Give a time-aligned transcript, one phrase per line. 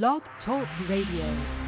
[0.00, 1.61] Blog Talk Radio.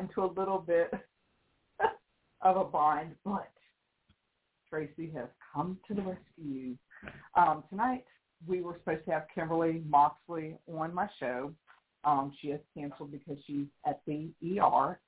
[0.00, 0.90] Into a little bit
[2.42, 3.50] of a bind, but
[4.72, 6.76] Traci has come to the rescue.
[7.34, 8.04] Um, tonight,
[8.46, 11.52] we were supposed to have Kimberly Moxley on my show.
[12.04, 14.98] Um, she has canceled because she's at the ER.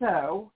[0.00, 0.52] So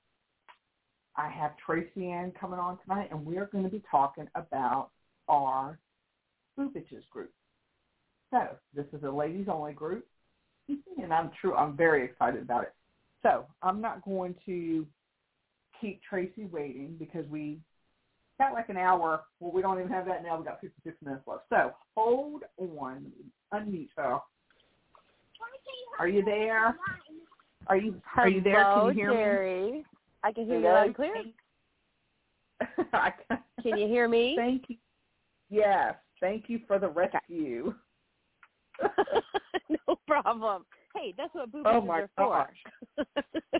[1.16, 4.90] I have Traci Ann coming on tonight, and we are going to be talking about
[5.28, 5.78] our
[6.56, 6.72] Boo
[7.10, 7.32] group.
[8.30, 10.06] So this is a ladies-only group
[11.02, 11.54] and I'm true.
[11.54, 12.74] I'm very excited about it.
[13.22, 14.86] So I'm not going to
[15.80, 17.58] keep Traci waiting because we
[18.38, 19.22] got like an hour.
[19.40, 20.38] Well, we don't even have that now.
[20.38, 21.44] We got 56 minutes left.
[21.50, 23.06] So hold on.
[23.52, 24.18] Unmute her.
[25.98, 26.76] Are you there?
[27.66, 28.64] Are you Are you there?
[28.74, 29.84] Can you hear Jerry.
[30.22, 31.14] I can hear you loud and clear.
[32.92, 34.34] can- Can you hear me?
[34.36, 34.76] Thank you.
[35.50, 35.94] Yes.
[36.20, 37.74] Thank you for the rescue.
[39.88, 40.64] no problem.
[40.94, 42.46] Hey, that's what boo Oh my are for.
[42.96, 43.06] gosh.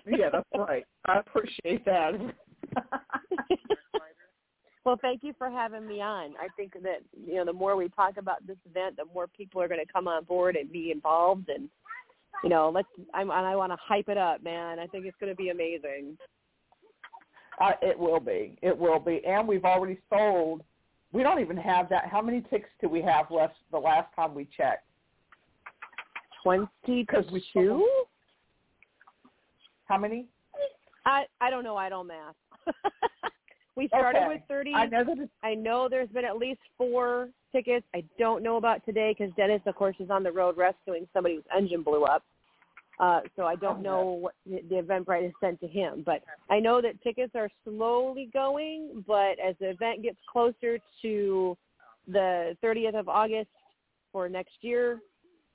[0.07, 0.85] yeah, that's right.
[1.07, 2.13] I appreciate that.
[4.85, 6.35] well, thank you for having me on.
[6.41, 9.63] I think that you know the more we talk about this event, the more people
[9.63, 11.49] are going to come on board and be involved.
[11.49, 11.69] And
[12.43, 12.89] you know, let's.
[13.15, 14.79] I'm, and I want to hype it up, man.
[14.79, 16.17] I think it's going to be amazing.
[17.61, 18.59] Uh, it will be.
[18.63, 19.21] It will be.
[19.27, 20.63] And we've already sold.
[21.13, 22.07] We don't even have that.
[22.07, 24.87] How many tickets do we have left the last time we checked?
[26.45, 27.87] Because we sold- Twenty-two.
[29.87, 30.27] How many?
[31.07, 31.77] I I don't know.
[31.77, 32.35] I don't math.
[33.77, 34.29] we started Okay.
[34.29, 34.73] with thirty.
[34.75, 37.87] I know that I know there's been at least four tickets.
[37.95, 41.37] I don't know about today because Dennis, of course, is on the road rescuing somebody
[41.37, 42.23] whose engine blew up.
[43.01, 46.61] Uh, so I don't know what the the Eventbrite has sent to him, but I
[46.61, 49.03] know that tickets are slowly going.
[49.07, 51.57] But as the event gets closer to
[52.07, 53.49] the 30th of August
[54.13, 55.01] for next year,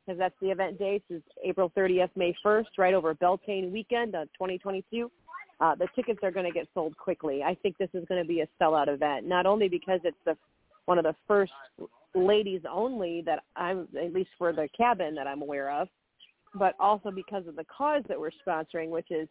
[0.06, 4.28] because that's the event dates, is April 30th, May 1st, right over Beltane weekend of
[4.34, 5.12] 2022.
[5.60, 7.42] Uh, the tickets are going to get sold quickly.
[7.42, 10.36] I think this is going to be a sellout event, not only because it's the
[10.86, 11.54] one of the first
[12.14, 15.88] ladies only that I'm, at least for the cabin that I'm aware of,
[16.54, 19.28] but also because of the cause that we're sponsoring, which is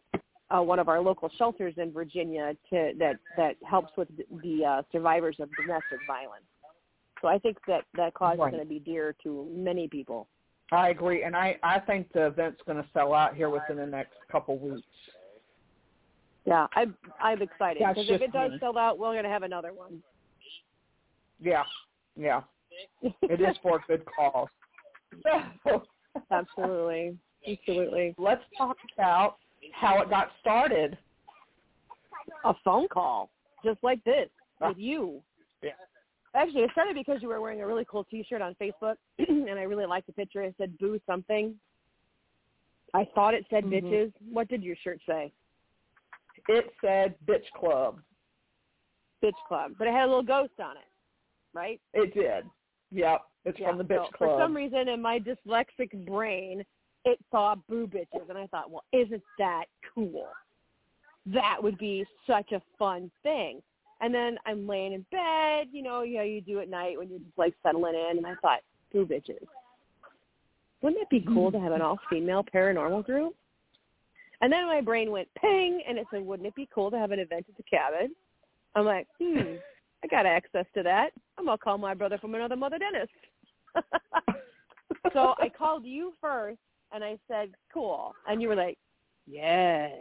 [0.49, 4.09] uh, one of our local shelters in Virginia to, that that helps with
[4.43, 6.43] the uh, survivors of domestic violence.
[7.21, 8.47] So I think that that cause Right.
[8.47, 10.27] is going to be dear to many people.
[10.71, 13.85] I agree, and I I think the event's going to sell out here within the
[13.85, 14.87] next couple weeks.
[16.45, 18.57] Yeah, I'm I'm excited because if it does me.
[18.59, 20.01] sell out, we're going to have another one.
[21.39, 21.63] Yeah,
[22.15, 22.41] yeah,
[23.01, 24.47] it is for a good cause.
[26.31, 28.15] Absolutely, absolutely.
[28.17, 29.35] Let's talk about
[29.73, 30.97] how it got started.
[32.45, 33.29] A phone call,
[33.63, 34.29] just like this,
[34.61, 34.69] Ah.
[34.69, 35.21] with you.
[35.61, 35.71] Yeah.
[36.35, 39.63] Actually, it started because you were wearing a really cool T-shirt on Facebook, and I
[39.63, 40.43] really liked the picture.
[40.43, 41.55] It said "Boo something."
[42.93, 43.71] I thought it said Mhm.
[43.71, 45.31] "bitches." What did your shirt say?
[46.49, 48.01] It said "Bitch Club."
[49.23, 50.89] Bitch Club, but it had a little ghost on it,
[51.53, 51.79] right?
[51.93, 52.49] It did.
[52.91, 54.37] Yep, it's Yeah, from the Bitch so Club.
[54.37, 56.65] For some reason, in my dyslexic brain,
[57.05, 60.27] it saw boo bitches, and I thought, well, isn't that cool?
[61.27, 63.63] That would be such a fun thing.
[64.01, 67.19] And then I'm laying in bed, you know, how you do at night when you're
[67.19, 68.59] just like settling in, and I thought,
[68.91, 69.45] boo bitches.
[70.81, 73.35] Wouldn't it be cool to have an all-female paranormal group?
[74.41, 77.11] And then my brain went ping, and it said, wouldn't it be cool to have
[77.11, 78.13] an event at the cabin?
[78.75, 79.55] I'm like, hmm,
[80.03, 81.11] I got access to that.
[81.37, 83.09] I'm gonna call my brother from another mother Dennis.
[85.13, 86.59] so I called you first,
[86.91, 88.77] and I said, "Cool," and you were like,
[89.25, 89.91] "Yes,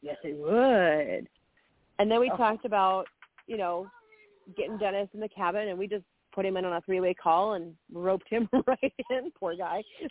[0.00, 1.28] yes, it would."
[1.98, 2.36] And then we Oh.
[2.36, 3.06] talked about,
[3.52, 3.86] you know,
[4.56, 6.04] getting Dennis in the cabin, and we just
[6.34, 9.30] put him in on a three-way call and roped him right in.
[9.38, 9.82] Poor guy.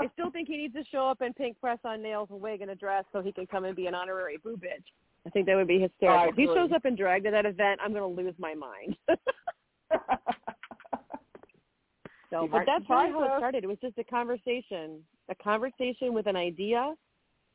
[0.00, 2.70] I still think he needs to show up in pink press-on nails, a wig, and
[2.70, 4.86] a dress so he can come and be an honorary boo bitch.
[5.26, 6.30] I think that would be hysterical.
[6.30, 8.96] If he shows up in drag to that event, I'm going to lose my mind.
[12.30, 13.64] so, but that's really how it started.
[13.64, 16.94] It was just a conversation, a conversation with an idea,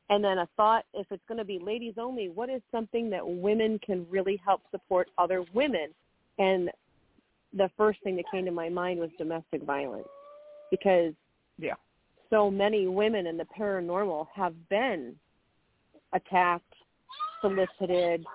[0.10, 0.86] and then a thought.
[0.94, 4.62] If it's going to be ladies only, what is something that women can really help
[4.72, 5.90] support other women?
[6.38, 6.70] And
[7.54, 10.08] the first thing that came to my mind was domestic violence,
[10.70, 11.14] because
[11.58, 11.76] yeah,
[12.30, 15.16] so many women in the paranormal have been
[16.14, 16.74] attacked,
[17.42, 18.26] solicited,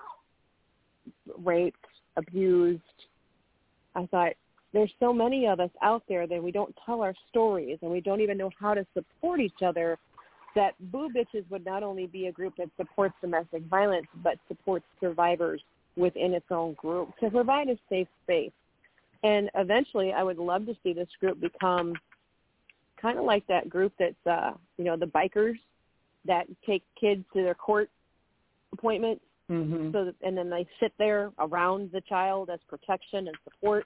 [1.39, 1.85] raped,
[2.17, 2.83] abused.
[3.95, 4.33] I thought
[4.73, 8.01] there's so many of us out there that we don't tell our stories and we
[8.01, 9.99] don't even know how to support each other
[10.55, 14.85] that Boo Bitches would not only be a group that supports domestic violence but supports
[15.00, 15.61] survivors
[15.97, 18.52] within its own group to provide a safe space.
[19.23, 21.94] And eventually I would love to see this group become
[23.00, 25.58] kind of like that group that's uh, you know, the bikers
[26.26, 27.91] that take kids to their court
[28.73, 29.23] appointments.
[29.49, 33.85] Hmm so that, and then they sit there around the child as protection and support.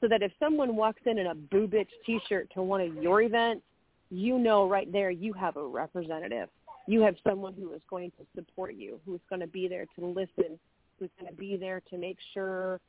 [0.00, 3.22] So that if someone walks in in a boo bitch t-shirt to one of your
[3.22, 3.62] events
[4.10, 6.48] you know right there you have a representative.
[6.86, 10.06] You have someone who is going to support you who's going to be there to
[10.06, 10.58] listen
[10.98, 12.80] who's going to be there to make sure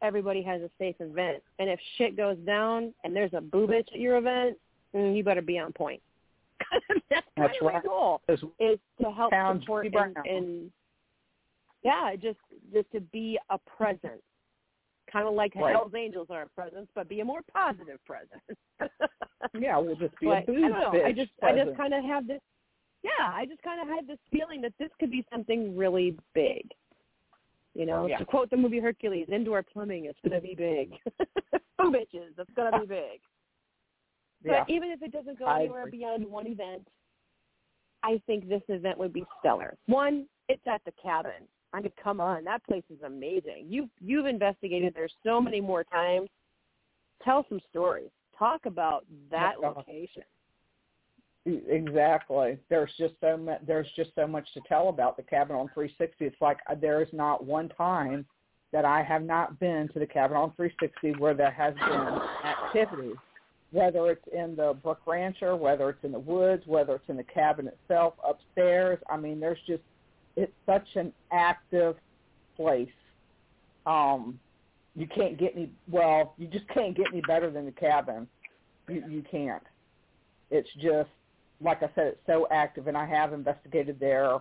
[0.00, 1.42] everybody has a safe event.
[1.58, 4.56] And if shit goes down and there's a boo bitch at your event
[4.94, 6.00] mm, you better be on point.
[7.10, 7.82] That's, That's right.
[7.82, 8.40] goal is
[9.00, 10.70] to help support and, and
[11.84, 12.38] yeah, just
[12.72, 14.22] just to be a presence,
[15.10, 15.74] kind of like Right.
[15.74, 18.42] Hell's Angels are a presence, but be a more positive presence.
[19.58, 21.02] yeah, we'll just be but a I booze don't know.
[21.04, 22.40] I just I just kind of have this.
[23.02, 26.68] Yeah, I just kind of had this feeling that this could be something really big.
[27.74, 28.18] You know, Yeah.
[28.18, 30.92] to quote the movie Hercules, indoor plumbing is going to be big.
[31.78, 33.20] Boom bitches, it's going to be big.
[34.44, 34.64] yeah.
[34.64, 36.88] But even if it doesn't go anywhere beyond one event,
[38.02, 39.76] I think this event would be stellar.
[39.86, 41.46] One, it's at the cabin.
[41.72, 43.66] I mean, come on, that place is amazing.
[43.68, 46.28] You've you've investigated there so many more times.
[47.24, 48.10] Tell some stories.
[48.38, 50.22] Talk about that Oh, location.
[51.46, 52.58] Exactly.
[52.68, 53.60] There's just so much.
[53.66, 56.24] There's just so much to tell about the cabin on 360.
[56.24, 58.26] It's like uh, there is not one time
[58.72, 63.12] that I have not been to the cabin on 360 where there has been activity,
[63.72, 67.24] whether it's in the Brick Rancher, whether it's in the woods, whether it's in the
[67.24, 68.98] cabin itself, upstairs.
[69.08, 69.82] I mean, there's just
[70.38, 71.96] it's such an active
[72.56, 72.88] place.
[73.86, 74.38] Um,
[74.94, 75.70] you can't get any.
[75.90, 78.28] Well, you just can't get any better than the cabin.
[78.88, 79.62] You you can't.
[80.50, 81.10] It's just
[81.60, 84.38] like I said, it's so active, and I have investigated there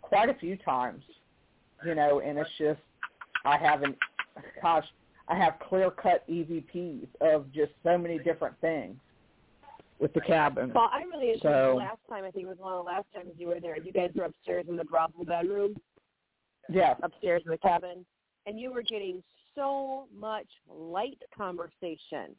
[0.00, 1.02] quite a few times.
[1.84, 2.80] You know, and it's just
[3.44, 3.96] I haven't.
[4.62, 4.86] Gosh,
[5.28, 8.96] I have clear cut EVPs of just so many different things
[9.98, 10.72] with the cabin.
[10.74, 12.24] Well, I really enjoyed So- the last time.
[12.24, 13.78] I think it was one of the last times you were there.
[13.78, 15.76] You guys were upstairs in the brothel bedroom,
[16.68, 16.96] Yeah.
[17.02, 18.04] upstairs in the cabin,
[18.46, 19.22] and you were getting
[19.54, 22.36] so much light conversation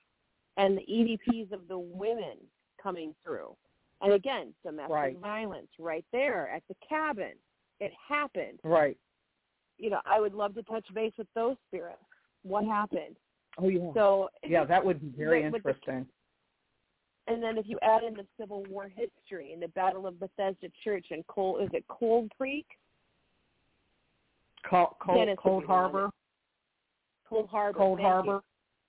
[0.57, 2.37] and the EVPs of the women
[2.77, 3.55] coming through.
[4.01, 5.17] And again, domestic Right.
[5.17, 7.33] violence right there at the cabin.
[7.79, 8.59] It happened.
[8.63, 8.97] Right.
[9.77, 12.01] You know, I would love to touch base with those spirits.
[12.43, 13.17] What happened?
[13.59, 13.91] Oh yeah.
[13.93, 16.07] So yeah, that would be very But- but the- interesting.
[17.27, 20.69] And then if you add in the Civil War history and the Battle of Bethesda
[20.83, 22.65] Church and Cold, is it Cold Creek?
[24.69, 26.09] Cold, cold, cold be the one Harbor.
[27.27, 27.77] Cold Harbor.
[27.77, 27.99] Cold.
[27.99, 28.41] Harbor.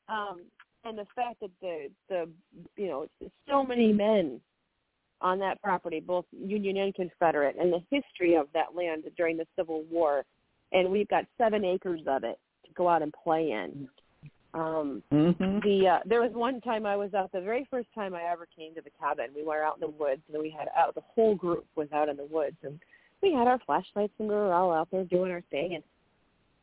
[0.09, 0.43] Um,
[0.85, 2.29] and the fact that the the
[2.77, 3.07] you know
[3.49, 4.41] so many men
[5.21, 9.47] on that property, both Union and Confederate, and the history of that land during the
[9.57, 10.25] Civil War,
[10.73, 13.89] and we've got seven acres of it to go out and play in.
[14.55, 15.63] Um, Mhm.
[15.63, 18.47] the uh, there was one time I was out the very first time I ever
[18.47, 19.31] came to the cabin.
[19.35, 22.09] We were out in the woods and we had out the whole group was out
[22.09, 22.81] in the woods and
[23.23, 25.85] we had our flashlights and we were all out there doing our thing and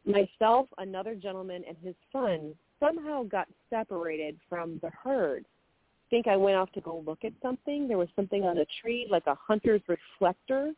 [0.06, 5.46] myself, another gentleman and his son somehow got separated from the herd.
[5.46, 7.88] I think I went off to go look at something.
[7.88, 10.74] There was something on a tree like a hunter's reflector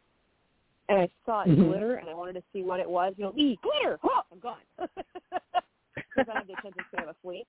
[0.89, 1.67] and I saw it Mhm.
[1.67, 3.13] glitter and I wanted to see what it was.
[3.17, 4.61] You know, ee, glitter, oh, I'm gone.
[6.16, 7.46] because I have the attention span of a flea,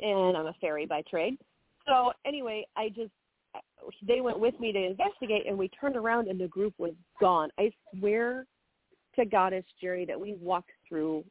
[0.00, 1.38] and I'm a fairy by trade.
[1.86, 3.12] So anyway, I just
[4.06, 7.50] they went with me to investigate, and we turned around, and the group was gone.
[7.58, 8.46] I swear
[9.16, 11.24] to Goddess Jerry that we walked through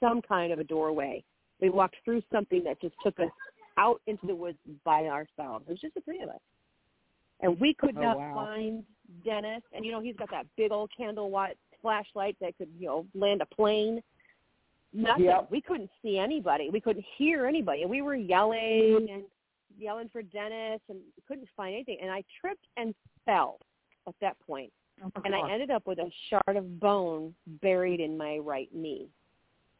[0.00, 1.24] some kind of a doorway.
[1.60, 3.30] We walked through something that just took us
[3.78, 5.64] out into the woods by ourselves.
[5.66, 6.40] It was just the three of us.
[7.40, 8.34] And we could Oh, not wow.
[8.34, 8.84] find
[9.24, 9.62] Dennis.
[9.72, 13.06] And, you know, he's got that big old candle watt flashlight that could, you know,
[13.14, 14.02] land a plane.
[14.94, 15.24] Nothing.
[15.24, 15.48] Yep.
[15.50, 16.70] We couldn't see anybody.
[16.70, 17.82] We couldn't hear anybody.
[17.82, 19.24] And we were yelling and
[19.76, 21.98] yelling for Dennis and couldn't find anything.
[22.00, 23.58] And I tripped and fell
[24.06, 24.72] at that point.
[25.04, 29.08] Oh, and I ended up with a shard of bone buried in my right knee.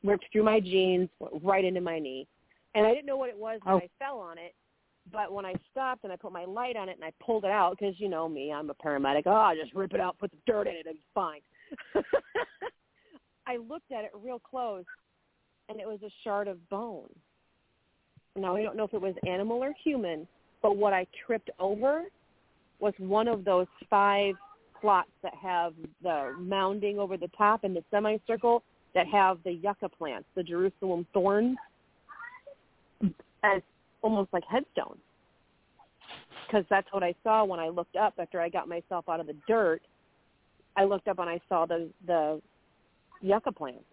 [0.02, 2.26] Ripped through my jeans, went right into my knee.
[2.74, 3.78] And I didn't know what it was when Oh.
[3.78, 4.52] I fell on it.
[5.12, 7.50] But when I stopped and I put my light on it and I pulled it
[7.50, 9.22] out, because you know me, I'm a paramedic.
[9.26, 11.40] Oh, I just rip it out, put the dirt in it, and it's fine.
[13.46, 14.84] I looked at it real close,
[15.68, 17.08] and it was a shard of bone.
[18.36, 20.26] Now I don't know if it was animal or human,
[20.62, 22.04] but what I tripped over
[22.80, 24.34] was one of those five
[24.80, 28.62] plots that have the mounding over the top and the semicircle
[28.94, 31.56] that have the yucca plants, the Jerusalem thorns,
[33.42, 33.62] as
[34.02, 35.00] almost like headstones.
[36.46, 39.26] Because that's what I saw when I looked up after I got myself out of
[39.26, 39.80] the dirt.
[40.76, 42.40] I looked up and I saw the the
[43.20, 43.84] yucca plants,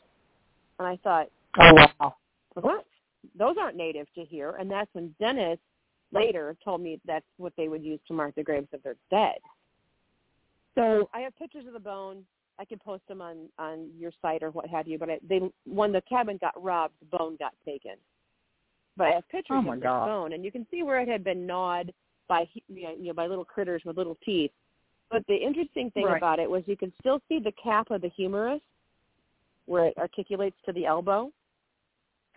[0.80, 1.28] and I thought,
[1.60, 2.16] Oh wow.
[2.54, 2.86] what?
[3.38, 4.56] Those aren't native to here.
[4.60, 5.60] And that's when Dennis
[6.12, 9.38] later told me that's what they would use to mark the graves of their dead.
[10.76, 12.24] So I have pictures of the bone.
[12.60, 14.98] I can post them on on your site or what have you.
[14.98, 17.96] But I, they when the cabin got robbed, the bone got taken.
[18.98, 20.06] But I have pictures Oh, of God.
[20.06, 21.94] bone, and you can see where it had been gnawed
[22.28, 24.52] by you know by little critters with little teeth.
[25.10, 26.18] But the interesting thing Right.
[26.18, 28.62] about it was you can still see the cap of the humerus
[29.66, 31.32] where it articulates to the elbow,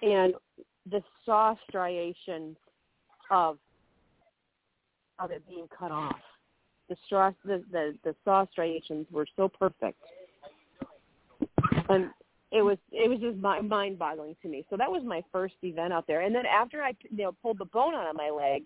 [0.05, 0.35] and
[0.91, 2.57] the saw striation
[3.31, 3.59] of
[5.19, 6.17] of it being cut off.
[6.89, 9.99] The straw, the, the the saw striations were so perfect,
[11.89, 12.11] and
[12.53, 14.67] it was it was just mind boggling to me.
[14.69, 16.21] So that was my first event out there.
[16.23, 18.65] And then after I you know pulled the bone out of my leg,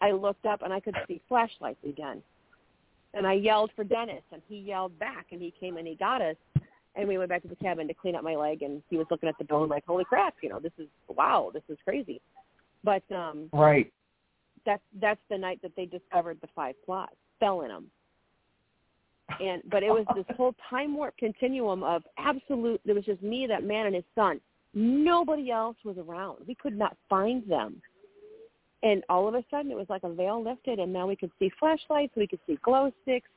[0.00, 2.22] I looked up and I could see flashlights again.
[3.14, 6.20] And I yelled for Dennis, and he yelled back, and he came and he got
[6.20, 6.36] us.
[6.98, 9.06] And we went back to the cabin to clean up my leg, and he was
[9.08, 10.34] looking at the bone like, "Holy crap!
[10.42, 12.20] You know, this is wow, this is crazy."
[12.82, 13.92] But um Right.
[14.66, 17.90] that's that's the night that they discovered the five plots, fell in them.
[19.40, 22.80] And but it was this whole time warp continuum of absolute.
[22.84, 24.40] There was just me, that man, and his son.
[24.74, 26.38] Nobody else was around.
[26.48, 27.80] We could not find them.
[28.82, 31.32] And all of a sudden, it was like a veil lifted, and now we could
[31.38, 33.30] see flashlights, we could see glow sticks,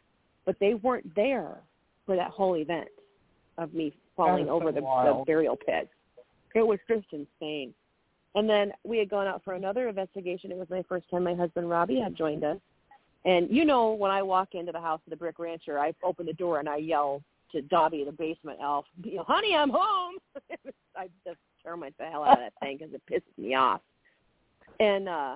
[0.46, 1.58] but they weren't there
[2.06, 2.90] for that whole event
[3.58, 5.90] of me falling over the, the burial pit.
[6.56, 7.74] It was just insane.
[8.36, 10.52] And then we had gone out for another investigation.
[10.52, 12.58] It was my first time my husband Robbie had joined us.
[13.26, 16.26] And you know, when I walk into the house of the brick rancher, I open
[16.26, 20.16] the door and I yell to Dobby, the basement elf, you know, honey, I'm home.
[20.96, 23.82] I just termite the hell out of that thing because it pisses me off.
[24.80, 25.36] And uh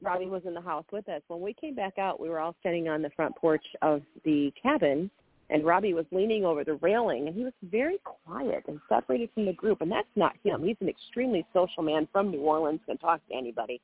[0.00, 1.22] Robbie was in the house with us.
[1.26, 4.52] When we came back out, we were all standing on the front porch of the
[4.62, 5.10] cabin,
[5.50, 9.46] and Robbie was leaning over the railing, and he was very quiet and separated from
[9.46, 9.80] the group.
[9.80, 10.62] And that's not him.
[10.62, 13.80] He's an extremely social man from New Orleans, can talk to anybody,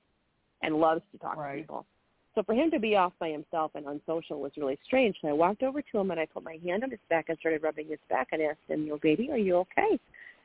[0.63, 1.57] and loves to talk right.
[1.57, 1.87] to people.
[2.35, 5.17] So for him to be off by himself and unsocial was really strange.
[5.23, 7.39] So I walked over to him and I put my hand on his back and
[7.39, 9.99] started rubbing his back and asked him, "You know, baby, are you okay?"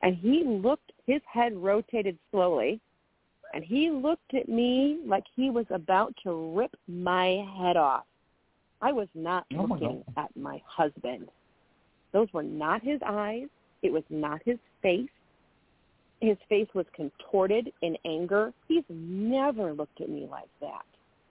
[0.04, 0.92] And he looked.
[1.08, 2.80] His head rotated slowly,
[3.54, 8.06] and he looked at me like he was about to rip my head off.
[8.82, 11.30] I was not Oh, looking at my husband.
[12.12, 13.48] Those were not his eyes.
[13.82, 15.10] It was not his face.
[16.22, 18.54] His face was contorted in anger.
[18.68, 20.84] He's never looked at me like that.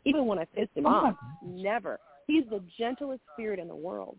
[0.04, 1.16] Even when I pissed him Oh, off.
[1.42, 1.98] Never.
[2.26, 4.16] He's the gentlest spirit in the world.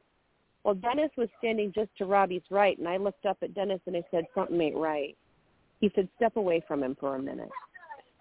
[0.64, 3.96] Well, Dennis was standing just to Robbie's right, and I looked up at Dennis and
[3.96, 5.16] I said, something ain't right.
[5.80, 7.50] He said, step away from him for a minute.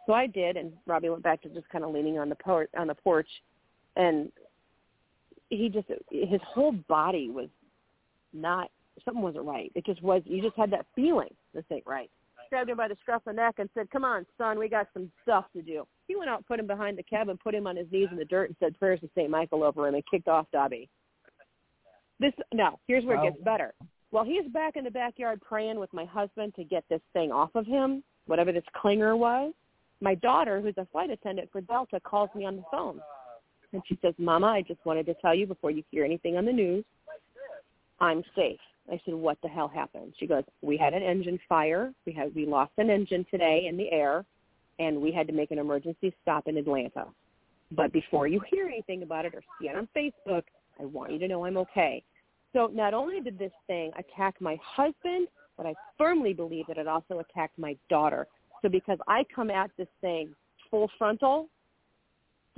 [0.06, 2.68] So I did, and Robbie went back to just kind of leaning on the por-
[2.78, 3.28] on the porch,
[3.96, 4.32] and
[5.50, 7.48] he just his whole body was
[8.32, 8.70] not
[9.04, 9.70] something wasn't right.
[9.74, 10.22] It just was.
[10.24, 12.10] You just had that feeling this ain't right.
[12.50, 14.88] Grabbed him by the scruff of the neck and said, "Come on, son, we got
[14.94, 17.76] some stuff to do." He went out, put him behind the cabin, put him on
[17.76, 20.28] his knees in the dirt, and said prayers to Saint Michael over him, and kicked
[20.28, 20.88] off Dobby.
[22.20, 23.74] This now here's where it gets better.
[24.10, 27.54] While he's back in the backyard praying with my husband to get this thing off
[27.54, 29.52] of him, whatever this clinger was,
[30.00, 33.00] my daughter, who's a flight attendant for Delta, calls me on the phone.
[33.72, 36.44] And she says, Mama, I just wanted to tell you before you hear anything on
[36.44, 36.84] the news,
[38.00, 38.60] I'm safe.
[38.90, 40.14] I said, what the hell happened?
[40.18, 41.92] She goes, we had an engine fire.
[42.06, 44.25] We had we lost an engine today in the air,
[44.78, 47.06] and we had to make an emergency stop in Atlanta.
[47.70, 50.44] But before you hear anything about it or see it on Facebook,
[50.80, 52.02] I want you to know I'm okay.
[52.54, 56.88] So not only did this thing attack my husband, but I firmly believe that it
[56.88, 58.26] also attacked my daughter.
[58.62, 60.34] So because I come at this thing
[60.70, 61.48] full frontal,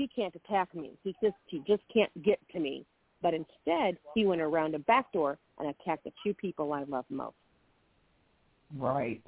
[0.00, 0.92] he can't attack me.
[1.04, 2.86] He just he just can't get to me.
[3.22, 7.04] But instead, he went around a back door and attacked the two people I love
[7.10, 7.34] most.
[8.74, 9.22] Right.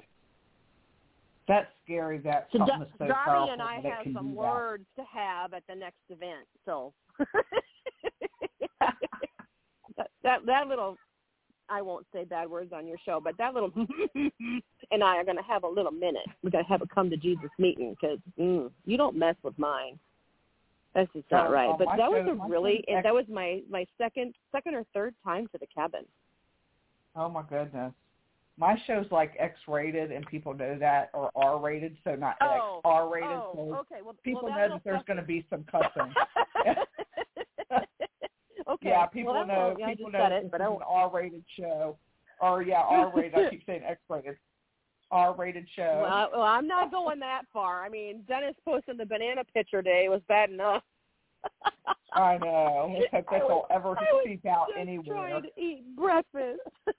[1.47, 2.17] That's scary.
[2.19, 4.35] That So something so powerful and I have some that.
[4.35, 6.47] words to have at the next event.
[6.65, 6.91] So
[8.79, 8.95] that,
[10.23, 10.97] that that little
[11.69, 13.71] I won't say bad words on your show, but that little
[14.15, 16.25] and I are going to have a little minute.
[16.41, 19.59] We're going to have a come to Jesus meeting because mm, you don't mess with
[19.59, 19.99] mine.
[20.95, 21.69] That's just not right.
[21.69, 25.15] uh, But that was a really and that was my my second second or third
[25.23, 26.05] time to the cabin.
[27.15, 27.93] Oh my goodness.
[28.55, 33.29] My show's like X-rated, and people know that, or R-rated, so not Oh, X, R-rated.
[33.31, 34.01] oh, so okay.
[34.03, 36.13] Well, people well, know that there's going to be some cussing.
[38.69, 38.89] okay.
[38.89, 39.75] Yeah, people well, know.
[39.79, 40.83] yeah, people know this it, but is an won't.
[40.87, 41.97] R-rated show,
[42.41, 43.33] or yeah, R-rated.
[43.33, 44.37] I keep saying X-rated.
[45.13, 46.01] R-rated show.
[46.01, 47.85] Well, well, I'm not going that far.
[47.85, 50.81] I mean, Dennis posting the banana picture day was bad enough.
[52.13, 52.95] I know.
[53.13, 53.95] Let's hope this will ever
[54.25, 55.15] seep out anywhere.
[55.29, 56.61] trying to eat breakfast.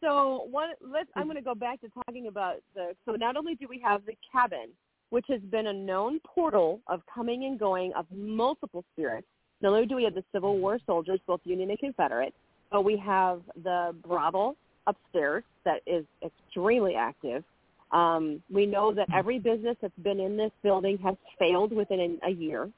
[0.00, 1.08] so one, let's.
[1.16, 2.94] I'm going to go back to talking about the.
[3.04, 4.68] So not only do we have the cabin,
[5.10, 9.26] which has been a known portal of coming and going of multiple spirits.
[9.62, 12.34] Not only do we have the Civil War soldiers, both Union and Confederate,
[12.70, 17.44] but we have the brothel upstairs that is extremely active.
[17.92, 22.30] Um, we know that every business that's been in this building has failed within a
[22.30, 22.70] year.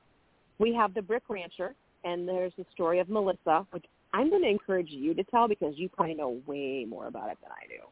[0.59, 3.85] We have the Brick Rancher, and there's the story of Melissa, which
[4.15, 7.39] I'm going to encourage you to tell because you probably know way more about it
[7.43, 7.83] than I do.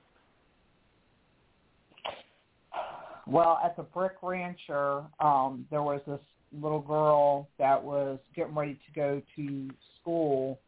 [3.26, 6.20] Well, at the Brick Rancher, um, there was this
[6.60, 9.70] little girl that was getting ready to go to
[10.00, 10.58] school.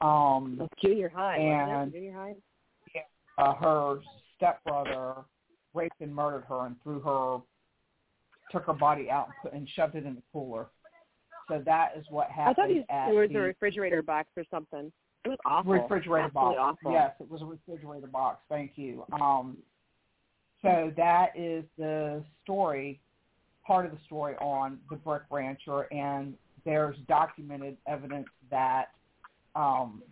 [0.00, 1.92] Um, junior high, And-?
[1.92, 2.34] Junior high.
[3.38, 3.98] Uh, her
[4.36, 5.22] stepbrother
[5.74, 7.38] raped and murdered her and threw her,
[8.50, 10.66] took her body out and, put, and shoved it in the cooler.
[11.48, 12.56] So that is what happened.
[12.58, 14.92] I thought he at was the a refrigerator box or something.
[15.24, 15.72] It was awful.
[15.72, 16.78] refrigerator Absolutely box.
[16.82, 16.92] Awful.
[16.92, 18.40] Yes, it was a refrigerator box.
[18.48, 19.04] Thank you.
[19.20, 19.56] Um,
[20.62, 23.00] so that is the story,
[23.66, 28.90] part of the story on the Brick Rancher, and there's documented evidence that
[29.56, 30.02] um,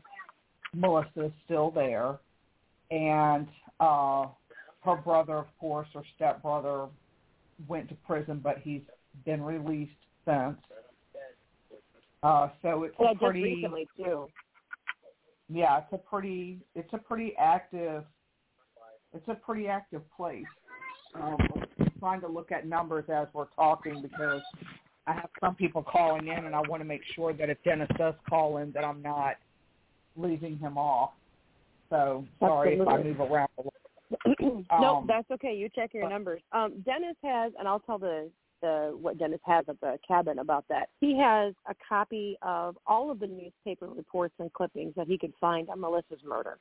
[0.74, 2.18] Melissa is still there,
[2.90, 3.46] and
[3.78, 4.26] uh,
[4.84, 6.86] her brother, of course, or stepbrother,
[7.68, 8.82] went to prison, but he's
[9.24, 9.92] been released
[10.24, 10.56] since.
[12.22, 14.28] Uh, so it's Yeah, a just recently too.
[15.48, 18.04] yeah, it's a pretty it's a pretty active
[19.12, 20.44] it's a pretty active place.
[21.14, 21.38] Um,
[21.80, 24.42] I'm trying to look at numbers as we're talking because
[25.06, 27.88] I have some people calling in, and I want to make sure that if Dennis
[27.98, 29.34] does call in, that I'm not
[30.16, 31.10] leaving him off.
[31.90, 34.64] So sorry if I move around a little.
[34.70, 35.54] no, Um, that's okay.
[35.54, 36.40] You check your numbers.
[36.52, 38.30] Um, Dennis has, and I'll tell the
[38.62, 40.90] the what Dennis has at the cabin about that.
[41.00, 45.32] He has a copy of all of the newspaper reports and clippings that he could
[45.40, 46.58] find on Melissa's murder,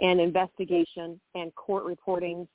[0.00, 2.48] and investigation and court reportings,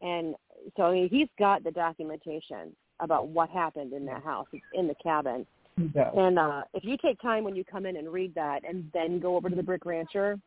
[0.00, 0.34] and
[0.76, 5.46] so he's got the documentation about what happened in that house in the cabin.
[5.94, 6.10] Yeah.
[6.14, 9.20] And uh, if you take time when you come in and read that, and then
[9.20, 10.38] go over to the Brick Rancher,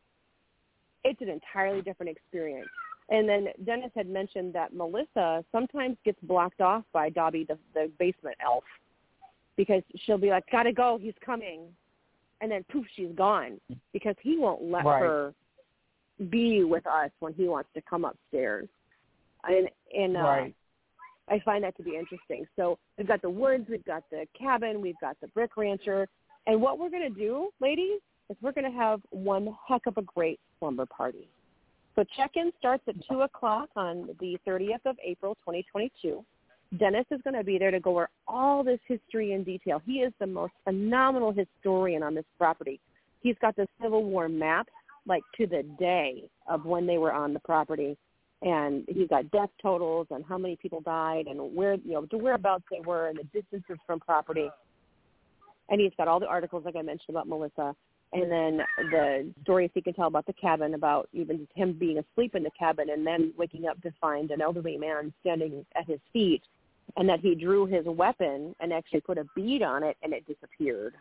[1.06, 2.68] it's an entirely different experience.
[3.10, 7.92] And then Dennis had mentioned that Melissa sometimes gets blocked off by Dobby, the, the
[8.00, 8.64] basement elf,
[9.56, 11.68] because she'll be like, "Gotta go, he's coming,"
[12.42, 13.62] and then poof, she's gone
[13.94, 15.02] because he won't let Right.
[15.04, 15.34] her
[16.30, 18.68] be with us when he wants to come upstairs.
[19.44, 20.56] And and uh, Right.
[21.30, 22.48] I find that to be interesting.
[22.56, 26.08] So we've got the woods, we've got the cabin, we've got the brick rancher,
[26.48, 29.98] and what we're going to do, ladies, is we're going to have one heck of
[29.98, 31.28] a great slumber party.
[31.96, 36.26] So check-in starts at 2 o'clock on the 30th of April, 2022.
[36.80, 39.82] Dennis is going to be there to go over all this history in detail.
[39.86, 42.80] He is the most phenomenal historian on this property.
[43.22, 44.74] He's got the Civil War maps,
[45.06, 47.96] like to the day of when they were on the property
[48.42, 52.18] and he's got death totals and how many people died and where you know to
[52.18, 54.50] whereabouts they were and the distances from property.
[55.70, 57.76] And he's got all the articles like I mentioned about Melissa
[58.14, 61.98] and then the stories he can tell about the cabin, about even just him being
[61.98, 65.86] asleep in the cabin and then waking up to find an elderly man standing at
[65.88, 66.42] his feet
[66.98, 70.26] and that he drew his weapon and actually put a bead on it and it
[70.28, 70.94] disappeared.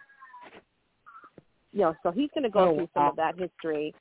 [1.72, 3.10] You know, so he's going to go Oh, through some wow.
[3.10, 3.94] of that history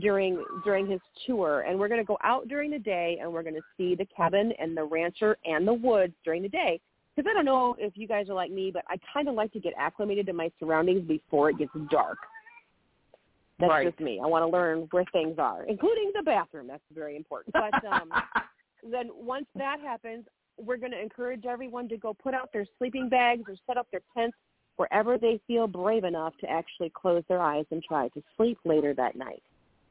[0.00, 3.42] during during his tour and we're going to go out during the day and we're
[3.42, 6.78] going to see the cabin and the rancher and the woods during the day
[7.16, 9.52] because I don't know if you guys are like me but I kind of like
[9.54, 12.18] to get acclimated to my surroundings before it gets dark.
[13.58, 13.86] That's Right.
[13.86, 14.20] just me.
[14.22, 16.66] I want to learn where things are, including the bathroom.
[16.68, 17.52] That's very important.
[17.52, 18.12] But um
[18.82, 20.26] then once that happens,
[20.58, 23.86] we're going to encourage everyone to go put out their sleeping bags or set up
[23.90, 24.36] their tents
[24.76, 28.94] wherever they feel brave enough to actually close their eyes and try to sleep later
[28.94, 29.42] that night.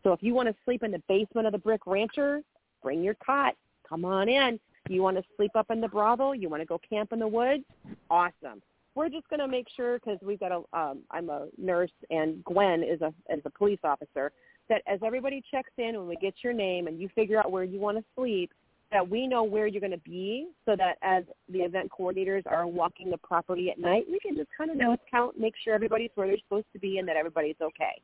[0.03, 2.41] So if you want to sleep in the basement of the Brick Rancher,
[2.81, 3.55] bring your cot.
[3.87, 4.59] Come on in.
[4.89, 6.33] You want to sleep up in the brothel?
[6.33, 7.63] You want to go camp in the woods?
[8.09, 8.61] Awesome.
[8.97, 10.77] We're just going to make sure because we've got a.
[10.77, 14.31] Um, I'm a nurse and Gwen is a is a police officer.
[14.69, 17.63] That as everybody checks in when we get your name and you figure out where
[17.63, 18.51] you want to sleep,
[18.91, 22.67] that we know where you're going to be, so that as the event coordinators are
[22.67, 26.09] walking the property at night, we can just kind of nose count, make sure everybody's
[26.15, 28.01] where they're supposed to be, and that everybody's okay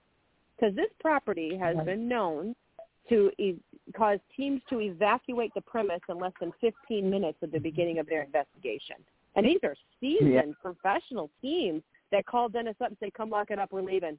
[0.55, 2.55] because this property has been known
[3.09, 3.59] to e-
[3.95, 8.07] cause teams to evacuate the premise in less than 15 minutes at the beginning of
[8.07, 8.95] their investigation.
[9.35, 13.59] And these are seasoned professional teams that call Dennis up and say, "Come lock it
[13.59, 14.17] up, we're leaving."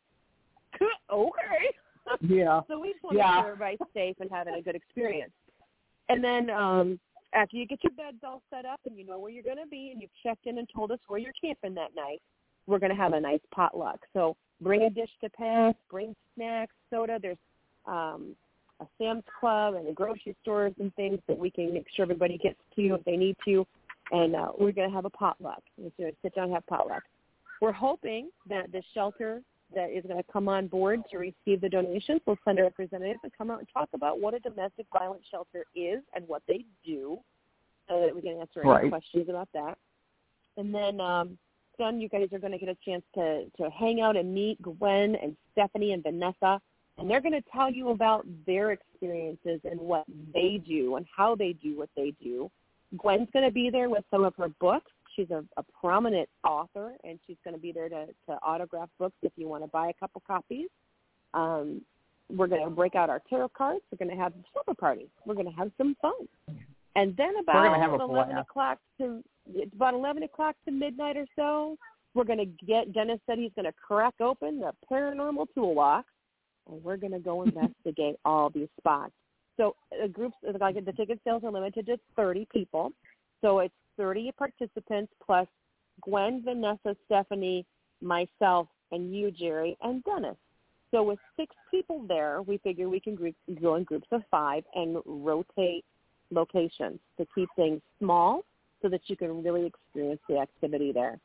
[1.12, 1.74] okay.
[2.20, 2.60] Yeah.
[2.68, 3.26] So we just want to Yeah.
[3.26, 5.32] make sure everybody's safe and having a good experience.
[6.08, 7.00] And then um,
[7.32, 9.66] after you get your beds all set up and you know where you're going to
[9.66, 12.20] be and you've checked in and told us where you're camping that night,
[12.66, 14.00] we're going to have a nice potluck.
[14.12, 17.18] So bring a dish to pass, bring snacks, soda.
[17.20, 17.38] There's
[17.86, 18.34] um,
[18.80, 22.38] a Sam's Club and the grocery stores and things that we can make sure everybody
[22.38, 23.66] gets to if they need to.
[24.10, 25.62] And uh, we're going to have a potluck.
[25.78, 27.02] We're going to sit down and have potluck.
[27.60, 29.40] We're hoping that the shelter
[29.74, 33.16] that is going to come on board to receive the donations will send a representative
[33.22, 36.64] to come out and talk about what a domestic violence shelter is and what they
[36.84, 37.18] do
[37.88, 38.88] so that we can answer any Right.
[38.90, 39.78] questions about that.
[40.56, 41.38] And then um,
[41.78, 44.60] then you guys are going to get a chance to, to hang out and meet
[44.62, 46.60] Gwen and Stephanie and Vanessa.
[46.98, 51.34] And they're going to tell you about their experiences and what they do and how
[51.34, 52.50] they do what they do.
[52.96, 54.90] Gwen's going to be there with some of her books.
[55.16, 59.16] She's a, a prominent author, and she's going to be there to, to autograph books
[59.22, 60.68] if you want to buy a couple copies.
[61.34, 61.82] Um,
[62.30, 63.82] we're going to break out our tarot cards.
[63.92, 65.08] We're going to have a supper party.
[65.26, 66.12] We're going to have some fun.
[66.96, 71.76] And then about have 11 o'clock to it's about 11 o'clock to midnight or so,
[72.14, 76.08] we're going to get, Dennis said he's going to crack open the paranormal toolbox,
[76.68, 79.12] and we're going to go investigate all these spots.
[79.56, 82.92] So uh, groups, like the ticket sales are limited to 30 people.
[83.40, 85.46] So it's 30 participants plus
[86.02, 87.64] Gwen, Vanessa, Stephanie,
[88.00, 90.36] myself, and you, Jerry, and Dennis.
[90.90, 94.64] So with six people there, we figure we can group, go in groups of five
[94.74, 95.84] and rotate
[96.30, 98.44] locations to keep things small
[98.80, 101.18] so that you can really experience the activity there.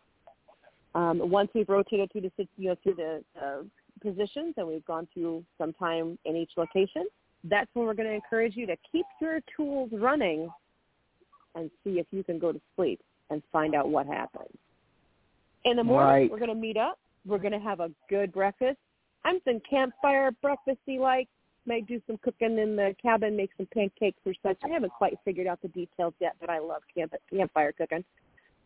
[0.96, 3.62] Um, once we've rotated through the you know through the uh,
[4.02, 7.06] positions and we've gone through some time in each location,
[7.46, 10.50] that's when we're going to encourage you to keep your tools running
[11.56, 13.00] and see if you can go to sleep
[13.30, 14.50] and find out what happens.
[15.66, 16.32] In the morning, Right.
[16.32, 17.00] we're going to meet up.
[17.26, 18.78] We're going to have a good breakfast.
[19.26, 21.28] I'm some campfire breakfasty like.
[21.66, 24.58] May do some cooking in the cabin, make some pancakes or such.
[24.64, 28.04] I haven't quite figured out the details yet, but I love camp campfire cooking.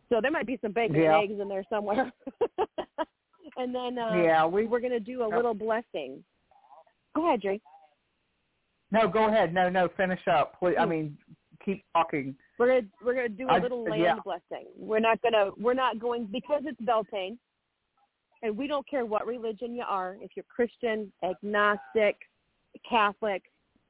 [0.09, 1.19] So there might be some bacon Yeah.
[1.19, 2.13] and eggs in there somewhere.
[3.57, 6.23] and then uh, yeah, we we're going to do a little blessing.
[7.15, 7.61] Go ahead, Drake.
[8.93, 9.07] No.
[9.07, 9.53] Go ahead.
[9.53, 9.89] No, no.
[9.97, 10.57] Finish up.
[10.59, 10.75] Please.
[10.79, 10.89] I Hmm.
[10.89, 11.17] mean,
[11.65, 12.35] keep talking.
[12.59, 14.15] We're gonna we're gonna do a little land yeah.
[14.23, 14.67] blessing.
[14.77, 17.37] We're not gonna we're not going because it's Beltane,
[18.41, 20.17] and we don't care what religion you are.
[20.21, 22.17] If you're Christian, agnostic,
[22.87, 23.43] Catholic,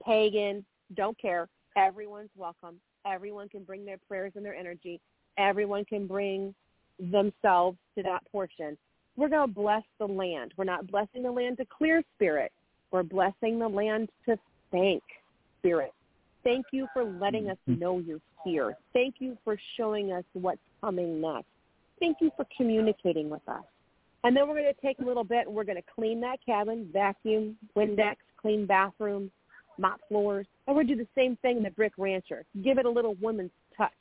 [0.03, 1.49] pagan, don't care.
[1.75, 2.79] Everyone's welcome.
[3.05, 5.01] Everyone can bring their prayers and their energy.
[5.37, 6.55] Everyone can bring
[6.99, 8.77] themselves to that portion.
[9.17, 10.53] We're gonna bless the land.
[10.57, 12.51] We're not blessing the land to clear spirit.
[12.91, 14.37] We're blessing the land to
[14.73, 15.03] thank
[15.59, 15.93] spirit.
[16.43, 18.75] Thank you for letting us know you're here.
[18.91, 21.45] Thank you for showing us what's coming next.
[21.99, 23.63] Thank you for communicating with us.
[24.25, 26.39] And then we're going to take a little bit and we're going to clean that
[26.45, 29.31] cabin, vacuum, Windex, clean bathrooms,
[29.77, 30.45] mop floors.
[30.67, 32.43] And we're going to do the same thing in the Brick Rancher.
[32.61, 33.91] Give it a little woman's touch.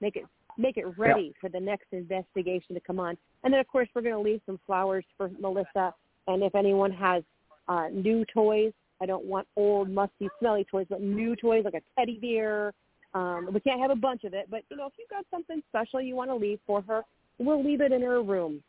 [0.00, 0.24] Make it
[0.58, 3.16] make it ready for the next investigation to come on.
[3.44, 5.94] And then of course we're going to leave some flowers for Melissa.
[6.26, 7.22] And if anyone has
[7.68, 11.82] uh, new toys, I don't want old, musty, smelly toys, but new toys like a
[11.98, 12.72] teddy bear.
[13.14, 15.62] Um, we can't have a bunch of it, but you know, if you've got something
[15.68, 17.02] special you want to leave for her,
[17.38, 18.62] we'll leave it in her room.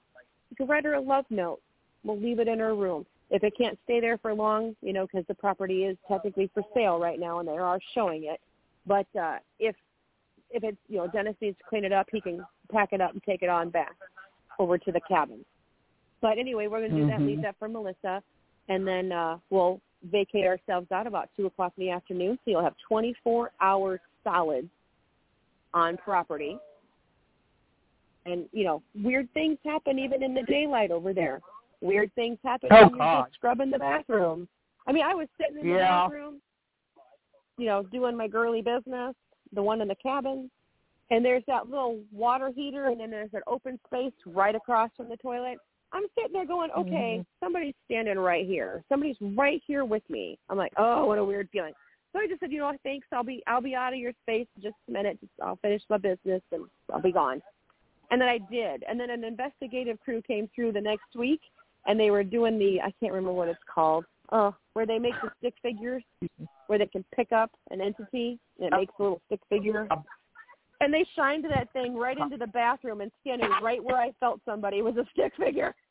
[0.50, 1.60] You can write her a love note.
[2.04, 3.06] We'll leave it in her room.
[3.30, 6.64] If it can't stay there for long, you know, because the property is technically for
[6.74, 8.40] sale right now, and they are showing it.
[8.86, 9.76] But uh, if
[10.50, 13.12] if it's you know Dennis needs to clean it up, he can pack it up
[13.12, 13.96] and take it on back
[14.60, 15.44] over to the cabin.
[16.22, 17.22] But anyway, we're going to do that.
[17.22, 18.24] Leave that for Melissa,
[18.70, 22.38] and then uh, we'll vacate ourselves out about two o'clock in the afternoon.
[22.44, 24.70] So you'll have 24 hours solid
[25.74, 26.58] on property.
[28.26, 31.42] And you know, weird things happen even in the daylight over there.
[31.82, 34.48] Weird things happen Oh, when you're just scrubbing the bathroom.
[34.88, 36.02] I mean, I was sitting in the Yeah.
[36.02, 36.42] bathroom,
[37.58, 39.16] you know, doing my girly business,
[39.54, 40.50] the one in the cabin,
[41.10, 45.10] and there's that little water heater, and then there's an open space right across from
[45.10, 45.60] the toilet.
[45.94, 47.46] I'm sitting there going, okay, mm-hmm.
[47.46, 48.84] somebody's standing right here.
[48.90, 50.38] Somebody's right here with me.
[50.50, 51.74] I'm like, oh, what a weird feeling.
[52.14, 53.08] So I just said, you know what, thanks.
[53.12, 55.20] I'll be I'll be out of your space in just a minute.
[55.20, 57.42] Just, I'll finish my business and I'll be gone.
[58.12, 58.84] And then I did.
[58.88, 61.42] And then an investigative crew came through the next week,
[61.86, 64.06] and they were doing the I can't remember what it's called.
[64.32, 66.46] Oh, where they make the stick figures, mm-hmm.
[66.68, 69.88] where they can pick up an entity and it makes a little stick figure.
[70.80, 74.42] And they shined that thing right into the bathroom, and standing right where I felt
[74.46, 75.74] somebody was a stick figure.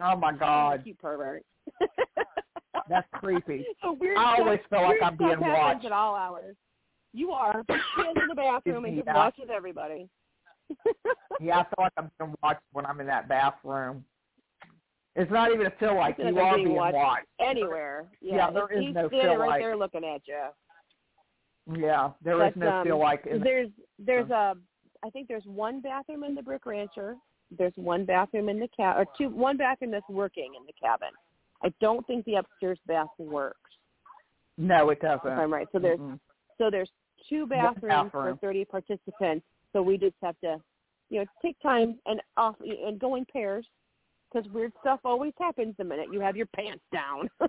[0.00, 1.42] Oh my God, You pervert.
[2.88, 3.66] that's creepy.
[3.82, 5.84] so weird I stuff, always feel like I'm being watched.
[5.86, 6.54] at all hours.
[7.12, 7.64] You are.
[7.68, 9.14] She stands in the bathroom and just Yeah.
[9.16, 10.08] watches everybody.
[11.40, 14.04] Yeah, I feel like I'm being watched when I'm in that bathroom.
[15.16, 16.94] It's not even a feel like you are being watched.
[16.94, 17.26] watched.
[17.40, 18.06] Anywhere.
[18.20, 19.60] Yeah, Yeah, there he's is no standing feel right like.
[19.62, 20.44] there looking at you.
[21.76, 24.54] Yeah, there is But, no um, feel like in there's there's a
[25.04, 27.16] I think there's one bathroom in the Brick Rancher.
[27.56, 31.08] There's one bathroom in the cab or two one bathroom that's working in the cabin.
[31.62, 33.58] I don't think the upstairs bathroom works.
[34.56, 35.26] No, it doesn't.
[35.28, 35.68] I'm right.
[35.72, 36.18] So there's Mm-mm.
[36.56, 36.90] so there's
[37.28, 39.44] two bathrooms for 30 participants.
[39.72, 40.56] So we just have to,
[41.10, 43.66] you know, take time and off and go in pairs
[44.32, 47.28] because weird stuff always happens the minute you have your pants down.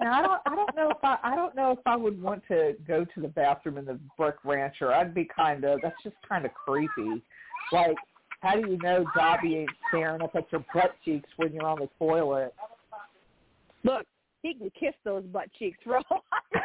[0.00, 0.40] Now, I don't.
[0.46, 1.18] I don't know if I.
[1.22, 4.36] I don't know if I would want to go to the bathroom in the brick
[4.44, 4.92] rancher.
[4.92, 5.80] I'd be kind of.
[5.82, 7.22] That's just kind of creepy.
[7.70, 7.96] Like,
[8.40, 11.78] how do you know Dobby ain't staring up at your butt cheeks when you're on
[11.78, 12.52] the toilet?
[13.84, 14.04] Look,
[14.42, 16.24] he can kiss those butt cheeks for all.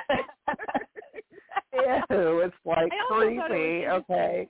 [1.74, 3.88] Ew, it's like thought it creepy.
[3.88, 4.50] Okay.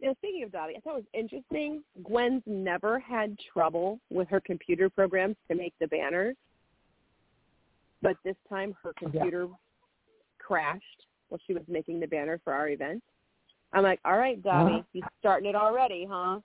[0.00, 1.82] Know, speaking of Dobby, I thought it was interesting.
[2.04, 6.36] Gwen's never had trouble with her computer programs to make the banners,
[8.00, 9.48] but this time her computer
[10.38, 10.84] crashed
[11.28, 13.02] while she was making the banner for our event.
[13.72, 14.82] I'm like, all right, Dobby, Huh?
[14.92, 16.38] you starting it already, huh?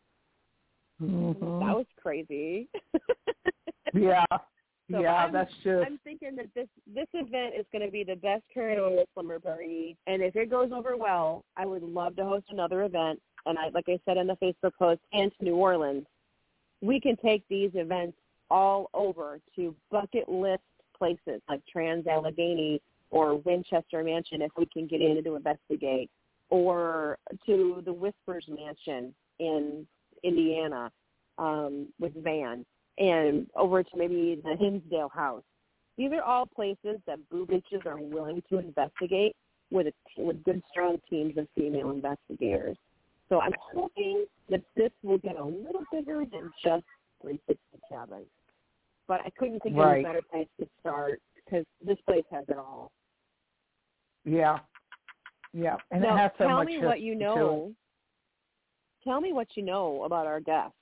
[1.02, 1.60] Mhm.
[1.60, 2.68] That was crazy.
[3.94, 4.26] Yeah.
[4.92, 5.86] So yeah, I'm- that's just.
[5.88, 9.96] I'm thinking that this this event is going to be the best Carrot Slumber Party,
[10.08, 13.20] and if it goes over well, I would love to host another event.
[13.46, 16.06] And I, like I said in the Facebook post, and to New Orleans,
[16.82, 18.18] we can take these events
[18.50, 20.64] all over to bucket list
[20.98, 26.10] places like Trans Allegheny or Winchester Mansion if we can get in to investigate,
[26.50, 29.86] or to the Whispers Mansion in
[30.24, 30.92] Indiana
[31.38, 32.66] um, with Van
[32.98, 35.44] and over to maybe the Hinsdale House.
[35.98, 39.36] These are all places that boo bitches are willing to investigate
[39.72, 42.78] with a, with good, strong teams of female investigators.
[43.34, 46.84] So I'm hoping that this will get a little bigger than just
[47.24, 47.58] 360
[47.90, 48.26] Cabin.
[49.08, 50.06] But I couldn't think Right.
[50.06, 52.92] of a better place to start because this place has it all.
[54.24, 54.60] Yeah.
[55.52, 57.36] Yeah, and now, it has so tell much me what you history to it.
[57.36, 57.76] know.
[59.04, 60.78] tell me what you know about our guests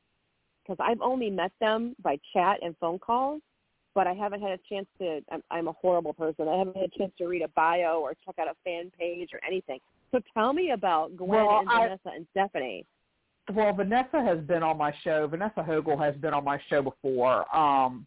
[0.62, 3.42] because I've only met them by chat and phone calls,
[3.96, 5.22] but I haven't had a chance to.
[5.32, 6.50] I'm, I'm a horrible person.
[6.50, 9.30] I haven't had a chance to read a bio or check out a fan page
[9.34, 9.80] or anything.
[10.12, 12.86] So tell me about Gwen Well, and I- Vanessa and Stephanie.
[13.54, 15.28] Well, Vanessa has been on my show.
[15.28, 17.54] Vanessa Hogel has been on my show before.
[17.56, 18.06] Um,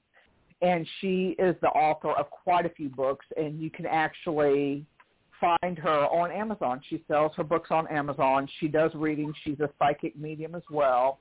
[0.62, 4.86] and she is the author of quite a few books, and you can actually
[5.40, 6.80] find her on Amazon.
[6.88, 8.48] She sells her books on Amazon.
[8.60, 9.34] She does readings.
[9.44, 11.18] She's a psychic medium as well.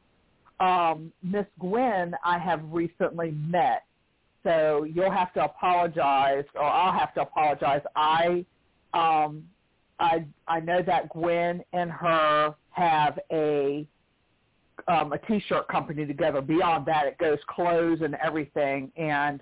[0.60, 3.84] Um, Miss Gwen, I have recently met,
[4.44, 7.82] so you'll have to apologize, or I'll have to apologize.
[7.96, 8.46] I,
[8.94, 9.44] um,
[10.04, 13.88] I, I know that Gwen and her have a
[14.88, 16.42] um, a t-shirt company together.
[16.42, 18.92] Beyond that, it goes clothes and everything.
[18.98, 19.42] And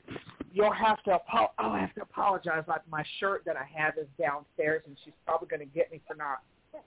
[0.54, 2.64] you'll have to apo- oh, I have to apologize.
[2.68, 6.00] Like my shirt that I have is downstairs, and she's probably going to get me
[6.08, 6.42] for not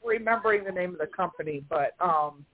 [0.04, 1.64] remembering the name of the company.
[1.68, 2.44] But um,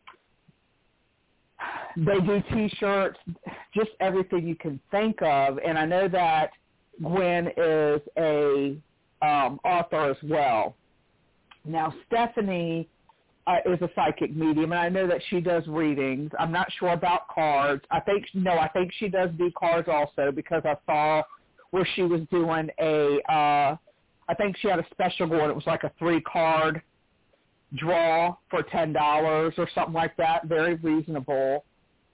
[1.96, 3.18] they do t-shirts,
[3.74, 5.58] just everything you can think of.
[5.58, 6.52] And I know that
[7.02, 8.76] Gwen is a
[9.20, 10.76] um, author as well.
[11.64, 12.88] Now Stephanie
[13.46, 16.30] uh, is a psychic medium, and I know that she does readings.
[16.38, 17.82] I'm not sure about cards.
[17.90, 21.22] I think no, I think she does do cards also because I saw
[21.70, 23.20] where she was doing a.
[23.28, 23.76] Uh,
[24.28, 25.50] I think she had a special going.
[25.50, 26.82] It was like a three card
[27.76, 30.46] draw for ten dollars or something like that.
[30.46, 31.64] Very reasonable.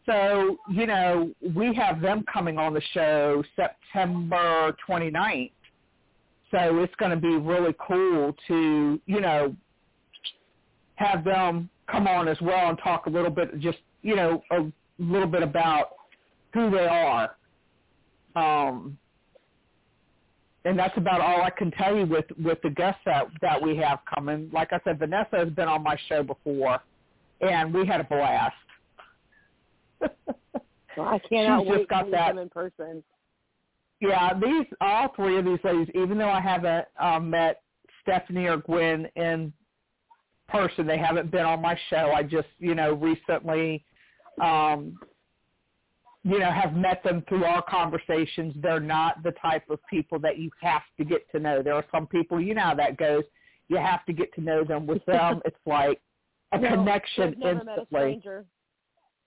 [0.06, 5.50] So you know we have them coming on the show September 29th.
[6.50, 9.54] So it's going to be really cool to you know
[10.96, 14.66] have them come on as well and talk a little bit, just you know, a
[14.98, 15.90] little bit about
[16.54, 17.36] who they are.
[18.34, 18.96] Um,
[20.64, 23.76] and that's about all I can tell you with with the guests that that we
[23.76, 24.50] have coming.
[24.52, 26.80] Like I said, Vanessa has been on my show before,
[27.40, 28.54] and we had a blast.
[30.96, 33.02] Well, I cannot She's just wait got to meet that- them in person.
[34.00, 37.62] Yeah, these all three of these ladies, even though I haven't um, met
[38.02, 39.52] Stephanie or Gwen in
[40.48, 42.12] person, they haven't been on my show.
[42.14, 43.84] I just, you know, recently,
[44.42, 44.98] um,
[46.24, 48.54] you know, have met them through our conversations.
[48.60, 51.62] They're not the type of people that you have to get to know.
[51.62, 53.24] There are some people, you know how that goes.
[53.68, 54.86] You have to get to know them.
[54.86, 56.00] With them, it's like
[56.52, 58.46] a No, connection they've never met a stranger.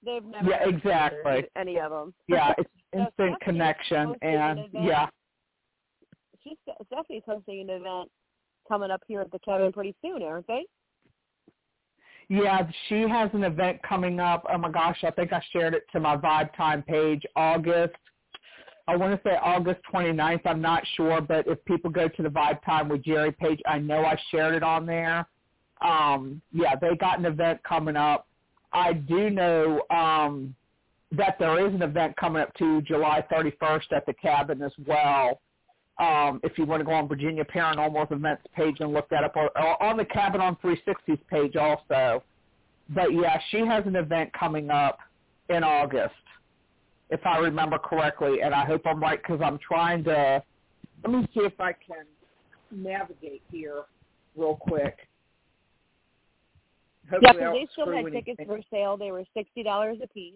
[0.05, 1.43] They've never Yeah, met exactly.
[1.57, 2.13] any of them.
[2.27, 5.07] Yeah, it's instant connection, hosting an and yeah.
[6.43, 8.09] She's Stephanie's hosting an event
[8.67, 10.63] coming up here at the cabin pretty soon, aren't they?
[12.29, 14.45] Yeah, she has an event coming up.
[14.51, 17.95] Oh my gosh, I think I shared it to my Vibe Time page, August.
[18.87, 20.41] I want to say August 29th.
[20.45, 23.79] I'm not sure, but if people go to the Vibe Time with Jerry page, I
[23.79, 25.27] know I shared it on there.
[25.81, 28.27] Um, yeah, they got an event coming up.
[28.73, 30.55] I do know um,
[31.11, 35.41] that there is an event coming up to July 31st at the cabin as well.
[35.97, 39.35] Um, if you want to go on Virginia Paranormal Events page and look that up,
[39.35, 42.23] or, or on the Cabin on 360s page also.
[42.89, 44.99] But yeah, she has an event coming up
[45.49, 46.13] in August,
[47.09, 50.41] if I remember correctly, and I hope I'm right because I'm trying to.
[51.03, 52.05] Let me see if I can
[52.71, 53.83] navigate here
[54.37, 54.97] real quick.
[57.11, 58.23] Yeah, Hopefully I because they still had anything.
[58.23, 58.95] tickets for sale.
[58.95, 60.33] They were sixty dollars a piece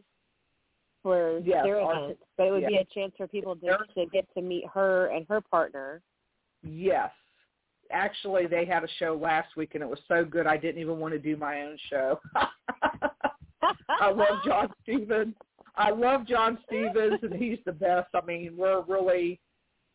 [1.04, 2.68] for Yes, their our- event, but it would yeah.
[2.70, 6.02] be a chance for people to, to get to meet her and her partner.
[6.64, 7.12] Yes.
[7.92, 10.98] Actually, they had a show last week, and it was so good I didn't even
[11.00, 12.20] want to do my own show.
[13.90, 15.36] I love John Stevens.
[15.76, 18.08] I love John Stevens, and he's the best.
[18.14, 19.40] I mean, we're really,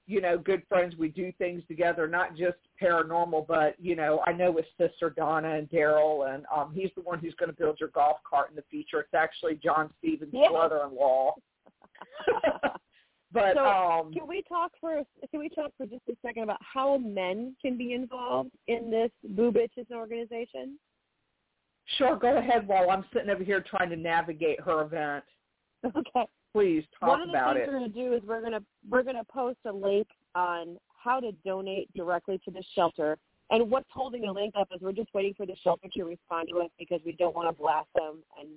[0.08, 0.96] you know, good friends.
[0.96, 5.50] We do things together, not just paranormal, but you know, I know with Sister Donna
[5.56, 8.56] and Daryl, and um, he's the one who's going to build your golf cart in
[8.56, 9.00] the future.
[9.00, 10.48] It's actually John Stevens' Yeah.
[10.48, 11.34] brother-in-law.
[13.32, 16.60] but So, um, Can we talk for can we talk for just a second about
[16.62, 20.78] how men can be involved in this Boo Bitches organization?
[21.98, 25.24] Sure, go ahead while I'm sitting over here trying to navigate her event.
[25.96, 26.26] Okay.
[26.59, 27.72] Please talk One of the things it.
[27.72, 30.76] we're going to do is we're going to we're going to post a link on
[30.88, 33.16] how to donate directly to the shelter.
[33.50, 36.48] And what's holding the link up is we're just waiting for the shelter to respond
[36.50, 38.48] to us because we don't want to blast them and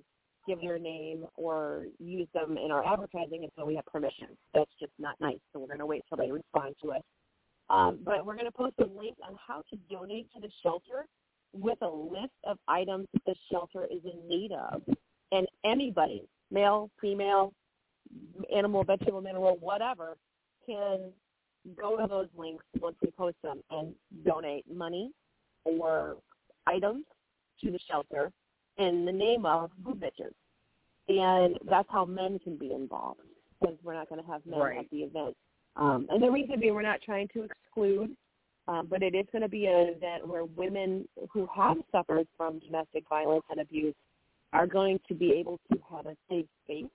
[0.47, 4.29] give their name or use them in our advertising until we have permission.
[4.55, 5.37] That's just not nice.
[5.53, 7.03] So we're going to wait till they respond to us.
[7.69, 11.05] Um, but we're going to post a link on how to donate to the shelter
[11.53, 14.81] with a list of items that the shelter is in need of.
[15.31, 17.53] And anybody, male, female,
[18.55, 20.17] animal, vegetable, mineral, whatever,
[20.65, 21.11] can
[21.79, 23.93] go to those links once we post them and
[24.25, 25.11] donate money
[25.63, 26.17] or
[26.67, 27.05] items
[27.63, 28.31] to the shelter.
[28.77, 30.33] in the name of Boo Bitches,
[31.07, 33.19] and that's how men can be involved
[33.59, 34.79] because we're not going to have men Right.
[34.79, 35.35] at the event.
[35.75, 38.15] Um, and the reason being, we're not trying to exclude,
[38.67, 42.59] um, but it is going to be an event where women who have suffered from
[42.59, 43.93] domestic violence and abuse
[44.53, 46.85] are going to be able to have a safe space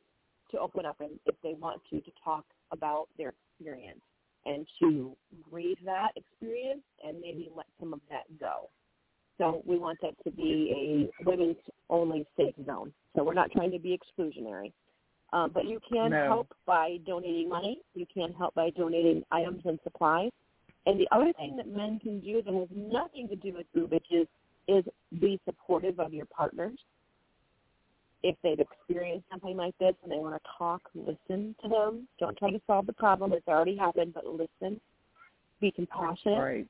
[0.50, 4.00] to open up and if they want to to talk about their experience
[4.44, 5.16] and to
[5.50, 8.70] grieve that experience and maybe let some of that go.
[9.38, 11.56] So we want that to be a women's
[11.90, 12.92] only safe zone.
[13.14, 14.72] So we're not trying to be exclusionary.
[15.32, 16.26] Um, but you can No.
[16.26, 17.82] help by donating money.
[17.94, 20.30] You can help by donating items and supplies.
[20.86, 23.88] And the other thing that men can do that has nothing to do with Boo
[23.88, 24.28] Bitches
[24.68, 24.84] is
[25.18, 26.78] be supportive of your partners.
[28.28, 32.08] If they've experienced something like this and they want to talk, listen to them.
[32.18, 33.32] Don't try to solve the problem.
[33.32, 34.80] It's already happened, but listen.
[35.60, 36.38] Be compassionate.
[36.38, 36.66] Right.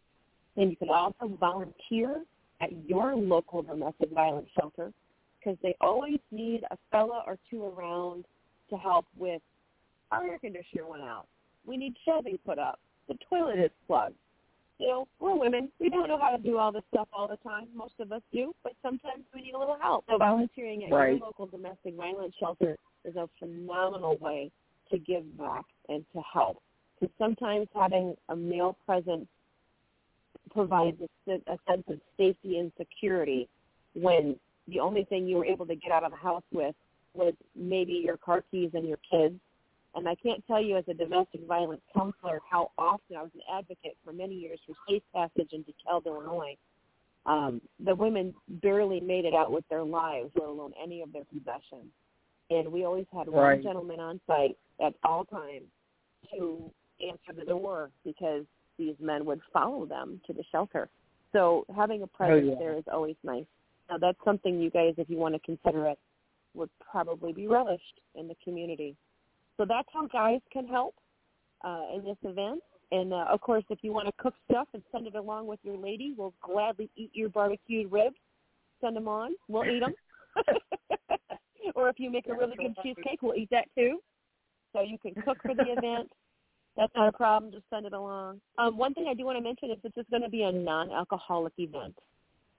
[0.59, 2.23] And you can also volunteer
[2.61, 4.93] at your local domestic violence shelter
[5.39, 8.27] because they always need a fella or two around
[8.69, 9.41] to help with
[10.13, 11.27] our air conditioner went out.
[11.65, 12.81] We need shelving put up.
[13.09, 14.17] The toilet is plugged.
[14.79, 15.70] You know, we're women.
[15.81, 17.68] We don't know how to do all this stuff all the time.
[17.74, 20.05] Most of us do, but sometimes we need a little help.
[20.09, 21.16] So volunteering at Right.
[21.16, 24.51] your local domestic violence shelter is a phenomenal way
[24.91, 26.62] to give back and to help.
[27.01, 29.27] Because sometimes having a male presence
[30.51, 33.49] provides a, a sense of safety and security
[33.95, 34.37] when
[34.68, 36.74] the only thing you were able to get out of the house with
[37.14, 39.35] was maybe your car keys and your kids.
[39.97, 43.40] And I can't tell you as a domestic violence counselor how often I was an
[43.51, 46.55] advocate for many years for safe passage in DeKalb, Illinois.
[47.24, 51.24] Um, the women barely made it out with their lives, let alone any of their
[51.24, 51.90] possessions.
[52.51, 53.62] And we always had one Right.
[53.62, 55.66] gentleman on site at all times
[56.32, 56.70] to
[57.01, 58.44] answer the door because
[58.76, 60.90] these men would follow them to the shelter.
[61.32, 62.59] So having a presence yeah.
[62.59, 63.47] there is always nice.
[63.88, 65.99] Now that's something you guys, if you want to consider it,
[66.55, 68.94] would probably be relished in the community.
[69.57, 70.95] So that's how guys can help
[71.65, 72.61] uh, in this event.
[72.93, 75.59] And uh, of course, if you want to cook stuff and send it along with
[75.63, 78.17] your lady, we'll gladly eat your barbecued ribs.
[78.81, 79.35] Send them on.
[79.49, 79.95] We'll eat them.
[81.75, 83.99] or if you make a really good cheesecake, we'll eat that too.
[84.73, 86.11] So you can cook for the event.
[86.77, 87.51] That's not a problem.
[87.51, 88.41] Just send it along.
[88.59, 90.53] Um, one thing I do want to mention is this is going to be a
[90.53, 91.97] non-alcoholic event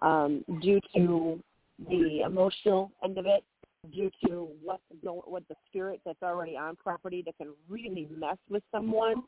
[0.02, 1.39] um, due to
[1.88, 3.43] the emotional end of it,
[3.91, 8.38] due to what the, what the spirit that's already on property that can really mess
[8.49, 9.23] with someone.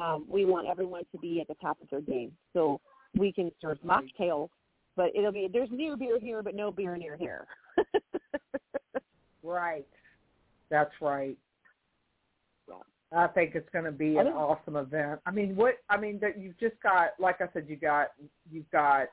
[0.00, 2.32] Um, we want everyone to be at the top of their game.
[2.52, 2.80] So
[3.16, 4.48] we can serve mocktails,
[4.96, 7.46] but it'll be there's near beer here, but no beer near here.
[9.46, 9.86] Right.
[10.70, 11.38] That's right.
[13.12, 15.20] I think it's going to be an awesome event.
[15.24, 18.08] I mean, what I mean that you've just got, like I said, you got
[18.50, 19.06] you've got,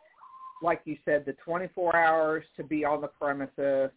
[0.63, 3.91] like you said, the 24 hours to be on the premises.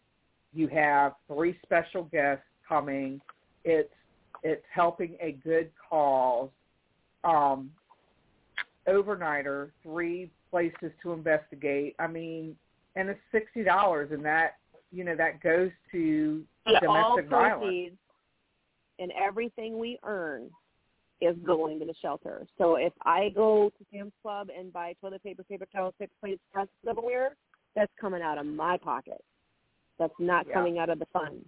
[0.53, 3.21] You have three special guests coming.
[3.63, 3.89] It's
[4.43, 6.49] it's helping a good cause.
[7.23, 7.71] Um,
[8.87, 11.95] overnighter, three places to investigate.
[11.99, 12.55] I mean,
[12.95, 14.55] and it's sixty dollars, and that
[14.91, 17.61] you know that goes to And all domestic violence.
[17.61, 17.97] proceeds
[18.99, 20.49] and everything we earn
[21.21, 22.45] is going to the shelter.
[22.57, 26.41] So if I go to Sam's Club and buy toilet paper, paper towels, six plates,
[26.53, 27.35] press silverware,
[27.75, 29.23] that's coming out of my pocket.
[29.99, 30.53] That's not Yeah.
[30.53, 31.47] coming out of the fund.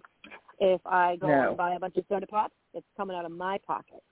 [0.58, 1.48] If I go No.
[1.48, 4.02] and buy a bunch of soda pops, it's coming out of my pocket.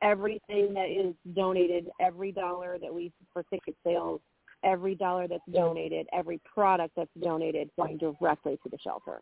[0.00, 4.20] Everything that is donated, every dollar that we for ticket sales,
[4.62, 9.20] every dollar that's donated, every product that's donated, going directly to the shelter.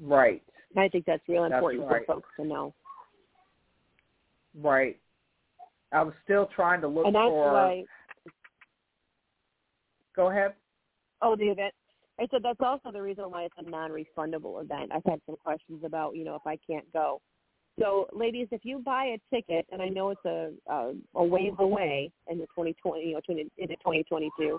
[0.00, 2.06] Right, And I think that's real That's important right.
[2.06, 2.72] for folks to know.
[4.54, 4.98] right.
[5.90, 7.52] I was still trying to look and that's for.
[7.52, 7.84] why,
[10.14, 10.54] Go ahead.
[11.22, 11.74] oh, the event.
[12.20, 14.90] I said that's also the reason why it's a non-refundable event.
[14.92, 17.20] I've had some questions about, you know, if I can't go.
[17.78, 21.52] So, ladies, if you buy a ticket, and I know it's a a, a ways
[21.58, 24.58] away in the 2020, you know, into into 2022.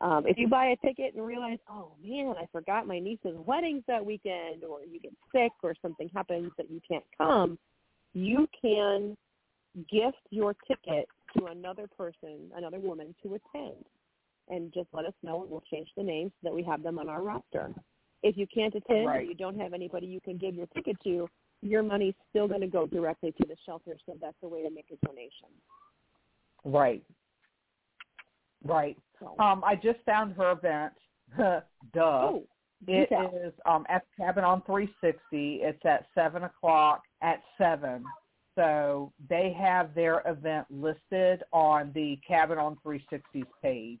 [0.00, 3.84] Um, if you buy a ticket and realize, oh man, I forgot my niece's wedding's
[3.86, 7.58] that weekend, or you get sick, or something happens that you can't come,
[8.14, 9.16] you can
[9.90, 13.84] gift your ticket to another person, another woman to attend.
[14.48, 16.98] And just let us know and we'll change the names so that we have them
[16.98, 17.72] on our roster.
[18.22, 19.20] If you can't attend Right.
[19.20, 21.28] or you don't have anybody you can give your ticket to,
[21.62, 24.70] your money's still going to go directly to the shelter, so that's a way to
[24.70, 25.48] make a donation.
[26.64, 27.02] Right.
[28.64, 28.96] Right.
[29.20, 30.92] So, Um, I just found her event.
[31.36, 31.62] Duh.
[32.02, 32.44] oh,
[32.86, 35.60] it is um, at Cabin on 360.
[35.62, 38.04] It's at 7 o'clock at 7.
[38.54, 44.00] So they have their event listed on the Cabin on 360's page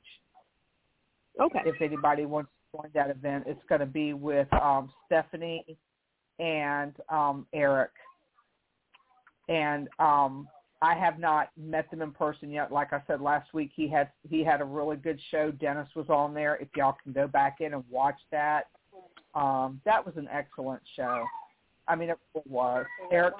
[1.40, 1.60] okay.
[1.64, 3.44] if anybody wants to join that event.
[3.46, 5.76] It's going to be with um, Stephanie
[6.38, 7.90] and um, Eric.
[9.48, 10.48] And um,
[10.82, 12.72] I have not met them in person yet.
[12.72, 15.50] Like I said last week, he had he had a really good show.
[15.50, 16.56] Dennis was on there.
[16.56, 18.68] If y'all can go back in and watch that,
[19.34, 21.24] um, that was an excellent show.
[21.88, 22.18] I mean, it
[22.48, 22.84] was.
[23.12, 23.34] Eric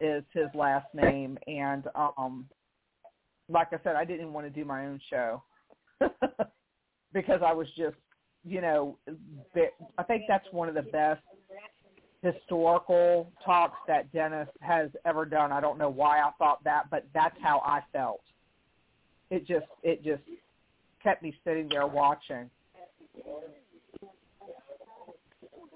[0.00, 2.48] is his last name, and um,
[3.50, 5.42] like I said, I didn't want to do my own show
[7.12, 7.96] because I was just,
[8.44, 8.98] you know,
[9.98, 11.22] I think that's one of the best
[12.22, 15.52] historical talks that Dennis has ever done.
[15.52, 18.20] I don't know why I thought that, but that's how I felt.
[19.30, 20.22] It just it just
[21.02, 22.48] kept me sitting there watching.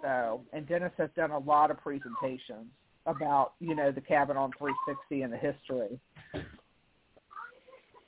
[0.02, 2.66] So, and Dennis has done a lot of presentations
[3.06, 5.98] about, you know, the cabin on 360 and the history.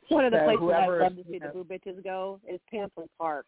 [0.09, 2.40] One of the So places I'd love to see you the know- Boo Bitches go
[2.48, 3.46] is Pamplin Park.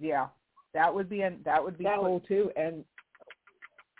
[0.00, 0.28] Yeah,
[0.74, 2.84] that would be an, that would be That would- cool too, and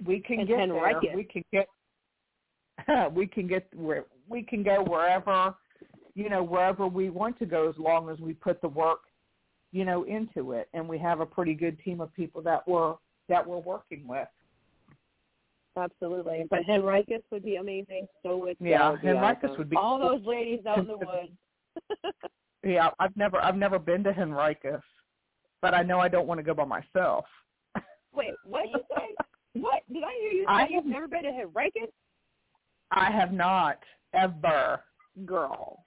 [0.04, 1.14] we can And get there.
[1.14, 1.68] We can get
[3.14, 5.54] we can get where we can go wherever
[6.14, 9.00] you know wherever we want to go as long as we put the work
[9.70, 12.94] you know into it, and we have a pretty good team of people that we're
[13.28, 14.28] that we're working with.
[15.76, 16.44] Absolutely.
[16.50, 18.06] But Henricus would be amazing.
[18.22, 19.58] So would Yeah, Henricus awesome.
[19.58, 22.14] would be all those ladies out in the woods.
[22.64, 24.82] Yeah, I've never I've never been to Henricus,
[25.62, 27.24] but I know I don't want to go by myself.
[28.14, 29.04] Wait, what did you say?
[29.54, 30.46] What did I hear you say?
[30.48, 31.90] I You've never been to Henricus?
[32.90, 33.78] I have not
[34.14, 34.80] ever.
[35.26, 35.82] Girl,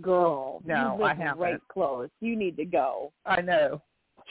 [0.00, 0.62] girl.
[0.64, 1.42] No, you I haven't.
[1.42, 2.08] Right close.
[2.20, 3.12] You need to go.
[3.26, 3.82] I know.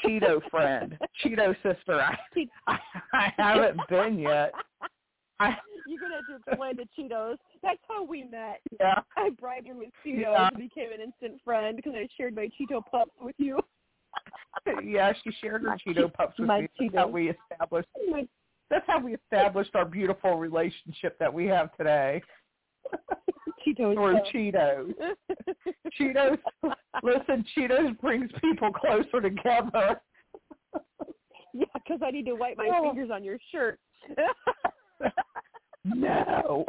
[0.03, 1.99] Cheeto friend, Cheeto sister.
[2.01, 2.17] I,
[2.67, 2.79] I
[3.13, 4.51] I haven't been yet.
[5.39, 5.55] I
[5.87, 7.37] You're gonna have to explain to Cheetos.
[7.63, 8.61] That's how we met.
[8.79, 8.99] yeah.
[9.17, 10.47] I bribed her with Cheetos Yeah.
[10.47, 13.59] and became an instant friend because I shared my Cheeto pups with you.
[14.83, 16.67] Yeah, she shared her My Cheeto Che- pups with me.
[16.79, 17.87] That's how we established.
[18.09, 18.27] My
[18.69, 22.21] That's how we established our beautiful relationship that we have today.
[23.77, 23.95] Cheetos.
[23.95, 24.29] Pups.
[24.33, 24.93] Cheetos.
[25.99, 26.37] Cheetos.
[27.03, 29.99] Listen, Cheetos brings people closer together.
[31.53, 32.83] Yeah, because I need to wipe my Oh.
[32.83, 33.79] fingers on your shirt.
[35.85, 36.65] No.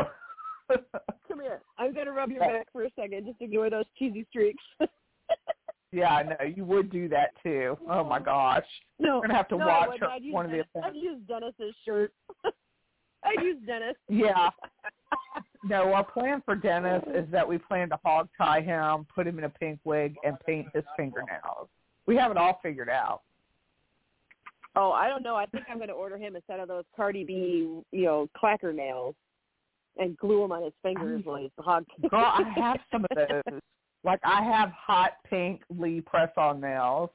[1.28, 1.60] Come here.
[1.78, 3.26] I'm gonna rub your back for a second.
[3.26, 4.62] Just ignore those cheesy streaks.
[5.92, 6.36] yeah, I know.
[6.56, 7.76] You would do that too.
[7.88, 8.64] Oh my gosh.
[8.98, 10.78] no, We're gonna have to no, watch her- I'd one of the events.
[10.84, 12.12] I'd use Dennis's shirt.
[13.24, 13.96] I'd use Dennis.
[14.08, 14.50] Yeah.
[15.62, 19.38] No, our plan for Dennis is that we plan to hog tie him, put him
[19.38, 21.68] in a pink wig, and paint his fingernails.
[22.06, 23.20] We have it all figured out.
[24.76, 25.36] Oh, I don't know.
[25.36, 28.28] I think I'm going to order him a set of those Cardi B, you know,
[28.40, 29.14] clacker nails,
[29.98, 31.84] and glue them on his fingers while he's hog.
[32.08, 33.60] Girl, I have some of those.
[34.02, 37.10] Like I have hot pink Lee press on nails.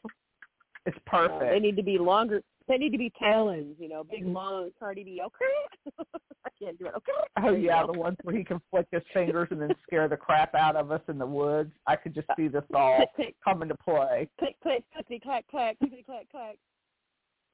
[0.85, 2.43] It's Uh, they need to be longer.
[2.67, 4.33] They need to be talons, you know, big mm-hmm.
[4.33, 5.21] long Cardi B.
[5.23, 6.05] Okay,
[6.45, 6.93] I can't do it.
[6.97, 7.11] Okay.
[7.43, 10.55] Oh yeah, the ones where he can flick his fingers and then scare the crap
[10.55, 11.71] out of us in the woods.
[11.85, 14.29] I could just see this all Click, click, come into play.
[14.39, 16.55] click, click, clickety, clack, clack, clickety, clack, clack.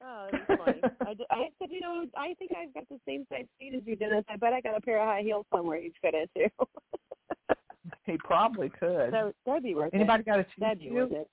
[0.04, 0.80] Oh, that's funny.
[1.06, 3.82] I, did, I said, you know, I think I've got the same size feet as
[3.84, 4.24] you, Dennis.
[4.28, 6.48] I bet I got a pair of high heels somewhere you fit into.
[8.04, 9.12] He probably could.
[9.12, 9.96] that, that'd be worth it.
[9.96, 11.28] Anybody got a That'd be worth it.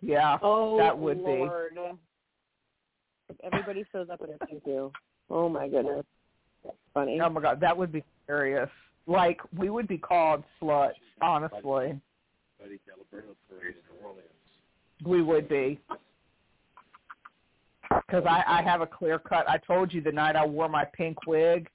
[0.00, 0.38] Yeah.
[0.42, 1.30] Oh, That would be.
[1.30, 1.72] Lord.
[1.76, 1.96] If
[3.44, 4.90] everybody shows up in a tutu.
[5.30, 6.04] Oh my goodness.
[6.64, 7.20] That's funny.
[7.20, 8.68] Oh my god, that would be serious.
[9.06, 11.98] Like we would be called sluts, honestly.
[15.04, 15.80] We would be.
[17.88, 19.48] Because I, I have a clear cut.
[19.48, 21.68] I told you the night I wore my pink wig,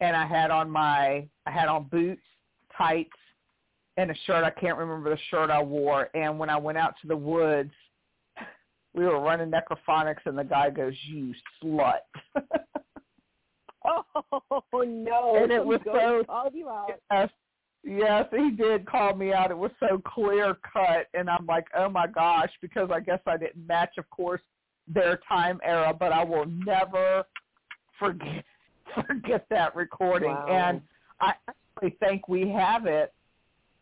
[0.00, 2.22] and I had on my I had on boots,
[2.76, 3.10] tights,
[3.96, 4.44] and a shirt.
[4.44, 6.10] I can't remember the shirt I wore.
[6.14, 7.72] And when I went out to the woods,
[8.94, 12.00] we were running necrophonics, and the guy goes, "You slut."
[13.84, 15.36] Oh no!
[15.42, 16.90] And it was so- called you out.
[17.10, 17.30] Yes,
[17.82, 19.50] yes, he did call me out.
[19.50, 23.36] It was so clear cut, and I'm like, oh my gosh, because I guess I
[23.36, 24.40] didn't match, of course,
[24.86, 25.92] their time era.
[25.92, 27.24] But I will never
[27.98, 28.44] forget
[29.08, 30.46] forget that recording, Wow.
[30.48, 30.80] and
[31.20, 33.12] I actually think we have it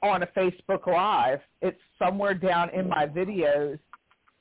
[0.03, 1.41] on a Facebook Live.
[1.61, 3.79] It's somewhere down in my videos.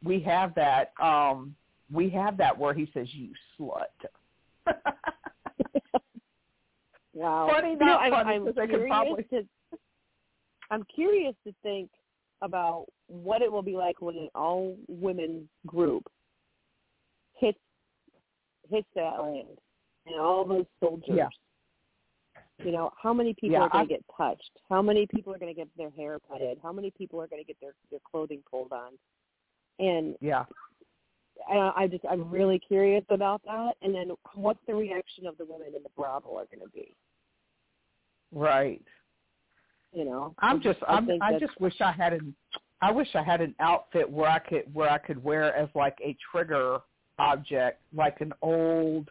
[0.03, 0.93] We have that.
[1.01, 1.55] Um,
[1.91, 3.85] we have that where he says, "You slut."
[7.13, 7.49] Wow.
[7.51, 9.47] Funny, You know, not I'm, I'm 'cause they could curious probably- to.
[10.71, 11.89] I'm curious to think
[12.41, 16.03] about what it will be like when an all women group
[17.33, 17.59] hits
[18.69, 19.57] hits that land
[20.05, 21.09] and all those soldiers.
[21.17, 21.27] Yeah.
[22.63, 24.51] You know, how many people Yeah, are going to get touched?
[24.69, 26.59] How many people are going to get their hair putted?
[26.61, 28.93] How many people are going to get their their clothing pulled on?
[29.79, 30.45] And Yeah.
[31.49, 33.73] I, I just I'm really curious about that.
[33.81, 36.95] And then what's the reaction of the women in the brothel are going to be?
[38.31, 38.83] Right.
[39.93, 42.35] You know, I'm just I I'm I just wish I had an
[42.81, 45.97] I wish I had an outfit where I could where I could wear as like
[46.03, 46.79] a trigger
[47.17, 49.09] object, like an old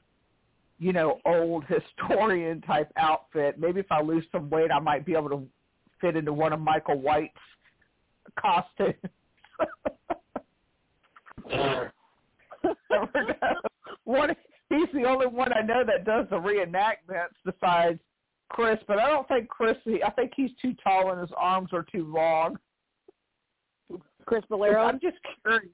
[0.79, 1.64] you know, old
[1.99, 3.59] historian type outfit.
[3.59, 5.43] Maybe if I lose some weight I might be able to
[6.01, 7.35] fit into one of Michael White's
[8.39, 8.95] costumes.
[14.05, 14.34] One
[14.70, 17.99] he's the only one I know that does the reenactments besides
[18.51, 19.76] Chris, but I don't think Chris.
[20.05, 22.57] I think he's too tall and his arms are too long.
[24.26, 24.82] Chris Valero.
[24.84, 25.70] I'm just curious.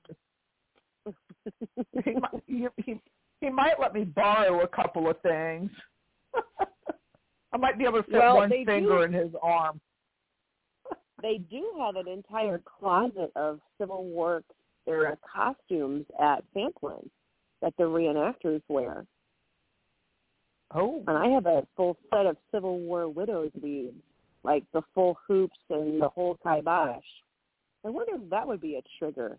[2.04, 3.00] he, might, he, he
[3.40, 5.70] he might let me borrow a couple of things.
[7.52, 9.80] I might be able to fit Well, one finger do- in his arm.
[11.22, 14.42] they do have an entire closet of Civil War
[14.86, 17.08] era costumes at Pamplin
[17.62, 19.06] that the reenactors wear.
[20.74, 23.94] Oh, And I have a full set of Civil War widows beads,
[24.42, 27.04] like the full hoops and the whole kibosh.
[27.84, 29.38] I wonder if that would be a trigger.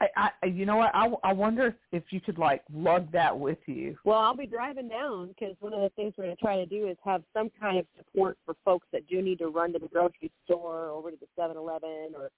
[0.00, 0.94] I, I you know what?
[0.94, 3.96] I, I wonder if you could like lug that with you.
[4.04, 6.66] Well, I'll be driving down because one of the things we're going to try to
[6.66, 9.78] do is have some kind of support for folks that do need to run to
[9.78, 12.30] the grocery store, or over to the Seven Eleven, or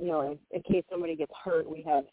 [0.00, 2.04] you know, in, in case somebody gets hurt, we have,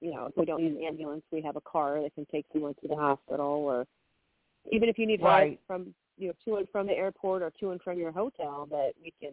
[0.00, 2.46] you know, if we don't use an ambulance, we have a car that can take
[2.52, 3.86] someone to the hospital, or
[4.70, 7.70] even if you need rides from you know to and from the airport or to
[7.70, 9.32] and from your hotel, that we can.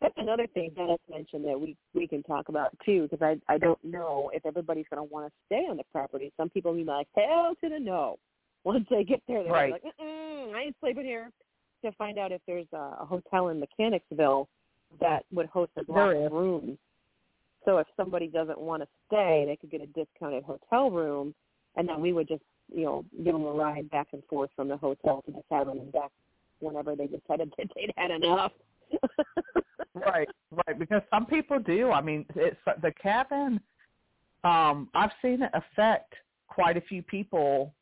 [0.00, 3.58] That's another thing Dennis mentioned that we we can talk about too, because I I
[3.58, 6.32] don't know if everybody's going to want to stay on the property.
[6.36, 8.18] Some people will be like, hell to the no.
[8.64, 9.70] Once they get there, they're Right.
[9.72, 11.30] like, Mm-mm, I ain't sleeping here.
[11.84, 14.48] To find out if there's a, a hotel in Mechanicsville
[15.00, 16.78] that would host a block of rooms.
[17.64, 21.34] So if somebody doesn't want to stay, they could get a discounted hotel room,
[21.76, 22.42] and then we would just,
[22.72, 25.78] you know, give them a ride back and forth from the hotel to the cabin
[25.78, 26.10] and back
[26.60, 28.52] whenever they decided that they'd had enough.
[29.94, 30.78] right, right.
[30.78, 31.90] Because some people do.
[31.90, 33.60] I mean, it's the cabin.
[34.44, 36.14] Um, I've seen it affect
[36.46, 37.74] quite a few people.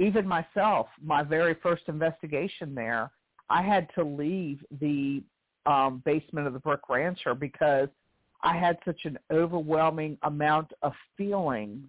[0.00, 3.12] Even myself, my very first investigation there,
[3.48, 5.22] I had to leave the
[5.66, 7.88] um, basement of the Brick Rancher because
[8.42, 11.84] I had such an overwhelming amount of feelings,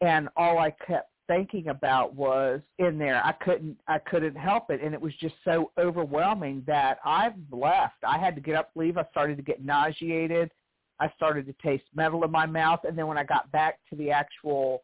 [0.00, 3.24] and all I kept thinking about was in there.
[3.24, 8.02] I couldn't I couldn't help it and it was just so overwhelming that I left.
[8.04, 8.96] I had to get up, leave.
[8.96, 10.50] I started to get nauseated.
[10.98, 13.96] I started to taste metal in my mouth and then when I got back to
[13.96, 14.82] the actual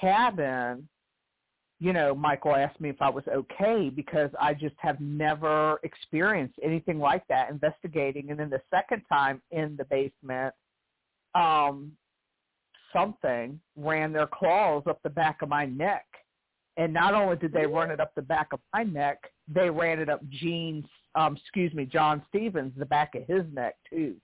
[0.00, 0.86] cabin,
[1.78, 6.54] you know, Michael asked me if I was okay because I just have never experienced
[6.62, 10.54] anything like that investigating and then the second time in the basement
[11.34, 11.92] um
[12.96, 16.06] something ran their claws up the back of my neck.
[16.78, 19.18] And not only did they run it up the back of my neck,
[19.48, 23.76] they ran it up Gene's, um, excuse me, John Stevens, the back of his neck
[23.88, 24.16] too.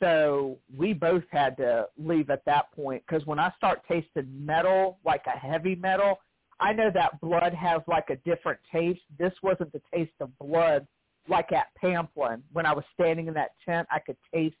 [0.00, 4.98] So we both had to leave at that point because when I start tasting metal,
[5.04, 6.18] like a heavy metal,
[6.62, 9.00] I know that blood has like a different taste.
[9.18, 10.86] This wasn't the taste of blood
[11.28, 12.40] like at Pamplin.
[12.52, 14.56] When I was standing in that tent, I could taste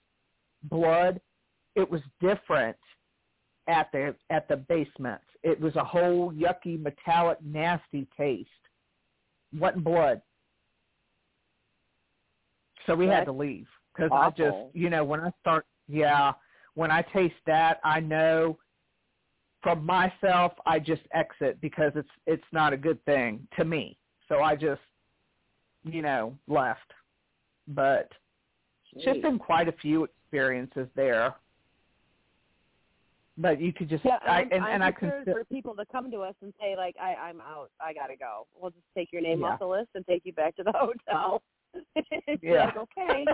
[0.64, 1.20] blood.
[1.76, 2.76] It was different
[3.68, 5.22] at the at the basement.
[5.44, 8.50] It was a whole yucky, metallic, nasty taste.
[9.52, 10.20] wasn't blood.
[12.86, 16.32] So we had to leave because I just, you know, when I start, yeah,
[16.74, 18.58] when I taste that, I know
[19.62, 23.96] from myself, I just exit because it's it's not a good thing to me.
[24.28, 24.80] So I just,
[25.84, 26.92] you know, left.
[27.68, 28.10] But
[28.94, 29.22] it's just Jeez.
[29.22, 31.34] been quite a few experiences there.
[33.38, 36.10] But you could just, Yeah, I, I'm, and, I'm and I for people to come
[36.10, 38.46] to us and say like, I, I'm out, I gotta go.
[38.54, 39.52] We'll just take your name Yeah.
[39.52, 41.42] off the list and take you back to the hotel.
[41.94, 42.66] It's Yeah.
[42.66, 43.26] like, okay,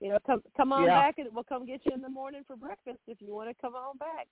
[0.00, 0.94] you know, come come on Yeah.
[1.00, 3.54] back and we'll come get you in the morning for breakfast if you want to
[3.60, 4.28] come on back.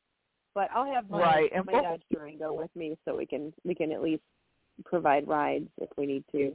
[0.54, 3.52] But I'll have my Right, and my what- Dodge Durango with me so we can
[3.64, 4.22] we can at least
[4.84, 6.54] provide rides if we need to.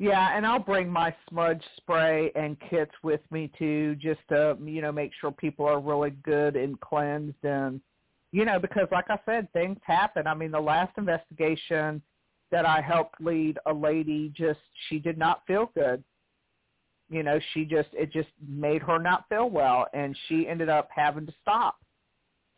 [0.00, 4.80] Yeah, and I'll bring my smudge spray and kits with me too, just to you
[4.80, 7.80] know make sure people are really good and cleansed, and
[8.30, 10.26] you know because like I said, things happen.
[10.26, 12.00] I mean, the last investigation
[12.50, 16.02] that I helped lead, a lady just she did not feel good.
[17.10, 20.88] You know, she just it just made her not feel well, and she ended up
[20.94, 21.76] having to stop.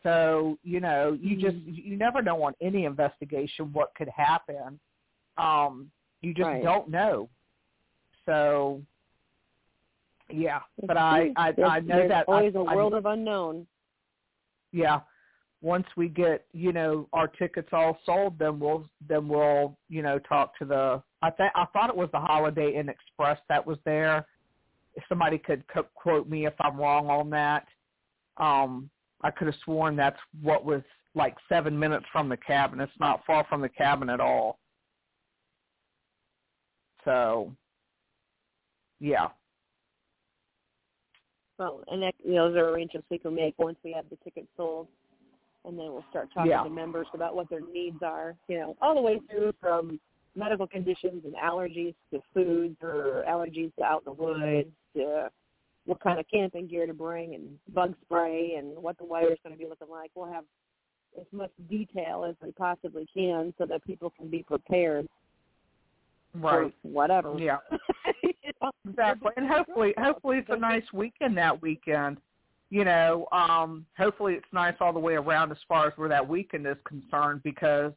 [0.02, 4.80] So you know, you just you never know on any investigation what could happen.
[5.36, 5.90] Um,
[6.22, 6.62] you just Right.
[6.62, 7.28] don't know.
[8.26, 8.82] So
[10.30, 13.66] Yeah, but I I, I know There's that always I, a I- world of unknown.
[14.72, 15.00] yeah.
[15.62, 20.18] Once we get you know our tickets all sold, then we'll then we'll you know
[20.20, 21.02] talk to the.
[21.20, 24.26] I think I thought it was the Holiday Inn Express that was there.
[24.94, 27.66] If somebody could co- quote me if I'm wrong on that.
[28.38, 28.88] Um,
[29.22, 30.82] I could have sworn that's what was
[31.14, 32.80] like seven minutes from the cabin.
[32.80, 34.58] It's not far from the cabin at all.
[37.04, 37.52] So,
[39.00, 39.28] yeah.
[41.58, 44.16] Well, and that, you know, those are arrangements we can make once we have the
[44.24, 44.88] tickets sold,
[45.64, 46.62] and then we'll start talking Yeah.
[46.62, 48.34] to members about what their needs are.
[48.48, 50.00] You know, all the way through from
[50.34, 55.30] medical conditions and allergies to foods or allergies to out in the woods to
[55.90, 59.52] what kind of camping gear to bring and bug spray and what the weather's going
[59.52, 60.12] to be looking like.
[60.14, 60.44] We'll have
[61.20, 65.08] as much detail as we possibly can so that people can be prepared
[66.32, 66.72] Right.
[66.82, 67.34] whatever.
[67.38, 67.58] Yeah.
[68.86, 69.30] Exactly.
[69.38, 72.18] And hopefully hopefully it's a nice weekend that weekend.
[72.68, 76.28] You know, um, hopefully it's nice all the way around as far as where that
[76.28, 77.92] weekend is concerned because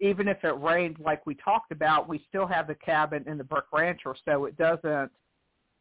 [0.00, 3.44] even if it rained like we talked about, we still have the cabin in the
[3.44, 5.10] Brick Rancher, so it doesn't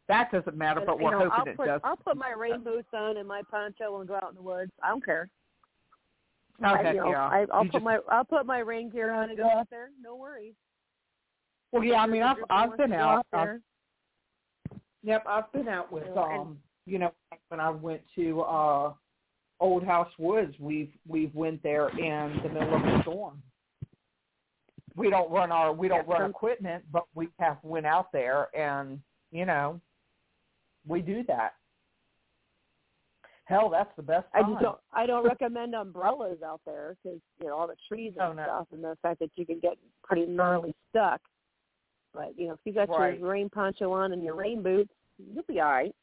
[0.07, 1.81] that doesn't matter, but You we're know, hoping I'll it put, does.
[1.83, 4.71] I'll put my rain boots on and my poncho and go out in the woods.
[4.81, 5.29] I don't care.
[6.63, 7.27] Oh, I, you know, yeah.
[7.27, 9.69] I, I'll You put just- my I'll put my rain gear on and go out
[9.69, 9.89] there.
[10.01, 10.53] No worries.
[11.71, 13.25] well, yeah, I mean, I've I've been out.
[13.33, 13.61] I've,
[15.03, 17.11] yep, I've been out with um, you know,
[17.49, 18.93] when I went to uh
[19.59, 23.41] Old House Woods, we've we've went there in the middle of a storm.
[24.95, 28.47] We don't run our we don't Yeah, run equipment, but we have went out there
[28.57, 28.99] and
[29.31, 29.79] you know
[30.87, 31.53] we do that.
[33.45, 34.51] Hell, that's the best I time.
[34.53, 38.29] just don't I don't recommend umbrellas out there because you know all the trees and
[38.29, 38.43] Oh, no.
[38.43, 41.21] stuff and the fact that you can get pretty gnarly stuck.
[42.13, 43.17] But you know if you got Right.
[43.19, 45.95] your rain poncho on and your rain boots, you'll be all right.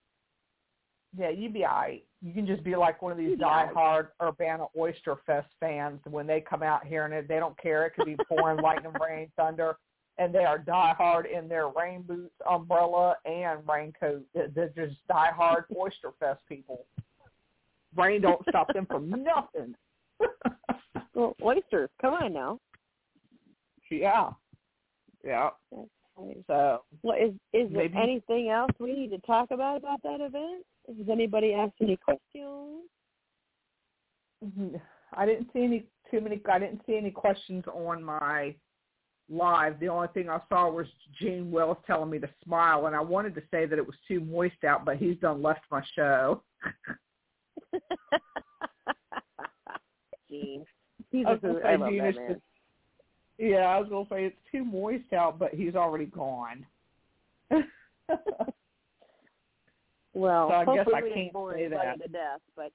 [1.17, 2.05] Yeah, you'd be all right.
[2.23, 3.73] You can just be like one of these all right.
[3.73, 7.85] diehard Urbana Oyster Fest fans when they come out here and they don't care.
[7.87, 9.77] It could be pouring lightning, rain, thunder,
[10.19, 14.25] and they are diehard in their rain boots, umbrella, and raincoat.
[14.35, 16.87] They're just diehard Oyster Fest people.
[17.97, 19.75] Rain don't stop them from nothing.
[21.17, 22.59] Well, oysters, come on now.
[23.89, 24.31] yeah,
[25.25, 25.51] yeah.
[25.77, 25.89] So
[27.05, 30.65] Well, is is Maybe- there anything else we need to talk about about that event?
[30.89, 32.89] Has anybody asked any questions?
[35.17, 36.41] I didn't see any too many.
[36.51, 38.55] I didn't see any questions on my
[39.31, 39.79] live.
[39.81, 40.87] The only thing I saw was
[41.21, 44.21] Gene Wells telling me to smile, and I wanted to say that it was too
[44.21, 46.43] moist out, but he's done left my show.
[50.31, 50.65] Gene.
[51.11, 52.29] He's a say I love Gene that man.
[52.29, 52.41] just-
[53.39, 56.67] Yeah, I was gonna say it's too moist out, but he's already gone.
[60.17, 62.01] Well, So I guess I can't say that.
[62.01, 62.71] to death, but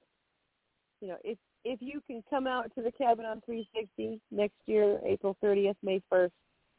[1.00, 4.98] you know, if if you can come out to the cabin on 360 next year,
[5.04, 6.30] April 30th, May 1st,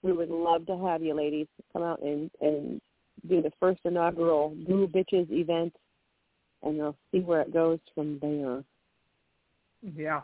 [0.03, 2.81] we would love to have you, ladies, come out and and
[3.29, 5.75] do the first inaugural Boo Bitches event,
[6.63, 8.63] and we'll see where it goes from there.
[9.95, 10.21] Yeah.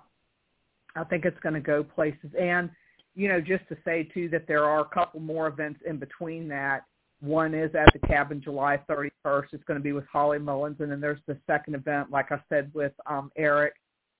[0.95, 2.31] I think it's going to go places.
[2.39, 2.71] And,
[3.15, 6.47] you know, just to say, too, that there are a couple more events in between
[6.47, 6.85] that.
[7.19, 9.47] One is at the cabin July 31st.
[9.51, 10.77] It's going to be with Holly Mullins.
[10.79, 13.73] And then there's the second event, like I said, with um, Eric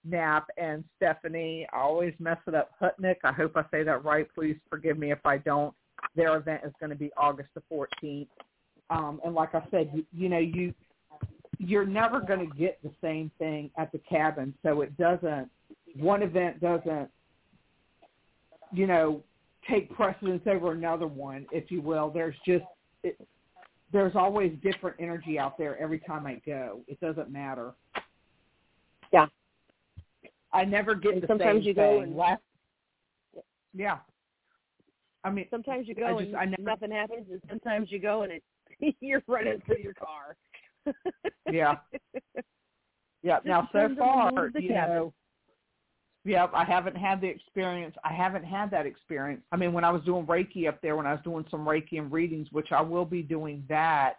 [0.08, 1.68] Knapp and Stephanie.
[1.74, 2.72] I always mess it up.
[2.82, 3.18] Hutnick.
[3.24, 4.28] I hope I say that right.
[4.34, 5.74] Please forgive me if I don't.
[6.16, 8.28] Their event is going to be August the 14th.
[8.90, 10.74] Um, and like I said, you, you know, you
[11.60, 15.50] you're never going to get the same thing at the cabin, so it doesn't.
[15.96, 17.10] One event doesn't,
[18.72, 19.24] you know,
[19.70, 22.12] take precedence over another one, if you will.
[22.12, 22.66] There's just
[23.04, 23.20] it,
[23.92, 26.82] there's always different energy out there every time I go.
[26.88, 27.72] It doesn't matter.
[29.12, 29.28] Yeah.
[30.54, 32.04] I never get And the sometimes same you go thing.
[32.04, 32.42] and- Last,
[33.74, 33.98] yeah.
[35.24, 38.00] I mean, Sometimes you I go just- and I never- nothing happens, and sometimes you
[38.00, 38.44] go and it,
[39.02, 40.36] you're running through your car.
[41.52, 41.76] Yeah.
[43.24, 43.40] Yeah.
[43.46, 44.96] Now so depends on the mood far, of you cabin.
[44.96, 45.14] know,
[46.24, 47.96] yeah, I haven't had the experience.
[48.04, 49.42] I haven't had that experience.
[49.52, 51.98] I mean, when I was doing Reiki up there, when I was doing some Reiki
[52.00, 54.16] and readings, which I will be doing that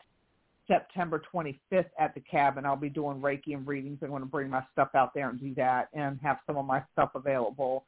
[0.69, 2.65] September 25th at the cabin.
[2.65, 3.99] I'll be doing Reiki and readings.
[4.03, 6.67] I'm going to bring my stuff out there and do that, and have some of
[6.67, 7.85] my stuff available.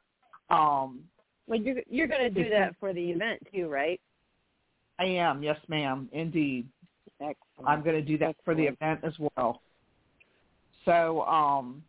[0.49, 1.01] Um,
[1.47, 4.01] Well, you're you're going to do that for the event too, right?
[4.99, 6.67] I am, yes, ma'am, indeed.
[7.21, 7.35] Excellent.
[7.65, 9.61] I'm going to do that for the event as well.
[10.85, 11.83] So um,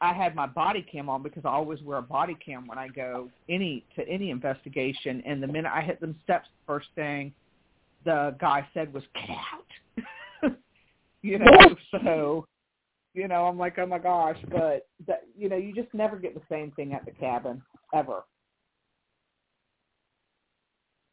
[0.00, 2.88] I had my body cam on because I always wear a body cam when I
[2.88, 5.22] go any to any investigation.
[5.26, 7.32] And the minute I hit them steps, the first thing
[8.04, 9.66] the guy said was "Get out."
[11.28, 12.46] You know, so
[13.12, 16.34] you know, I'm like, oh my gosh, but that you know, you just never get
[16.34, 17.60] the same thing at the cabin
[17.94, 18.22] ever.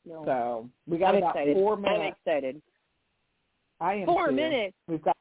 [0.05, 0.23] No.
[0.23, 1.55] So we got I'm about excited.
[1.57, 2.15] four I'm minutes.
[2.25, 2.61] excited.
[3.81, 4.35] I am Four too.
[4.35, 4.75] minutes.
[4.87, 5.17] We've got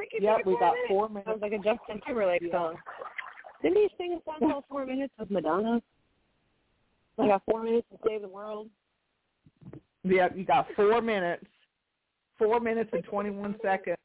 [0.00, 0.88] Freaking yep, we got minutes.
[0.88, 1.28] four minutes.
[1.28, 2.50] Sounds like a Justin Timberlake Yeah.
[2.52, 2.74] song.
[3.62, 5.80] Didn't he sing a song called Four Minutes with Madonna?
[7.20, 8.68] I got four minutes to save the world.
[10.02, 11.46] Yep, you got four minutes.
[12.36, 13.96] Four minutes and twenty one seconds.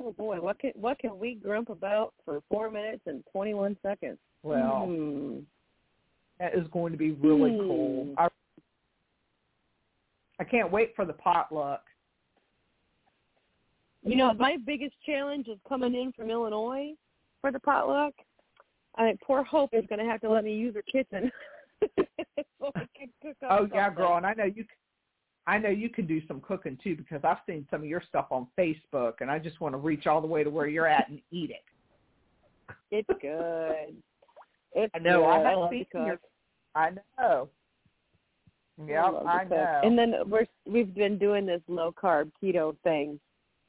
[0.00, 3.76] Oh boy, what can what can we grump about for four minutes and twenty one
[3.82, 4.18] seconds?
[4.42, 5.40] well, Hmm.
[6.38, 7.66] that is going to be really Hmm.
[7.68, 8.14] cool.
[8.18, 8.28] I,
[10.40, 11.84] I can't wait for the potluck.
[14.04, 16.94] You know, my biggest challenge is coming in from Illinois
[17.40, 18.14] for the potluck.
[18.96, 21.30] I mean, poor Hope is going to have to let me use her kitchen.
[22.60, 24.64] so I can cook up Oh yeah, girl, and I know you.
[25.46, 28.26] I know you can do some cooking too because I've seen some of your stuff
[28.30, 31.08] on Facebook, and I just want to reach all the way to where you're at
[31.08, 32.74] and eat it.
[32.90, 33.96] It's good.
[34.74, 35.20] It's I know.
[35.20, 35.26] Good.
[35.26, 36.06] I love seen to cook.
[36.06, 36.20] your.
[36.74, 37.48] I know.
[38.86, 39.80] Yeah, to I know.
[39.82, 43.18] And then we're we've been doing this low carb keto thing.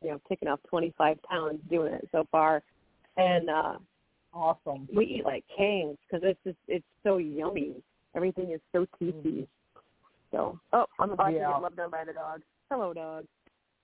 [0.03, 2.61] You know, taking off twenty five pounds doing it so far,
[3.17, 3.73] and uh
[4.33, 4.87] awesome.
[4.93, 7.73] we eat like kings because it's just it's so yummy.
[8.15, 9.47] Everything is so tasty.
[10.33, 11.51] So, oh, I'm about to Yeah.
[11.51, 12.41] get loved on by the dog.
[12.71, 13.25] Hello, dog.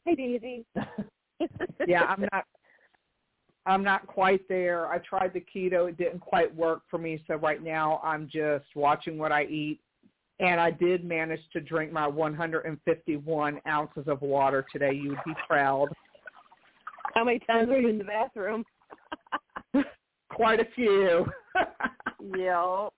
[0.03, 0.65] Hey, Daisy.
[1.87, 2.45] yeah, I'm not.
[3.65, 4.87] I'm not quite there.
[4.87, 7.23] I tried the keto; it didn't quite work for me.
[7.27, 9.79] So right now, I'm just watching what I eat,
[10.39, 14.93] and I did manage to drink my 151 ounces of water today.
[14.93, 15.89] You would be proud.
[17.13, 18.65] How many times are you in the bathroom?
[20.29, 21.27] Quite a few.
[22.35, 22.89] yeah.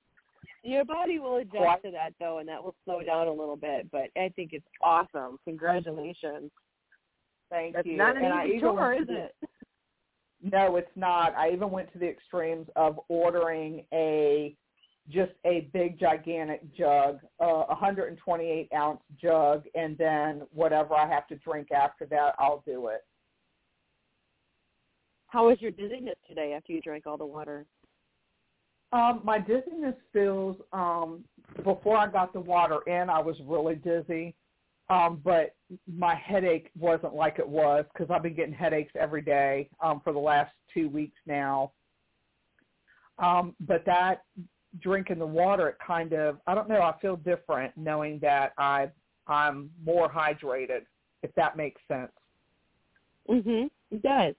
[0.64, 3.90] Your body will adjust to that though, and that will slow down a little bit.
[3.92, 5.40] But I think it's awesome.
[5.46, 6.52] Congratulations.
[7.50, 7.98] Thank That's you.
[7.98, 9.36] not an And easy chore, is it?
[10.44, 11.36] No, it's not.
[11.36, 14.56] I even went to the extremes of ordering a
[15.10, 21.36] just a big gigantic jug, uh, 128 ounce jug, and then whatever I have to
[21.38, 23.04] drink after that, I'll do it.
[25.28, 27.66] How was your dizziness today after you drank all the water?
[28.94, 31.24] Um, my dizziness feels um,
[31.64, 34.36] before I got the water in, I was really dizzy,
[34.90, 35.56] um, but
[35.88, 40.12] my headache wasn't like it was because I've been getting headaches every day um, for
[40.12, 41.72] the last two weeks now.
[43.18, 44.24] Um, but that
[44.82, 46.82] drinking the water, it kind of I don't know.
[46.82, 48.90] I feel different knowing that I
[49.28, 50.82] I'm more hydrated,
[51.24, 52.12] if that makes sense.
[53.30, 53.70] Mhm.
[53.92, 54.36] It does.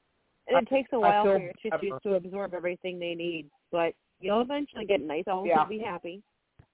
[0.48, 3.94] And I- it takes a while for your tissues to absorb everything they need, but
[4.22, 5.24] you'll eventually get nice.
[5.44, 5.64] Yeah.
[5.64, 6.22] be happy.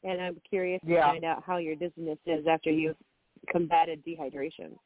[0.05, 1.11] And I'm curious to Yeah.
[1.11, 2.97] find out how your dizziness is after you've
[3.51, 4.79] combated dehydration.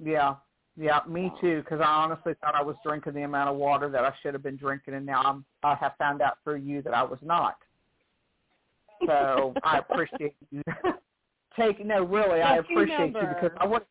[0.00, 0.36] Yeah,
[0.76, 1.60] yeah, me too.
[1.62, 4.42] Because I honestly thought I was drinking the amount of water that I should have
[4.42, 7.56] been drinking, and now I'm, I have found out through you that I was not.
[9.06, 10.62] So I appreciate you
[11.56, 11.88] taking.
[11.88, 13.82] No, really, I appreciate you because I would.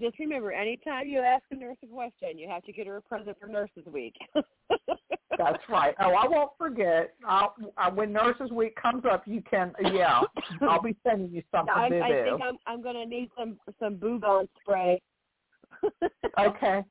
[0.00, 3.02] Just remember, anytime you ask a nurse a question, you have to get her a
[3.02, 4.14] present for Nurses Week.
[5.38, 5.94] That's right.
[6.00, 7.14] Oh, I won't forget.
[7.26, 9.72] I'll, I, when Nurses Week comes up, you can.
[9.80, 10.22] Yeah,
[10.62, 14.48] I'll be sending you something I, I think I'm I'm gonna need some some Bougon
[14.60, 15.00] spray.
[16.38, 16.82] Okay,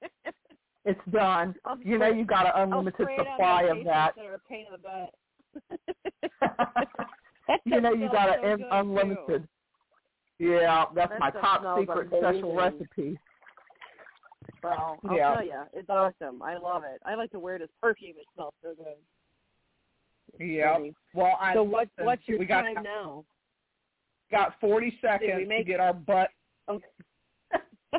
[0.85, 1.55] it's done.
[1.65, 4.13] I'll You know, spray- you got an unlimited spray it on supply of that.
[4.15, 5.13] that are a pain in the butt.
[7.65, 9.43] You know, you got so an unlimited.
[9.43, 9.47] too.
[10.39, 12.19] Yeah, that's That my top secret amazing.
[12.21, 13.19] special recipe.
[14.63, 15.33] Well, I'll Yeah.
[15.35, 16.41] tell you, it's awesome.
[16.41, 17.01] I love it.
[17.05, 18.17] I like to wear this perfume.
[18.17, 18.97] It smells so good.
[20.39, 20.77] Yeah.
[21.13, 21.87] Well, I So what?
[21.89, 23.25] listen, What's your we got, time now?
[24.29, 26.29] Got 40 seconds to make- get our butt.
[26.69, 26.85] Okay.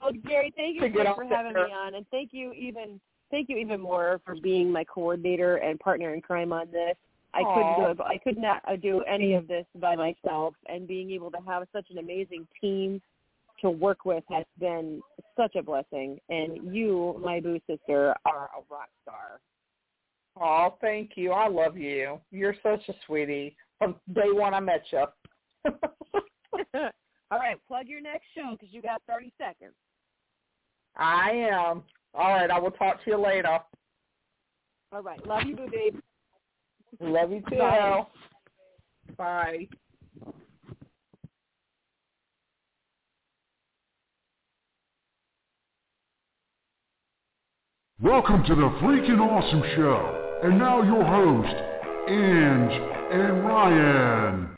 [0.00, 1.66] well, Gary, thank you so much for having air.
[1.68, 3.00] me on, and thank you even
[3.30, 6.96] thank you even more for being my coordinator and partner in crime on this.
[7.34, 8.06] I couldn't do it.
[8.06, 11.66] I could not uh, do any of this by myself, and being able to have
[11.72, 13.02] such an amazing team
[13.60, 15.00] to work with has been
[15.36, 16.18] such a blessing.
[16.28, 19.40] And you, my boo sister, are a rock star.
[20.40, 21.32] Oh, thank you.
[21.32, 22.20] I love you.
[22.30, 23.56] You're such a sweetie.
[23.78, 25.04] From day one I met you.
[27.30, 29.74] All right, plug your next show because you got 30 seconds.
[30.96, 31.82] I am.
[32.14, 33.58] All right, I will talk to you later.
[34.92, 35.96] All right, love you, boo babe.
[37.00, 37.58] Love you too.
[37.58, 38.04] Bye.
[39.16, 39.68] Bye.
[48.02, 50.40] Welcome to the Freaking Awesome Show.
[50.42, 51.54] And now your host,
[52.08, 52.72] Ange
[53.12, 54.53] and Ryan.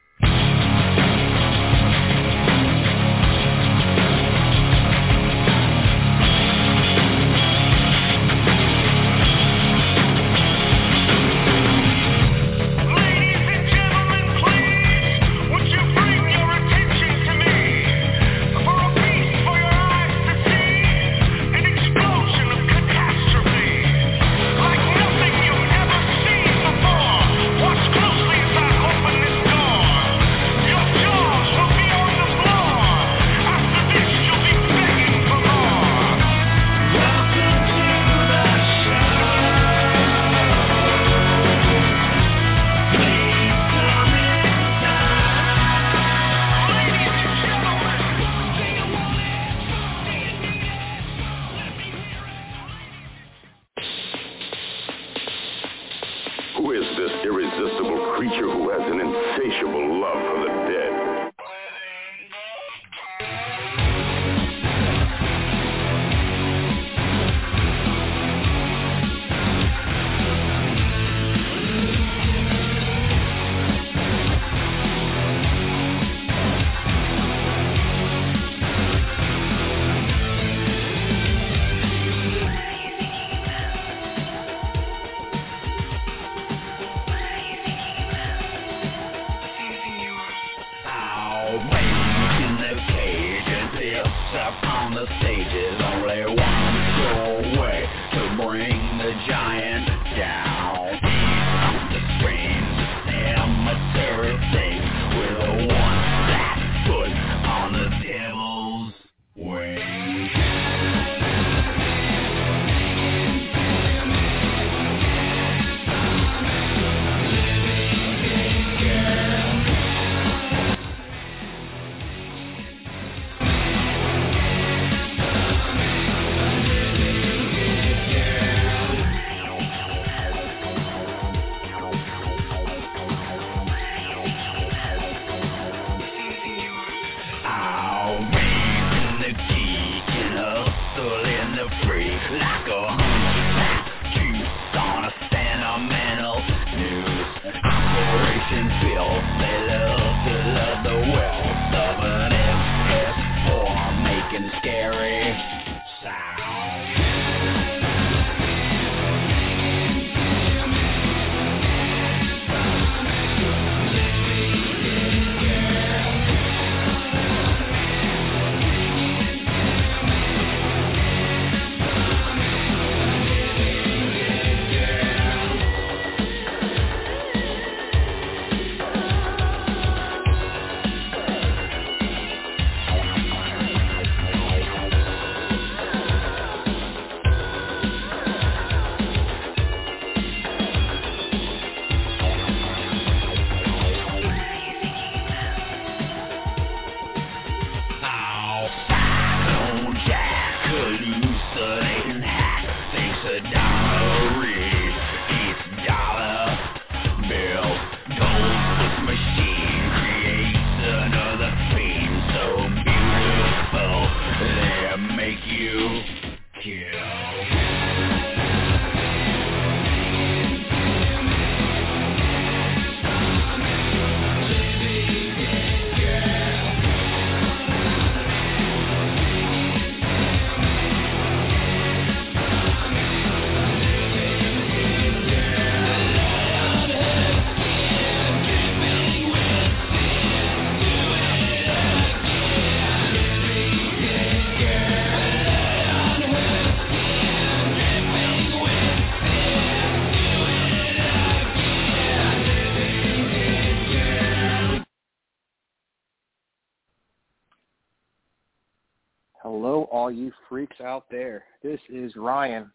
[260.77, 261.45] Freaks out there.
[261.63, 262.71] This is Ryan,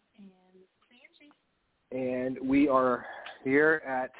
[1.90, 3.04] and we are
[3.44, 4.10] here at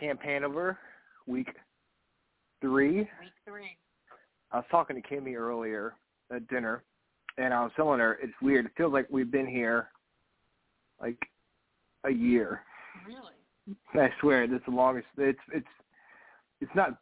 [0.00, 0.78] Camp Hanover,
[1.26, 1.48] week
[2.60, 2.98] three.
[2.98, 3.08] Week
[3.44, 3.76] three.
[4.52, 5.94] I was talking to Kimmy earlier
[6.34, 6.82] at dinner,
[7.38, 8.66] and I was telling her it's weird.
[8.66, 9.88] It feels like we've been here
[11.00, 11.18] like
[12.04, 12.62] a year.
[13.06, 13.76] Really?
[13.94, 15.06] I swear, this is the longest.
[15.18, 15.66] It's it's
[16.60, 16.98] it's not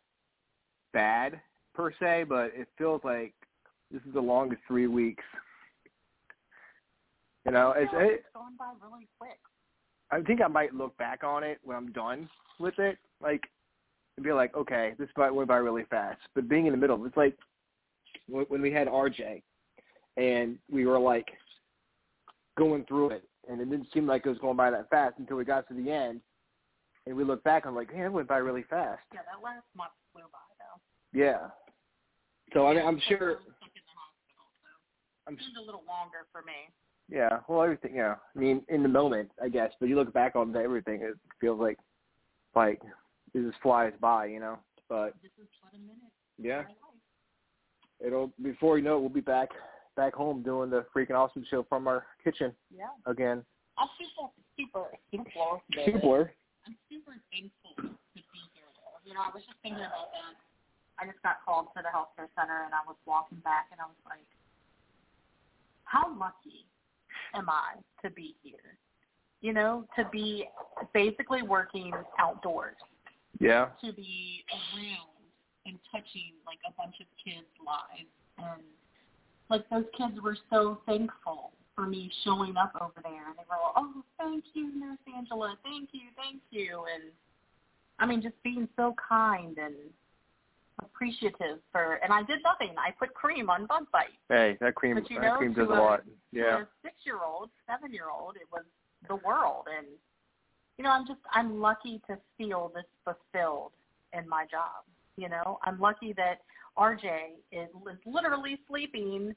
[0.93, 1.41] bad
[1.75, 3.35] per se, but it feels like
[3.91, 5.23] this is the longest three weeks.
[7.47, 9.39] You know, it's, it, it's going by really quick.
[10.11, 12.29] I think I might look back on it when I'm done
[12.59, 13.43] with it, like,
[14.17, 16.21] and be like, okay, this went by really fast.
[16.35, 17.37] But being in the middle, it's like
[18.29, 19.43] when we had RJ,
[20.17, 21.27] and we were like
[22.57, 25.37] going through it, and it didn't seem like it was going by that fast until
[25.37, 26.21] we got to the end,
[27.07, 29.03] and we look back, I'm like, man, it went by really fast.
[29.13, 31.19] Yeah, that last month flew by though.
[31.19, 31.51] Yeah.
[32.53, 33.43] So I mean, I'm sure.
[33.43, 34.71] I'm stuck in the hospital, so
[35.27, 36.71] I'm it was a little longer for me.
[37.15, 37.95] Yeah, well, everything.
[37.95, 39.71] Yeah, I mean, in the moment, I guess.
[39.79, 41.79] But you look back on everything, it feels like,
[42.57, 42.81] like
[43.33, 44.59] it just flies by, you know.
[44.89, 46.11] But This is a minute.
[46.39, 48.05] yeah, of my life.
[48.05, 49.51] it'll before you know it, we'll be back,
[49.95, 52.91] back home doing the freaking awesome show from our kitchen Yeah.
[53.07, 53.45] again.
[53.79, 55.63] I'm super, super, super.
[55.87, 56.33] Super.
[56.67, 58.67] I'm super thankful to be here.
[58.75, 58.99] Though.
[59.07, 60.35] You know, I was just thinking about that.
[60.99, 63.87] I just got called to the healthcare center, and I was walking back, and I
[63.87, 64.27] was like,
[65.85, 66.67] "How lucky
[67.35, 68.79] am I to be here?"
[69.45, 70.49] you know, to be
[70.95, 72.77] basically working outdoors,
[73.39, 73.67] Yeah.
[73.83, 75.11] to be around
[75.67, 78.09] and touching like a bunch of kids' lives,
[78.39, 78.63] and
[79.51, 83.57] like those kids were so thankful for me showing up over there, and they were,
[83.57, 87.13] all, oh, thank you, Nurse Angela, thank you, thank you, and
[87.99, 89.75] I mean, just being so kind and
[90.83, 91.95] appreciative for.
[92.03, 92.75] And I did nothing.
[92.79, 94.13] I put cream on bug bites.
[94.29, 96.03] Hey, that cream But you that know, cream to does a a- lot.
[96.33, 96.63] Yeah.
[96.63, 98.65] a six-year-old, seven-year-old, it was
[99.09, 99.87] the world, and
[100.79, 103.73] you know, I'm just I'm lucky to feel this fulfilled
[104.13, 104.83] in my job.
[105.17, 106.41] You know, I'm lucky that
[106.77, 107.05] RJ
[107.53, 109.35] is, is literally sleeping,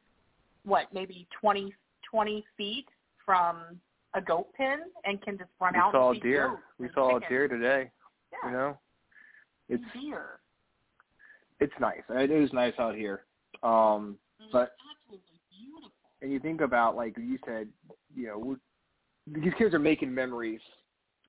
[0.63, 1.71] what maybe 20,
[2.09, 2.85] 20 feet
[3.23, 3.79] from
[4.15, 6.57] a goat pen and can just run We out saw and see deer.
[6.79, 7.91] We saw a deer today.
[8.31, 8.77] Yeah, You know,
[9.69, 10.39] it's deer.
[11.60, 12.01] It's nice.
[12.10, 13.24] It is nice out here.
[13.64, 14.18] Um,
[14.51, 14.76] But-
[16.22, 17.68] and you think about like you said,
[18.16, 18.60] you know, we're,
[19.28, 20.62] these kids are making memories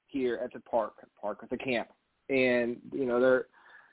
[0.07, 1.89] here at the park, park at the camp,
[2.31, 3.47] and you know they're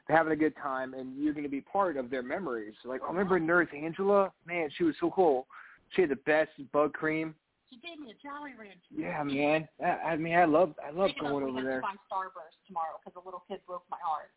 [0.08, 2.76] they're having a good time, and you're going to be part of their memories.
[2.86, 4.32] Like, I remember Nurse Angela?
[4.46, 5.48] Man, she was so cool.
[5.96, 7.34] She had the best bug cream.
[7.72, 8.78] She gave me a Jolly Rancher.
[8.96, 9.68] Yeah, man.
[9.84, 11.82] I, I mean, I love I love Speaking going of, over we there.
[11.82, 14.30] to buy Starburst tomorrow because the little kid broke my heart.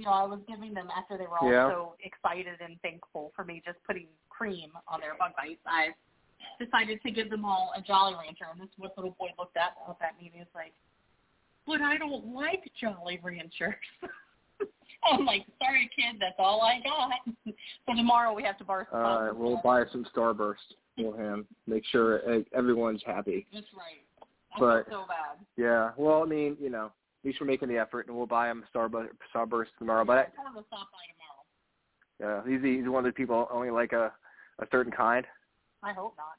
[0.00, 1.68] You know, I was giving them after they were all Yeah.
[1.68, 5.60] so excited and thankful for me just putting cream on their bug bites.
[5.66, 5.90] I
[6.58, 9.58] decided to give them all a Jolly Rancher, and this is what little boy looked
[9.58, 10.72] at up at me and he was like,
[11.66, 13.74] "But I don't like Jolly Ranchers."
[15.04, 17.10] I'm like, "Sorry, kid, that's all I got."
[17.86, 18.88] so tomorrow we have to bar.
[18.94, 21.46] All right, we'll buy some Starburst for him.
[21.66, 22.22] Make sure
[22.54, 23.46] everyone's happy.
[23.52, 24.02] That's right.
[24.54, 25.44] I But- feel so bad.
[25.58, 25.90] Yeah.
[25.98, 26.90] Well, I mean, you know,
[27.24, 30.04] least we're making the effort, and we'll buy him Starburst Starburst tomorrow.
[30.04, 31.04] But I, told him to stop by
[32.18, 32.44] tomorrow.
[32.46, 34.12] Yeah, he's he's one of the people only like a
[34.60, 35.26] a certain kind.
[35.82, 36.36] I hope not.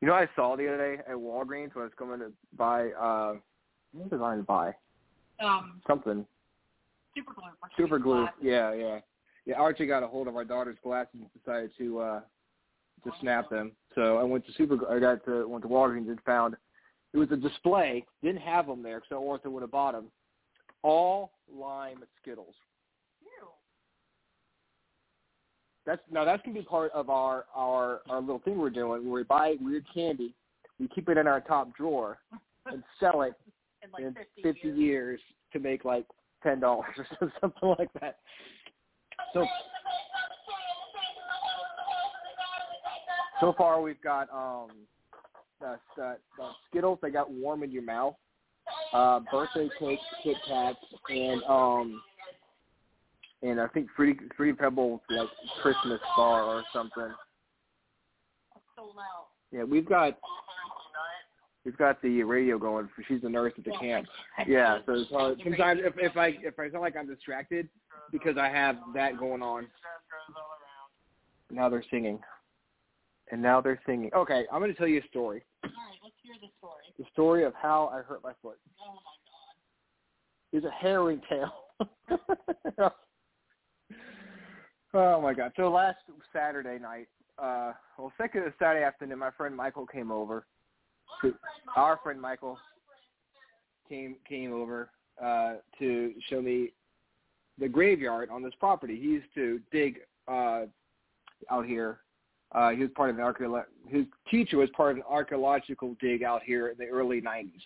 [0.00, 2.32] You know, what I saw the other day at Walgreens when I was coming to
[2.56, 2.90] buy.
[2.90, 3.34] uh
[3.92, 4.74] What was I going to buy?
[5.42, 6.26] Um, Something.
[7.14, 7.44] super glue.
[7.76, 8.26] Super glue.
[8.40, 9.00] Yeah, yeah,
[9.44, 9.56] yeah.
[9.56, 12.20] RJ got a hold of our daughter's glasses and decided to uh
[13.04, 13.72] to snap them.
[13.94, 14.76] So I went to Super.
[14.90, 16.56] I got to went to Walgreens and found
[17.12, 18.04] it was a display.
[18.22, 20.06] Didn't have them there because Arthur would have bought them.
[20.86, 22.54] All lime Skittles.
[23.20, 23.48] Ew.
[25.84, 29.20] That's now that's gonna be part of our our our little thing we're doing where
[29.20, 30.32] we buy weird candy,
[30.78, 32.18] we keep it in our top drawer
[32.66, 33.34] and sell it
[33.82, 34.78] In like in 50, 50 years.
[34.78, 35.20] years
[35.54, 36.06] to make like
[36.44, 38.18] ten dollars or something like that.
[39.34, 39.44] So
[43.40, 44.68] so far we've got um
[45.60, 48.14] uh, uh, uh, Skittles that got warm in your mouth,
[48.92, 52.02] uh, birthday cake, Kit Kats, and um
[53.42, 55.28] and I think Fruity Fruity Pebbles like
[55.62, 57.12] Christmas bar or something.
[59.52, 60.18] Yeah, we've got
[61.64, 62.88] we've got the radio going.
[62.94, 64.06] For, she's the nurse at the camp.
[64.46, 65.40] Yeah, so it's hard.
[65.42, 67.68] sometimes if if I if I sound like I'm distracted
[68.12, 69.66] because I have that going on.
[71.50, 72.18] Now they're singing,
[73.30, 74.10] and now they're singing.
[74.14, 75.42] Okay, I'm going to tell you a story.
[76.66, 76.94] Story.
[76.98, 78.58] The story of how I hurt my foot.
[78.80, 79.46] Oh my god.
[80.52, 81.52] It's a harrowing tale.
[84.94, 85.52] oh my god!
[85.56, 85.98] So last
[86.32, 90.46] Saturday night, uh, well, second Saturday afternoon, my friend Michael came over.
[91.22, 91.34] To,
[91.76, 92.58] our friend Michael
[93.88, 94.90] came came over
[95.22, 96.72] uh, to show me
[97.58, 98.96] the graveyard on this property.
[98.96, 99.98] He used to dig
[100.28, 100.62] uh,
[101.50, 102.00] out here.
[102.56, 106.22] Uh, he was part of an archaeo- His teacher was part of an archaeological dig
[106.22, 107.60] out here in the early '90s.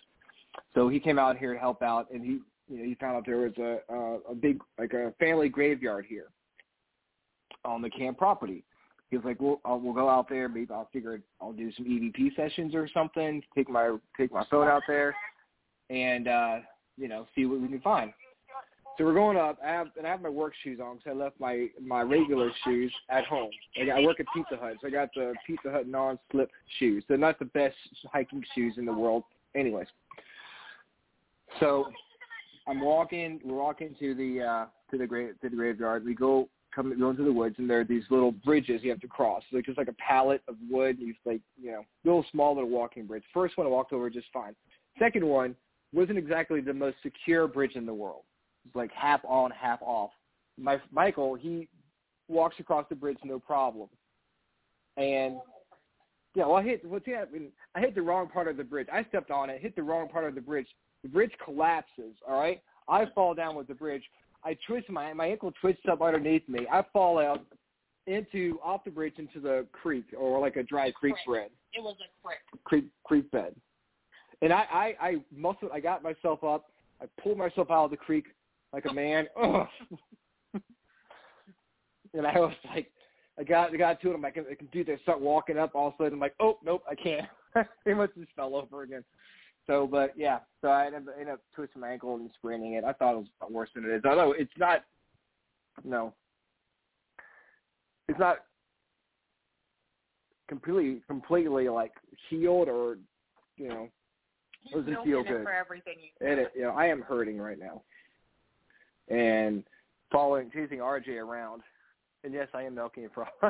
[0.73, 3.25] So he came out here to help out, and he you know he found out
[3.25, 6.27] there was a a, a big like a family graveyard here
[7.63, 8.65] on the camp property.
[9.09, 10.49] He was like, "Well, I'll, we'll go out there.
[10.49, 13.41] Maybe I'll figure I'll do some EVP sessions or something.
[13.55, 15.15] Take my take my phone out there,
[15.89, 16.59] and uh,
[16.97, 18.11] you know see what we can find."
[18.97, 19.57] So we're going up.
[19.65, 22.51] I have and I have my work shoes on because I left my my regular
[22.63, 23.49] shoes at home.
[23.77, 27.03] I, I work at Pizza Hut, so I got the Pizza Hut non-slip shoes.
[27.07, 27.75] They're not the best
[28.11, 29.23] hiking shoes in the world,
[29.55, 29.87] anyways.
[31.59, 31.85] So
[32.67, 33.39] I'm walking.
[33.43, 36.05] We're walking to the uh, to the grave to the graveyard.
[36.05, 38.99] We go come go into the woods, and there are these little bridges you have
[39.01, 39.43] to cross.
[39.51, 40.97] Like just like a pallet of wood.
[40.99, 43.23] You like you know little small little walking bridge.
[43.33, 44.55] First one I walked over just fine.
[44.99, 45.55] Second one
[45.93, 48.23] wasn't exactly the most secure bridge in the world.
[48.65, 50.11] It's like half on, half off.
[50.57, 51.67] My Michael he
[52.27, 53.89] walks across the bridge no problem,
[54.97, 55.37] and
[56.35, 57.51] yeah, well I hit what's happening.
[57.75, 58.87] I hit the wrong part of the bridge.
[58.91, 60.67] I stepped on it, hit the wrong part of the bridge.
[61.03, 62.15] The bridge collapses.
[62.27, 64.03] All right, I fall down with the bridge.
[64.43, 66.67] I twist my my ankle twists up underneath me.
[66.71, 67.43] I fall out
[68.07, 71.95] into off the bridge into the creek or like a dry creek bed It was
[72.01, 72.39] a creek.
[72.63, 73.55] creek creek bed.
[74.41, 76.65] and I, I, I muscled, I got myself up.
[76.99, 78.25] I pulled myself out of the creek
[78.73, 79.27] like a man.
[82.13, 82.91] And I was like,
[83.39, 84.15] I got, I got to it.
[84.15, 84.99] I'm like, I can do this.
[85.03, 85.75] Start walking up.
[85.75, 87.27] All of a sudden, I'm like, oh, nope, I can't.
[87.83, 89.03] Pretty much just fell over again.
[89.67, 92.83] So, but yeah, so I ended up, ended up twisting my ankle and spraining it.
[92.83, 94.01] I thought it was worse than it is.
[94.03, 94.83] Although it's not,
[95.83, 96.13] no,
[98.09, 98.37] it's not
[100.49, 101.93] completely, completely like
[102.29, 102.97] healed or,
[103.55, 103.87] you know,
[104.73, 105.43] There's doesn't feel good.
[105.43, 107.83] for everything you it, you know, I am hurting right now.
[109.11, 109.63] And
[110.11, 111.61] following, chasing RJ around,
[112.23, 113.27] and yes, I am milking it for.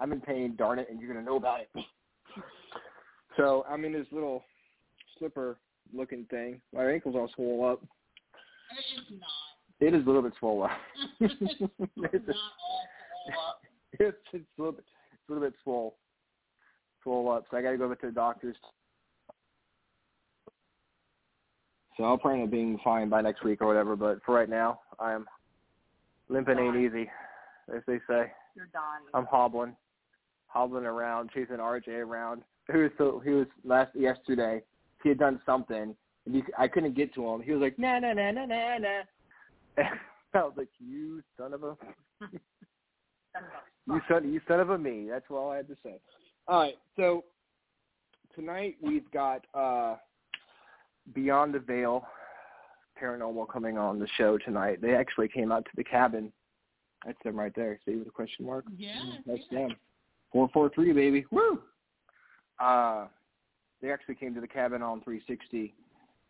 [0.00, 1.68] I'm in pain, darn it, and you're gonna know about it.
[3.36, 4.44] So I'm in this little
[5.18, 6.60] slipper-looking thing.
[6.74, 7.82] My ankle's all swole up.
[7.82, 9.86] It's not.
[9.86, 10.70] It is a little bit swole up.
[11.20, 12.86] it's it's, not all
[13.26, 13.60] full up.
[13.98, 15.96] it's, it's a little bit, it's a little bit swole,
[17.02, 17.44] swole up.
[17.50, 18.56] So I got to go to the doctor's.
[21.96, 23.96] So I'll plan on being fine by next week or whatever.
[23.96, 25.26] But for right now, I'm
[26.28, 27.10] limping ain't easy,
[27.74, 28.32] as they say.
[28.54, 29.04] You're dying.
[29.14, 29.76] I'm hobbling,
[30.46, 32.42] hobbling around, chasing RJ around.
[32.70, 34.62] He was so he was last yesterday.
[35.02, 35.94] He had done something,
[36.26, 37.42] and he, I couldn't get to him.
[37.42, 39.02] He was like, nah, nah, nah, nah, nah, nah.
[39.76, 39.86] And
[40.34, 41.76] I was like, you son of a,
[43.86, 45.08] you son, you son of a me.
[45.10, 45.98] That's all I had to say.
[46.46, 47.24] All right, so
[48.34, 49.96] tonight we've got uh
[51.14, 52.04] Beyond the Veil
[53.00, 54.80] Paranormal coming on the show tonight.
[54.80, 56.32] They actually came out to the cabin.
[57.04, 57.78] That's them right there.
[57.84, 58.64] See with a question mark.
[58.76, 59.00] Yeah.
[59.26, 59.74] That's them.
[60.30, 61.26] Four four three, baby.
[61.30, 61.60] Woo!
[62.60, 63.06] Uh,
[63.80, 65.74] they actually came to the cabin on 360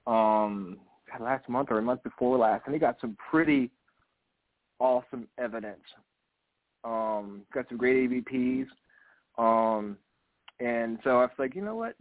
[0.07, 0.79] um,
[1.11, 3.71] God, last month or a month before last, and they got some pretty
[4.79, 5.83] awesome evidence.
[6.85, 8.67] Um, got some great EVPs.
[9.39, 9.97] Um,
[10.59, 11.95] and so I was like, you know what?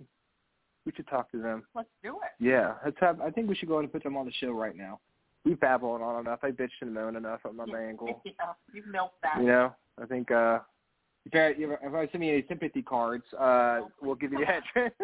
[0.85, 1.63] We should talk to them.
[1.75, 2.43] Let's do it.
[2.43, 3.21] Yeah, let's have.
[3.21, 4.99] I think we should go ahead and put them on the show right now.
[5.45, 6.39] We babbled on enough.
[6.43, 8.21] I bitched and moaned enough on my ankle.
[8.25, 8.31] yeah,
[8.73, 9.37] you've milked that.
[9.39, 10.59] You know, I think uh
[11.25, 14.91] if I, if I send me any sympathy cards, uh we'll give you the address.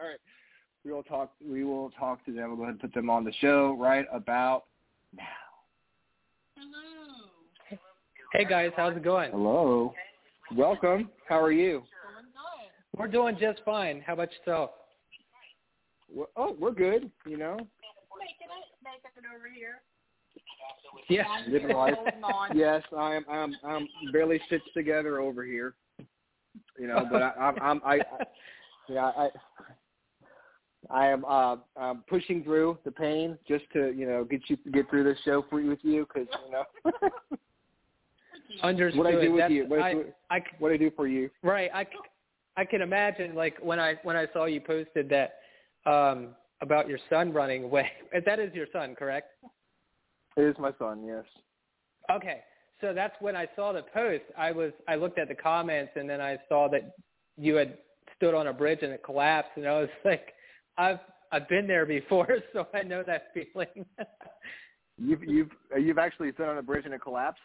[0.00, 0.18] All right.
[0.84, 2.48] We will talk we will talk to them.
[2.48, 4.64] We'll go ahead and put them on the show right about
[5.16, 5.22] now.
[6.56, 7.78] Hello.
[8.32, 9.30] Hey guys, how's it going?
[9.30, 9.94] Hello.
[10.54, 11.10] Welcome.
[11.28, 11.82] How are you?
[12.96, 14.02] We're doing just fine.
[14.06, 14.70] How about yourself?
[16.14, 17.56] We're, oh, we're good, you know.
[17.56, 19.80] Making it, making it over here.
[21.08, 21.24] Yeah.
[21.48, 21.94] Living life.
[22.54, 25.74] Yes, I'm I'm I'm barely stitched together over here.
[26.78, 28.24] You know, but I I'm, I'm I, I
[28.88, 29.28] yeah, I
[30.90, 34.88] I am uh um pushing through the pain just to, you know, get you get
[34.90, 36.64] through this show for you with you cuz you know
[38.62, 38.98] Understood.
[38.98, 39.66] what I do with That's- you.
[39.66, 39.90] What I,
[40.30, 41.30] I, do, what I do for you.
[41.42, 41.70] right.
[41.74, 41.86] I,
[42.56, 45.36] I can imagine like when I when I saw you posted that
[45.86, 46.28] um
[46.60, 47.90] about your son running away.
[48.24, 49.32] That is your son, correct?
[50.36, 51.24] It is my son, yes.
[52.10, 52.40] Okay.
[52.80, 54.24] So that's when I saw the post.
[54.36, 56.96] I was I looked at the comments and then I saw that
[57.36, 57.78] you had
[58.16, 60.34] stood on a bridge and it collapsed and I was like
[60.78, 60.98] I've
[61.30, 63.86] I've been there before so I know that feeling.
[64.98, 67.40] You've you've you've actually stood on a bridge and it collapsed.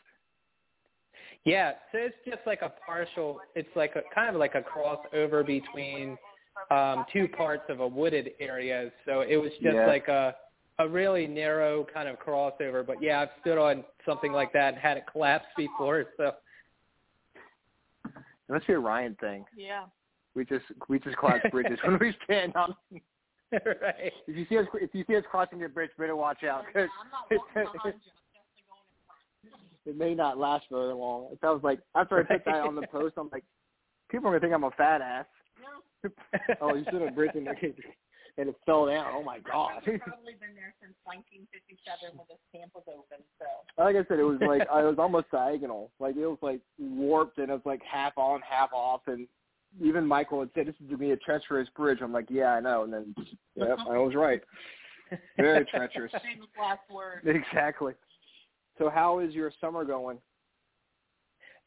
[1.46, 5.46] yeah, so it's just like a partial it's like a kind of like a crossover
[5.46, 6.18] between
[6.72, 8.92] um two parts of a wooded area.
[9.06, 9.88] So it was just Yeah.
[9.88, 10.36] like a
[10.80, 12.86] a really narrow kind of crossover.
[12.86, 16.06] But yeah, I've stood on something like that and had it collapse before.
[16.18, 16.34] So
[18.06, 19.46] It must be a Ryan thing.
[19.56, 19.86] Yeah.
[20.36, 22.76] We just we just collapse bridges when we stand on.
[23.52, 24.12] right.
[24.28, 26.90] If you see us if you see us crossing the bridge, better watch out because
[27.04, 28.12] I'm not walking behind you.
[28.12, 28.84] I'm definitely going
[29.44, 29.86] in front.
[29.86, 31.30] it may not last very long.
[31.32, 33.44] It sounds like after I put that on the post, I'm like,
[34.10, 35.26] people are gonna think I'm a fat ass.
[36.62, 39.08] Oh, you should have a bridge and, and it fell down.
[39.14, 39.78] Oh my god.
[39.78, 43.24] I've probably been there since 1957 when this camp was open.
[43.40, 43.46] So
[43.82, 45.92] like I said, it was like I was almost diagonal.
[46.00, 49.02] Like it was like warped and it was like half on, half off.
[49.08, 49.28] And
[49.82, 52.54] even Michael had said, "This is going to be a treacherous bridge." I'm like, "Yeah,
[52.54, 53.16] I know." And then,
[53.56, 54.42] yep, I was right.
[55.38, 56.12] Very treacherous.
[56.24, 57.22] famous last word.
[57.26, 57.94] exactly.
[58.78, 60.20] So, how is your summer going?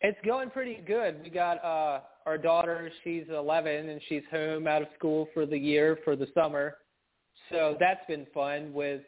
[0.02, 1.20] It's going pretty good.
[1.22, 5.58] We got uh our daughter, she's 11 and she's home out of school for the
[5.58, 6.76] year for the summer.
[7.50, 9.02] So that's been fun with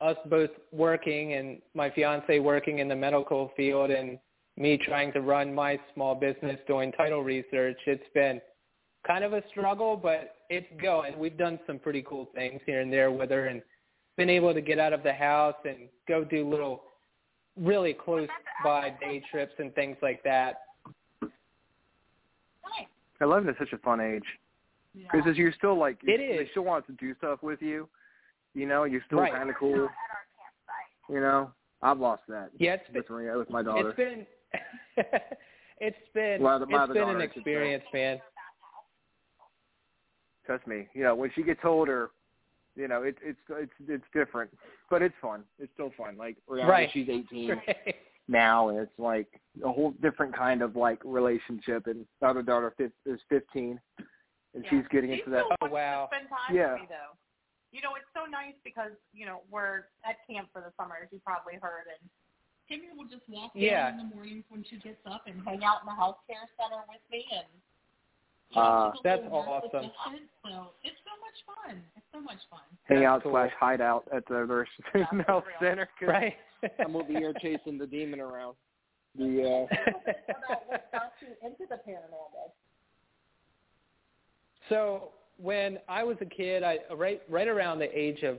[0.00, 4.18] us both working and my fiance working in the medical field and
[4.56, 7.78] me trying to run my small business doing title research.
[7.86, 8.40] It's been
[9.06, 11.18] kind of a struggle, but it's going.
[11.18, 13.62] We've done some pretty cool things here and there with her and
[14.16, 16.82] been able to get out of the house and go do little
[17.56, 18.28] really close
[18.64, 20.62] by day trips and things like that.
[23.20, 23.26] Nice.
[23.26, 24.22] Eleven is such a fun age.
[24.94, 25.06] Yeah.
[25.12, 26.48] because you're still like It they is.
[26.50, 27.88] still want to do stuff with you.
[28.54, 29.32] You know, you're still Right.
[29.32, 29.88] kind of cool.
[31.08, 33.90] You know, I've lost that Yeah, it's been, with my with my daughter.
[33.96, 34.26] it's been
[35.78, 38.18] it's been My other- my it's other been an daughter, I experience, man.
[40.46, 40.88] Trust me.
[40.94, 42.10] You know, when she gets older,
[42.74, 44.50] you know, it's it's it's it's different,
[44.90, 45.44] but it's fun.
[45.58, 46.16] It's still fun.
[46.16, 46.90] Like Rihanna, Right.
[46.92, 47.96] she's 18 Right.
[48.28, 51.86] Now, and it's like a whole different kind of like relationship.
[51.86, 53.80] And the other daughter is 15,
[54.54, 54.70] and Yeah.
[54.70, 55.44] she's getting She into that.
[55.44, 56.06] still Oh, wants wow.
[56.06, 56.72] to spend time Yeah.
[56.72, 57.16] with me though.
[57.70, 61.08] You know, it's so nice because you know we're at camp for the summer, as
[61.12, 62.10] you probably heard, and
[62.70, 63.90] Kimmy will just walk Yeah.
[63.90, 66.82] down in the mornings when she gets up and hang out in the healthcare center
[66.88, 67.46] with me and
[68.56, 69.70] Uh, That's awesome.
[69.72, 71.82] So it's so much fun.
[71.96, 72.60] It's so much fun.
[72.84, 73.32] hang out cool.
[73.32, 74.68] slash hideout at the nurse
[75.26, 75.70] health real.
[75.70, 75.88] center.
[75.98, 76.34] 'cause Right.
[76.80, 78.56] I'm over here chasing the demon around.
[79.14, 82.50] The uh, About what got you into the paranormal?
[84.68, 88.38] So when I was a kid, I right right around the age of,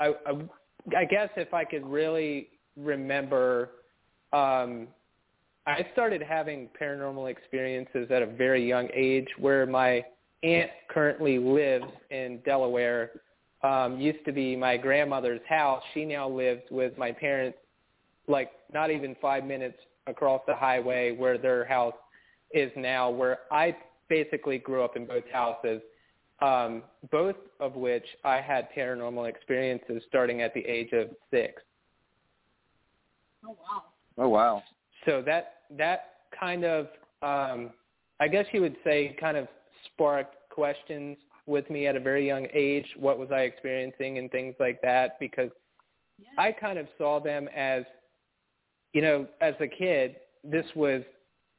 [0.00, 0.32] I I,
[0.96, 3.70] I guess if I could really remember,
[4.32, 4.88] um,
[5.68, 9.28] I started having paranormal experiences at a very young age.
[9.38, 10.02] Where my
[10.42, 13.10] aunt currently lives in Delaware,
[13.62, 15.82] um, used to be my grandmother's house.
[15.92, 17.58] She now lives with my parents,
[18.28, 19.76] like not even five minutes
[20.06, 21.94] across the highway where their house
[22.52, 23.10] is now.
[23.10, 23.76] Where I
[24.08, 25.82] basically grew up in both houses,
[26.40, 31.62] um, both of which I had paranormal experiences starting at the age of six.
[33.44, 33.82] Oh wow.
[34.16, 34.62] oh wow,
[35.04, 36.86] So that that kind of,
[37.22, 37.70] um,
[38.20, 39.48] I guess you would say, kind of
[39.86, 41.16] sparked questions
[41.46, 42.86] with me at a very young age.
[42.98, 45.18] What was I experiencing and things like that?
[45.18, 45.50] Because
[46.18, 46.28] Yeah.
[46.36, 47.84] I kind of saw them as,
[48.92, 51.02] you know, as a kid, this was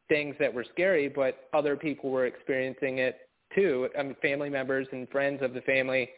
[0.10, 3.90] things that were scary, but other people were experiencing it too.
[3.98, 6.10] I mean, family members and friends of the family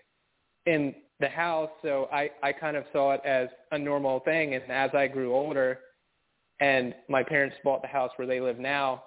[0.65, 1.69] in the house.
[1.81, 4.55] So I, I kind of saw it as a normal thing.
[4.55, 5.79] And as I grew older
[6.61, 9.03] and my parents bought the house where they live now,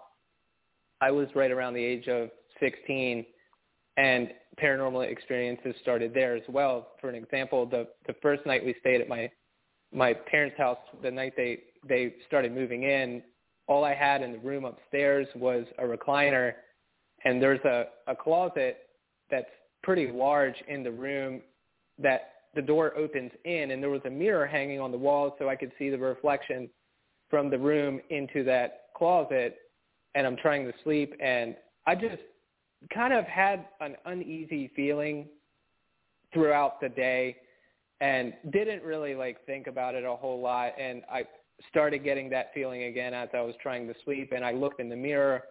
[1.01, 2.28] I was right around the age of
[2.60, 3.24] 16
[3.97, 4.28] and
[4.60, 6.89] paranormal experiences started there as well.
[7.01, 9.31] For an example, the, the first night we stayed at my,
[9.93, 13.22] my parents' house, the night they, they started moving in,
[13.68, 16.55] all I had in the room upstairs was a recliner
[17.24, 18.78] and there's a, a closet
[19.31, 19.48] that's
[19.82, 21.40] pretty large in the room
[21.98, 25.48] that the door opens in and there was a mirror hanging on the wall so
[25.48, 26.68] I could see the reflection
[27.30, 29.56] from the room into that closet
[30.14, 31.56] and I'm trying to sleep and
[31.86, 32.22] I just
[32.92, 35.26] kind of had an uneasy feeling
[36.32, 37.36] throughout the day
[38.01, 41.24] and didn't really like think about it a whole lot and I
[41.68, 44.88] started getting that feeling again as I was trying to sleep and I looked in
[44.88, 45.42] the mirror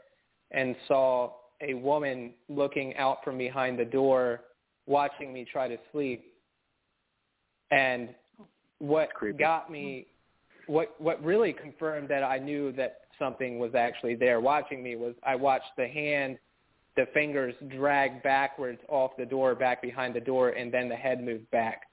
[0.51, 1.31] and saw
[1.61, 4.41] a woman looking out from behind the door
[4.85, 6.33] watching me try to sleep.
[7.71, 8.09] And
[8.79, 9.09] what
[9.39, 10.07] got me
[10.67, 15.13] what what really confirmed that I knew that something was actually there watching me was
[15.23, 16.37] I watched the hand
[16.95, 21.23] the fingers drag backwards off the door back behind the door and then the head
[21.23, 21.83] moved back.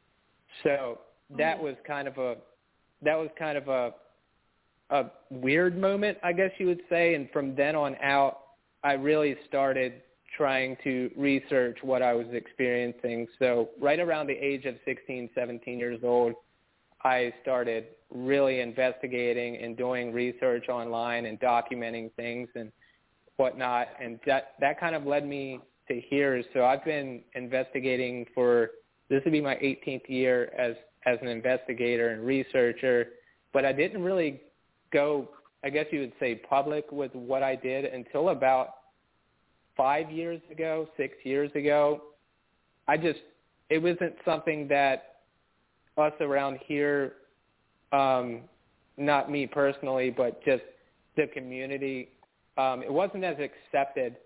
[0.63, 0.99] So
[1.39, 1.65] that mm-hmm.
[1.65, 2.37] was kind of a
[3.03, 3.95] that was kind of a
[4.91, 7.15] a weird moment I guess you would say.
[7.15, 8.39] And from then on out
[8.83, 10.03] I really started
[10.37, 13.27] trying to research what I was experiencing.
[13.39, 16.35] So right around the age of 16 17 years old
[17.03, 22.71] I started really investigating and doing research online and documenting things and
[23.37, 23.89] whatnot.
[24.03, 26.43] And that, that kind of led me to here.
[26.53, 28.71] So I've been investigating for,
[29.09, 30.75] this would be my 18th year as,
[31.07, 33.09] as an investigator and researcher,
[33.53, 34.43] but I didn't really
[34.93, 35.31] go,
[35.65, 38.75] I guess you would say public with what I did until about
[39.77, 42.03] five years ago, six years ago.
[42.87, 43.21] I just,
[43.71, 45.20] it wasn't something that
[46.01, 47.15] us around here,
[47.93, 48.43] um,
[48.97, 50.63] not me personally, but just
[51.17, 52.09] the community,
[52.59, 54.17] um, it wasn't as accepted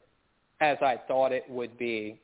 [0.60, 2.20] as I thought it would be.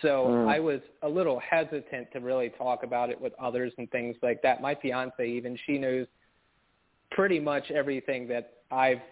[0.00, 0.48] So Mm.
[0.48, 4.40] I was a little hesitant to really talk about it with others and things like
[4.42, 4.62] that.
[4.62, 6.06] My fiance even, she knows
[7.10, 9.02] pretty much everything that I've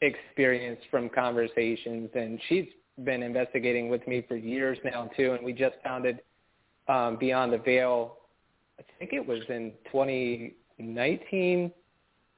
[0.00, 2.66] experienced from conversations and she's
[3.04, 6.20] been investigating with me for years now too and we just founded
[6.88, 8.18] um, Beyond the Veil
[8.78, 11.72] I think it was in 2019,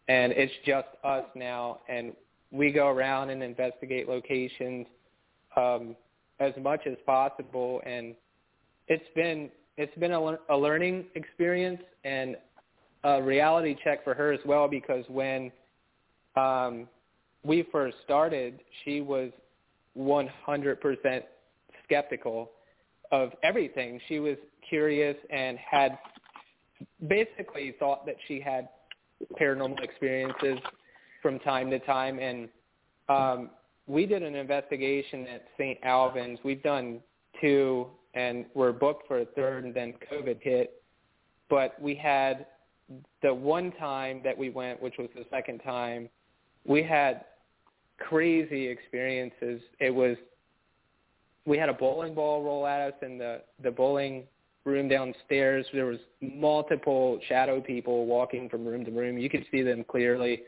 [0.08, 2.12] and it's just us now, and
[2.50, 4.86] we go around and investigate locations
[5.56, 5.96] um,
[6.38, 8.14] as much as possible, and
[8.88, 12.36] it's been it's been a, a learning experience and
[13.04, 15.52] a reality check for her as well because when
[16.34, 16.88] um,
[17.44, 19.30] we first started, she was
[19.98, 21.22] 100%
[21.84, 22.50] skeptical
[23.12, 24.00] of everything.
[24.08, 24.36] She was
[24.68, 25.98] curious and had
[27.06, 28.68] basically thought that she had
[29.40, 30.58] paranormal experiences
[31.22, 32.48] from time to time and
[33.08, 33.50] um
[33.86, 35.78] we did an investigation at St.
[35.84, 36.40] Albans.
[36.44, 37.00] We've done
[37.40, 40.82] two and we're booked for a third and then COVID hit.
[41.48, 42.46] But we had
[43.22, 46.08] the one time that we went, which was the second time,
[46.64, 47.24] we had
[47.98, 49.60] crazy experiences.
[49.78, 50.16] It was
[51.44, 54.24] we had a bowling ball roll at us in the the bowling
[54.66, 55.64] room downstairs.
[55.72, 59.16] There was multiple shadow people walking from room to room.
[59.16, 60.42] You could see them clearly.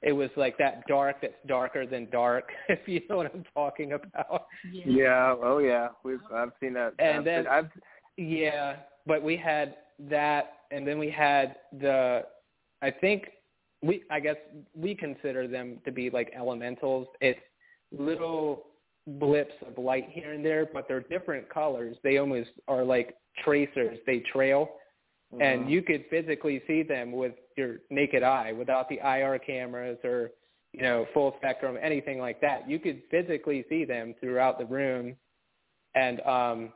[0.00, 3.92] It was like that dark that's darker than dark, if you know what I'm talking
[3.92, 4.46] about.
[4.70, 4.84] Yeah.
[4.86, 5.34] Yeah.
[5.42, 5.88] Oh yeah.
[6.04, 6.94] We've I've seen that.
[6.98, 7.68] And I've, then- I've
[8.16, 8.76] Yeah,
[9.06, 9.76] but we had
[10.08, 12.22] that, and then we had the.
[12.82, 13.28] I think
[13.82, 14.02] we.
[14.10, 14.36] I guess
[14.74, 17.08] we consider them to be like elementals.
[17.20, 17.40] It's
[17.90, 18.66] little
[19.06, 21.96] blips of light here and there, but they're different colors.
[22.02, 23.98] They almost are like tracers.
[24.06, 24.70] They trail,
[25.40, 25.70] and Mhm.
[25.70, 30.32] you could physically see them with your naked eye without the IR cameras or
[30.72, 32.68] you know full spectrum anything like that.
[32.68, 35.16] You could physically see them throughout the room,
[35.94, 36.72] and um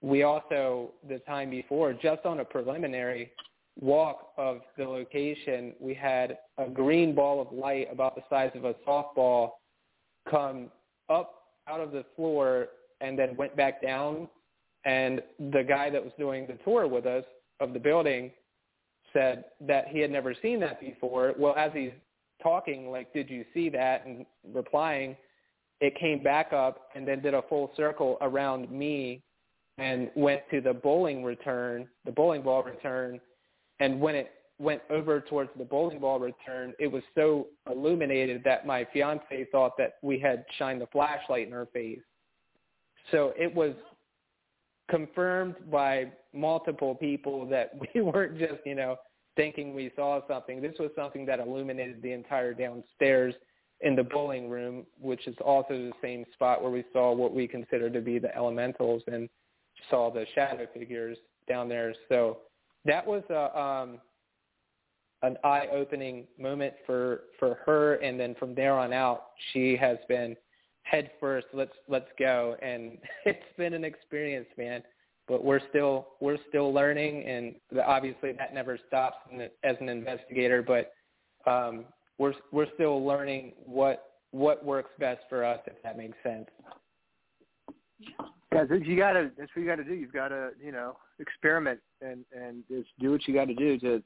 [0.00, 3.32] we also the time before just on a preliminary
[3.80, 8.64] walk of the location we had a green ball of light about the size of
[8.64, 9.52] a softball
[10.28, 10.70] come
[11.08, 12.68] up out of the floor
[13.00, 14.28] and then went back down
[14.88, 15.20] and
[15.52, 17.24] the guy that was doing the tour with us
[17.60, 18.30] of the building
[19.12, 21.34] said that he had never seen that before.
[21.38, 21.92] Well as he's
[22.42, 24.06] talking like did you see that?
[24.06, 24.24] and
[24.54, 25.14] replying
[25.80, 29.22] it came back up and then did a full circle around me
[29.76, 33.20] and went to the bowling return, the bowling ball return,
[33.78, 38.66] and when it went over towards the bowling ball return, it was so illuminated that
[38.66, 42.00] my fiance thought that we had shined the flashlight in her face.
[43.12, 43.74] So it was
[44.88, 48.96] confirmed by multiple people that we weren't just, you know,
[49.36, 50.60] thinking we saw something.
[50.60, 53.34] This was something that illuminated the entire downstairs
[53.80, 57.46] in the bowling room, which is also the same spot where we saw what we
[57.46, 59.28] consider to be the elementals and
[59.88, 61.16] saw the shadow figures
[61.48, 61.94] down there.
[62.08, 62.38] So
[62.84, 64.00] that was a um
[65.22, 70.36] an eye-opening moment for for her and then from there on out she has been
[70.90, 74.82] head first let's let's go and it's been an experience man
[75.26, 77.54] but we're still we're still learning and
[77.86, 79.16] obviously that never stops
[79.64, 80.92] as an investigator but
[81.50, 81.84] um
[82.18, 86.48] we're we're still learning what what works best for us if that makes sense
[88.00, 89.30] Yeah, that's- you gotta.
[89.36, 89.94] That's what you gotta do.
[89.94, 94.02] You've gotta, you know, experiment and and just do what you got to do to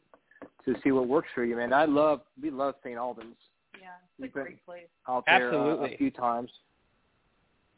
[0.64, 1.72] to see what works for you, man.
[1.72, 2.22] I love.
[2.42, 2.96] We love St.
[2.96, 3.36] Albans
[3.80, 3.88] Yeah,
[4.18, 4.88] it's You've a great place.
[5.08, 5.94] out there uh, Absolutely.
[5.94, 6.50] a few times.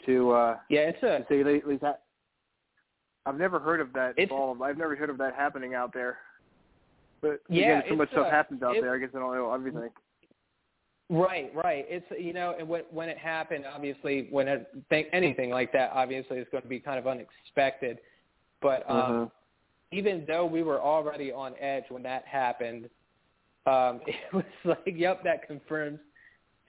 [0.06, 2.02] To uh, yeah it's a say at least that.
[3.26, 4.62] I've never heard of that ball.
[4.62, 6.18] I've never heard of that happening out there.
[7.22, 8.94] But Yeah, again, so much it's, stuff happens out it- there.
[8.94, 9.88] I guess I don't know everything.
[11.10, 11.86] Right, right.
[11.88, 15.90] It's you know, and when when it happened, obviously, when it, think anything like that,
[15.94, 17.98] obviously, is going to be kind of unexpected.
[18.60, 19.30] But um, Mhm.
[19.92, 22.88] even though we were already on edge when that happened,
[23.66, 26.00] um, it was like, yep, that confirms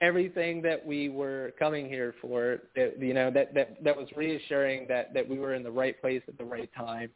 [0.00, 2.58] everything that we were coming here for.
[2.74, 6.00] That, you know, that that that was reassuring that that we were in the right
[6.00, 7.10] place at the right time.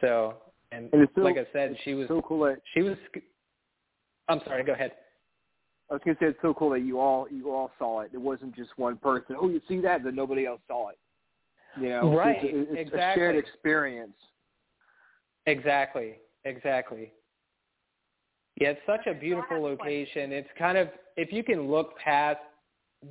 [0.00, 0.36] So,
[0.72, 2.96] and, And it's so, like I said, she was so cool that she was.
[4.28, 4.64] I'm sorry.
[4.64, 4.92] Go ahead.
[5.90, 8.10] I was gonna say it's so cool that you all you all saw it.
[8.14, 9.36] It wasn't just one person.
[9.38, 10.04] Oh, you see that?
[10.04, 10.98] Then nobody else saw it.
[11.78, 14.12] You know, Right, It's, it's a shared experience.
[15.46, 16.16] Exactly.
[16.44, 17.12] Exactly.
[18.60, 20.30] Yeah, it's such a Okay, so I beautiful have a question.
[20.30, 20.32] location.
[20.32, 22.38] It's kind of if you can look past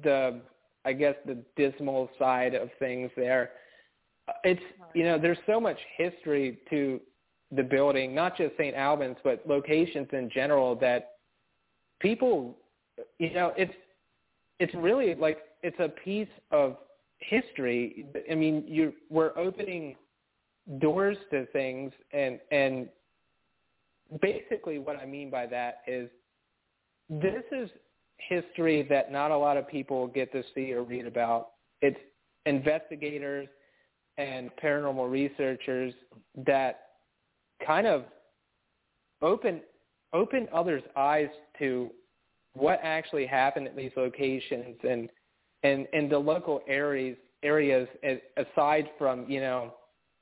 [0.04, 0.42] the
[0.84, 3.52] I guess the dismal side of things there.
[4.28, 4.62] uh, It's
[4.94, 7.00] you know, there's so much history to
[7.52, 8.76] the building, not just St.
[8.76, 11.16] Albans, but locations in general that
[12.00, 12.58] people
[13.20, 13.74] you know, it's
[14.60, 16.78] it's really like it's a piece of
[17.20, 18.06] history.
[18.30, 19.96] I mean, you we're opening
[20.80, 22.88] doors to things and and
[24.22, 26.10] basically what I mean by that is
[27.10, 27.70] this is
[28.28, 31.50] history that not a lot of people get to see or read about.
[31.82, 32.00] It's
[32.46, 33.48] investigators
[34.18, 35.94] and paranormal researchers
[36.46, 36.82] that
[37.66, 38.06] kind of
[39.22, 39.62] open
[40.14, 41.30] open others' eyes
[41.60, 41.90] to
[42.54, 45.10] what actually happened at these locations and
[45.64, 47.88] and and the local areas areas
[48.38, 49.74] aside from you know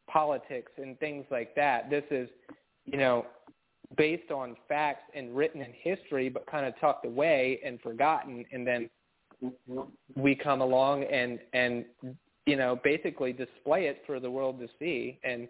[0.10, 1.90] politics and things like that.
[1.90, 2.30] This is
[2.86, 3.26] you know
[3.98, 8.66] based on facts and written in history, but kind of tucked away and forgotten, and
[8.66, 8.90] then
[10.16, 11.86] we come along and and
[12.50, 15.20] you know, basically display it for the world to see.
[15.24, 15.48] And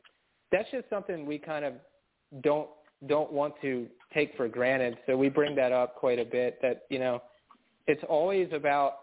[0.52, 1.74] that's just something we kind of
[2.44, 2.68] don't
[3.08, 4.98] don't want to take for granted.
[5.06, 6.60] So we bring that up quite a bit.
[6.62, 7.22] That you know,
[7.88, 8.96] it's always about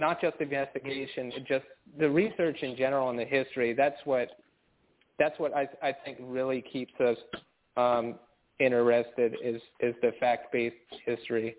[0.00, 1.64] not just investigation, just
[2.00, 3.74] the research in general and the history.
[3.74, 4.30] That's what
[5.20, 7.16] that's what I I think really keeps us
[7.76, 8.16] um,
[8.60, 11.56] interested is is the fact based history.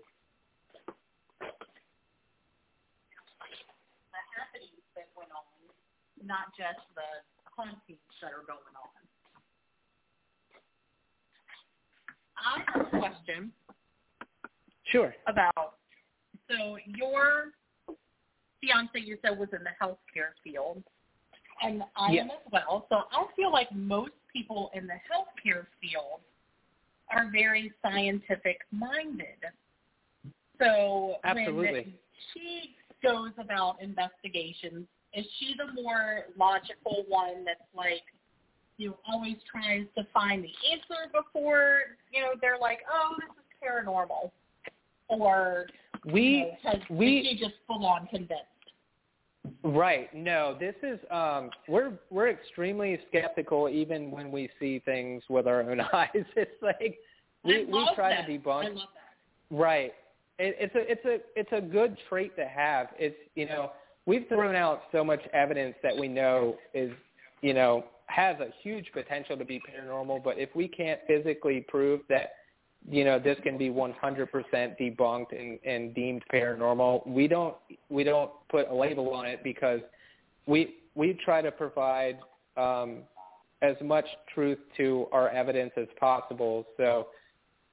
[1.40, 1.46] The
[4.36, 7.24] happenings that went on, not just the
[7.56, 8.90] hauntings that are going on.
[12.36, 13.52] I have a question
[14.84, 15.14] Sure.
[15.26, 15.74] about
[16.48, 17.52] so your
[18.60, 20.82] fiance you said was in the healthcare field
[21.62, 22.24] and I Yes.
[22.24, 22.86] am as well.
[22.88, 26.20] So I feel like most people in the healthcare field
[27.10, 29.26] are very scientific minded.
[30.58, 31.72] So Absolutely.
[31.72, 31.94] when
[32.32, 38.02] she goes about investigations, is she the more logical one that's like
[38.76, 41.80] you know, always tries to find the answer before,
[42.12, 44.30] you know, they're like, Oh, this is paranormal
[45.08, 45.66] or
[46.04, 48.44] you We know, has, we is she just full on convinced?
[49.62, 50.12] Right.
[50.14, 55.62] No, this is um we're we're extremely skeptical even when we see things with our
[55.62, 56.08] own eyes.
[56.14, 56.98] It's like
[57.44, 58.26] we we try that.
[58.26, 59.56] to debunk I love that.
[59.56, 59.92] Right.
[60.38, 62.88] It, it's a it's a it's a good trait to have.
[62.98, 63.72] It's you know
[64.06, 66.90] we've thrown out so much evidence that we know is
[67.42, 72.00] you know has a huge potential to be paranormal, but if we can't physically prove
[72.08, 72.32] that
[72.88, 73.94] you know this can be 100%
[74.52, 77.54] debunked and, and deemed paranormal, we don't
[77.88, 79.80] we don't put a label on it because
[80.46, 82.18] we we try to provide
[82.56, 82.98] um,
[83.62, 86.66] as much truth to our evidence as possible.
[86.76, 87.08] So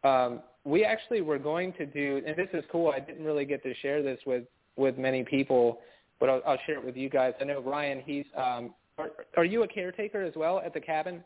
[0.04, 2.92] um, we actually were going to do, and this is cool.
[2.94, 4.44] I didn't really get to share this with
[4.76, 5.80] with many people,
[6.20, 7.34] but I'll, I'll share it with you guys.
[7.40, 8.02] I know Ryan.
[8.06, 8.26] He's.
[8.36, 11.24] Um, are, are you a caretaker as well at the cabin?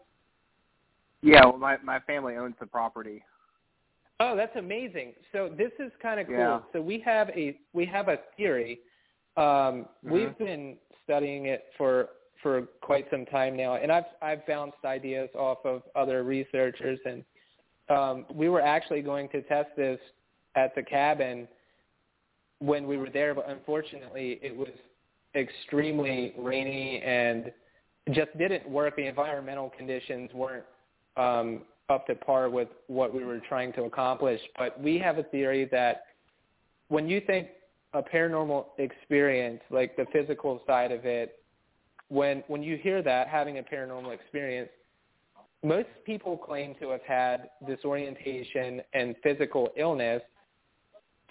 [1.21, 3.23] Yeah, well, my my family owns the property.
[4.21, 5.13] Oh, that's amazing.
[5.31, 6.35] So this is kind of cool.
[6.37, 6.59] Yeah.
[6.73, 8.79] So we have a we have a theory.
[9.35, 10.11] Um, Mhm.
[10.11, 12.09] We've been studying it for
[12.41, 17.25] for quite some time now, and I've I've bounced ideas off of other researchers, and
[17.89, 19.99] um, we were actually going to test this
[20.55, 21.47] at the cabin
[22.59, 24.69] when we were there, but unfortunately it was
[25.35, 27.51] extremely rainy and
[28.11, 28.95] just didn't work.
[28.95, 30.65] The environmental conditions weren't
[31.17, 31.61] um,
[31.91, 34.41] up to par with what we were trying to accomplish.
[34.57, 36.05] But we have a theory that
[36.87, 37.49] when you think
[37.93, 41.37] a paranormal experience, like the physical side of it,
[42.07, 44.69] when when you hear that having a paranormal experience,
[45.63, 50.21] most people claim to have had disorientation and physical illness.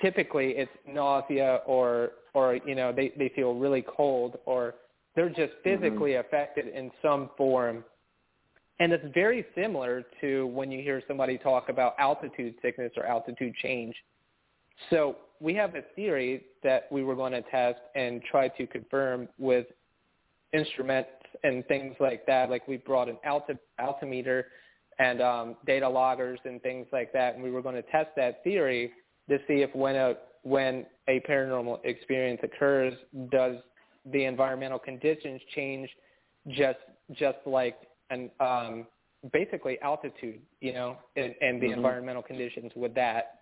[0.01, 4.75] Typically, it's nausea or or you know they they feel really cold or
[5.15, 5.83] they're just mm-hmm.
[5.83, 7.85] physically affected in some form.
[8.81, 13.55] And it's very similar to when you hear somebody talk about altitude sickness or altitude
[13.57, 13.95] change.
[14.89, 19.29] So we have a theory that we were going to test and try to confirm
[19.39, 19.67] with
[20.55, 21.11] instruments
[21.45, 22.49] and things like that.
[22.49, 24.47] Like we brought an alti- altimeter
[24.99, 28.43] and um, data loggers and things like that, and we were going to test that
[28.43, 28.93] theory
[29.29, 32.95] to see if when a when a paranormal experience occurs,
[33.31, 33.57] does
[34.13, 35.89] the environmental conditions change
[36.49, 36.79] just
[37.13, 37.77] just like
[38.11, 38.87] an um,
[39.33, 41.77] basically altitude, you know, and, and the Mhm.
[41.77, 43.41] environmental conditions with that.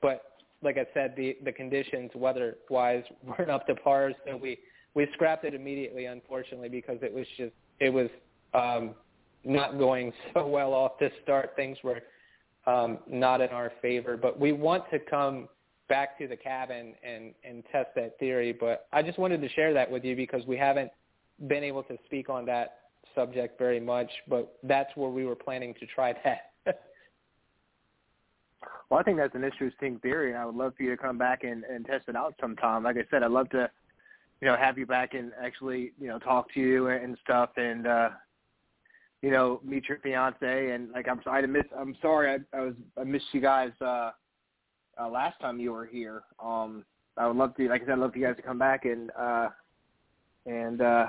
[0.00, 0.24] But
[0.62, 4.58] like I said, the the conditions weather wise weren't up to par, so we
[4.94, 8.08] we scrapped it immediately, unfortunately, because it was just it was
[8.54, 8.94] um,
[9.44, 11.54] not going so well off to start.
[11.56, 12.00] Things were
[12.66, 15.48] um, not in our favor, but we want to come
[15.88, 18.52] back to the cabin and and test that theory.
[18.52, 20.90] But I just wanted to share that with you because we haven't
[21.48, 22.79] been able to speak on that
[23.14, 26.52] subject very much, but that's where we were planning to try that.
[28.90, 31.16] Well, I think that's an interesting theory, and I would love for you to come
[31.16, 32.82] back and, and test it out sometime.
[32.82, 33.70] Like I said, I'd love to,
[34.40, 37.86] you know, have you back and actually, you know, talk to you and stuff, and
[37.86, 38.08] uh,
[39.22, 40.70] you know, meet your fiance.
[40.70, 41.62] And like, I'm sorry, I miss.
[41.78, 44.10] I'm sorry, I, I was I missed you guys uh,
[45.00, 46.22] uh, last time you were here.
[46.42, 46.84] Um,
[47.16, 48.86] I would love to, like I said, I'd love for you guys to come back
[48.86, 49.48] and uh,
[50.46, 51.06] and uh,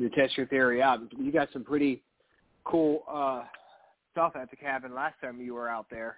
[0.00, 1.00] you test your theory out.
[1.16, 2.02] You got some pretty
[2.64, 3.44] cool uh,
[4.12, 6.16] stuff at the cabin last time you were out there.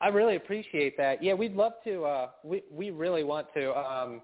[0.00, 1.22] I really appreciate that.
[1.22, 2.04] Yeah, we'd love to.
[2.04, 4.22] Uh, we we really want to um,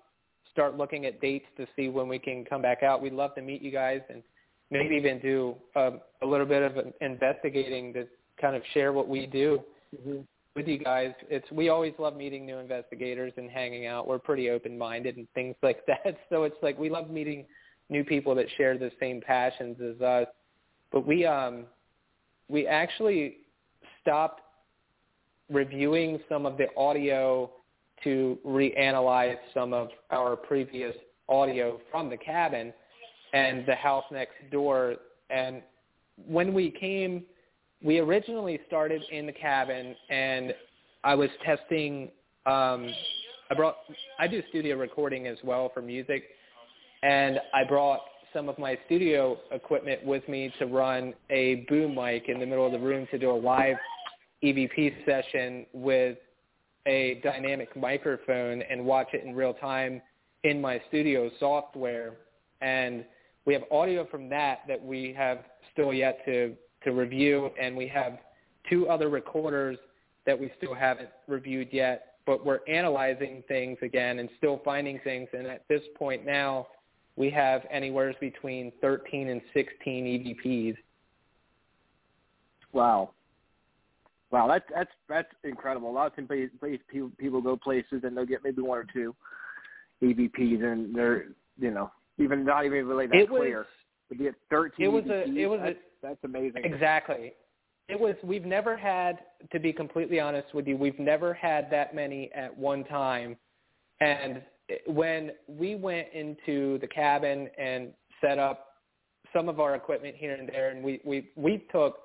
[0.52, 3.02] start looking at dates to see when we can come back out.
[3.02, 4.22] We'd love to meet you guys and
[4.70, 8.06] maybe even do um, a little bit of investigating to
[8.40, 9.60] kind of share what we do.
[10.56, 11.12] with you guys.
[11.28, 14.08] It's we always love meeting new investigators and hanging out.
[14.08, 16.16] We're pretty open minded and things like that.
[16.30, 17.44] So it's like we love meeting
[17.88, 20.26] new people that share the same passions as us.
[20.92, 21.64] But we um
[22.48, 23.38] we actually
[24.00, 24.42] stopped
[25.50, 27.50] reviewing some of the audio
[28.04, 30.94] to reanalyze some of our previous
[31.28, 32.72] audio from the cabin
[33.32, 34.96] and the house next door.
[35.30, 35.62] And
[36.28, 37.24] when we came,
[37.82, 40.54] we originally started in the cabin, and
[41.04, 42.10] I was testing.
[42.46, 42.90] Um,
[43.50, 43.76] I brought.
[44.18, 46.24] I do studio recording as well for music,
[47.06, 48.00] and I brought
[48.32, 52.66] some of my studio equipment with me to run a boom mic in the middle
[52.66, 53.76] of the room to do a live
[54.42, 56.18] EVP session with
[56.86, 60.02] a dynamic microphone and watch it in real time
[60.42, 62.14] in my studio software.
[62.60, 63.04] And
[63.44, 65.38] we have audio from that that we have
[65.72, 68.18] still yet to, to review, and we have
[68.68, 69.78] two other recorders
[70.26, 75.28] that we still haven't reviewed yet, but we're analyzing things again and still finding things.
[75.32, 76.66] And at this point now,
[77.16, 80.76] we have anywhere between 13 and 16 EVPs.
[82.72, 83.10] Wow.
[84.30, 85.88] Wow, that's that's that's incredible.
[85.88, 86.28] A lot of times
[86.90, 89.14] people people go places and they'll get maybe one or two
[90.02, 91.26] EVPs and they're
[91.58, 93.66] you know even not even really that it was, clear.
[94.10, 96.64] To get thirteen it was EVPs, a it was that's, a, that's amazing.
[96.64, 97.34] Exactly.
[97.88, 99.20] It was we've never had
[99.52, 103.36] to be completely honest with you, we've never had that many at one time.
[104.00, 104.42] And
[104.86, 108.66] when we went into the cabin and set up
[109.32, 111.98] some of our equipment here and there and we we we took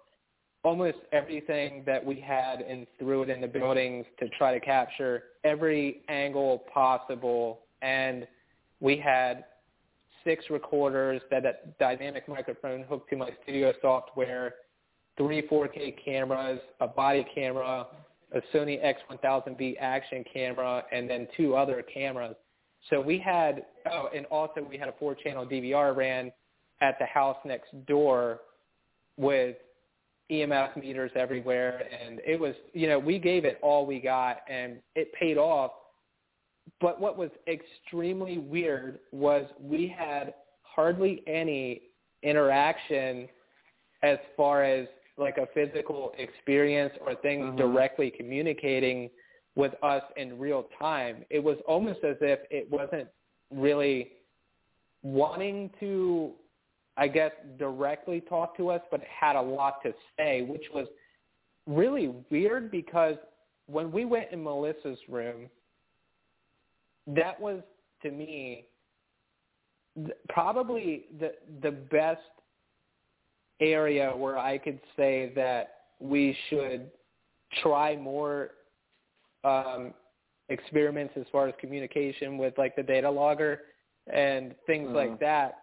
[0.64, 5.24] almost everything that we had and threw it in the buildings to try to capture
[5.44, 7.62] every angle possible.
[7.82, 8.28] And
[8.80, 9.46] we had
[10.24, 14.54] six recorders that a dynamic microphone hooked to my studio software,
[15.18, 17.88] three 4K cameras, a body camera,
[18.34, 22.36] a Sony X1000V action camera, and then two other cameras.
[22.90, 26.32] So we had, oh, and also we had a four-channel DVR ran
[26.82, 28.40] at the house next door
[29.18, 29.56] with
[30.32, 34.78] EMF meters everywhere, and it was, you know, we gave it all we got, and
[34.96, 35.72] it paid off.
[36.80, 40.34] But what was extremely weird was we had
[40.64, 41.82] hardly any
[42.24, 43.28] interaction
[44.04, 44.88] as far as
[45.18, 47.58] like a physical experience or things Mhm.
[47.58, 49.12] directly communicating
[49.56, 51.26] with us in real time.
[51.30, 53.08] It was almost as if it wasn't
[53.52, 54.12] really
[55.04, 56.34] wanting to
[56.98, 60.88] I guess, directly talk to us, but it had a lot to say, which was
[61.66, 63.16] really weird because
[63.68, 65.50] when we went in Melissa's room,
[67.08, 67.62] that was
[68.04, 68.66] to me
[70.30, 72.22] probably the the best
[73.60, 76.90] area where I could say that we should
[77.62, 78.52] try more
[79.44, 79.94] um,
[80.50, 83.62] experiments as far as communication with like the data logger
[84.12, 84.96] and things Mhm.
[84.96, 85.62] like that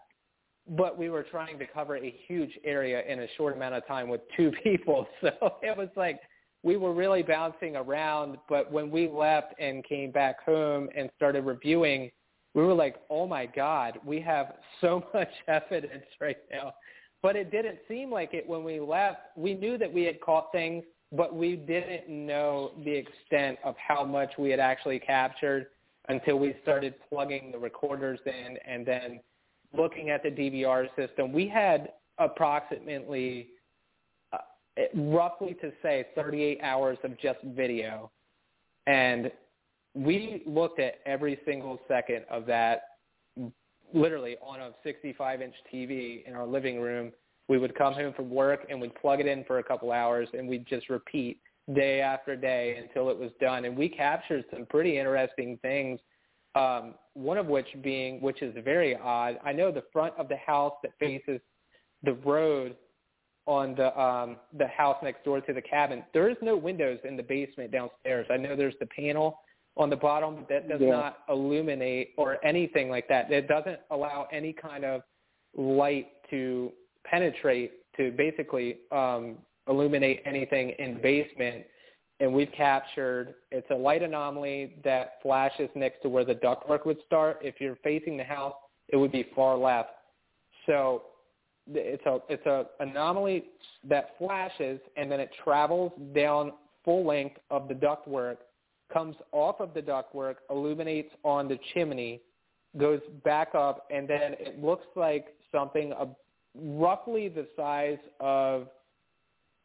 [0.69, 4.09] but we were trying to cover a huge area in a short amount of time
[4.09, 5.07] with two people.
[5.21, 5.31] So
[5.63, 6.21] it was like
[6.63, 8.37] we were really bouncing around.
[8.49, 12.11] But when we left and came back home and started reviewing,
[12.55, 16.75] we were like, oh my God, we have so much evidence right now.
[17.23, 19.21] But it didn't seem like it when we left.
[19.37, 24.05] We knew that we had caught things, but we didn't know the extent of how
[24.05, 25.69] much we had actually captured
[26.09, 29.21] until we started plugging the recorders in and then
[29.77, 33.49] looking at the DVR system, we had approximately,
[34.33, 34.39] uh,
[34.95, 38.11] roughly to say, 38 hours of just video.
[38.87, 39.31] And
[39.95, 42.83] we looked at every single second of that
[43.93, 47.13] literally on a 65-inch TV in our living room.
[47.49, 50.29] We would come home from work and we'd plug it in for a couple hours
[50.35, 51.41] and we'd just repeat
[51.75, 53.65] day after day until it was done.
[53.65, 55.99] And we captured some pretty interesting things
[56.55, 59.39] um, one of which being, which is very odd.
[59.45, 61.41] I know the front of the house that faces
[62.03, 62.77] the road
[63.47, 66.05] on the um, the house next door to the cabin.
[66.13, 68.27] There is no windows in the basement downstairs.
[68.31, 69.41] I know there's the panel
[69.77, 70.91] on the bottom, but that does Yeah.
[70.91, 73.31] not illuminate or anything like that.
[73.31, 75.03] It doesn't allow any kind of
[75.57, 76.73] light to
[77.05, 79.37] penetrate to basically um,
[79.69, 81.65] illuminate anything in the basement
[82.21, 86.99] and we've captured it's a light anomaly that flashes next to where the ductwork would
[87.07, 87.39] start.
[87.43, 88.55] If you're facing the house,
[88.89, 89.91] it would be far left.
[90.67, 91.03] So
[91.69, 93.45] it's a it's a anomaly
[93.89, 96.53] that flashes and then it travels down
[96.85, 98.39] full length of the ductwork,
[98.93, 102.21] comes off of the ductwork, illuminates on the chimney,
[102.79, 105.93] goes back up, and then it looks like something
[106.61, 108.69] roughly the size of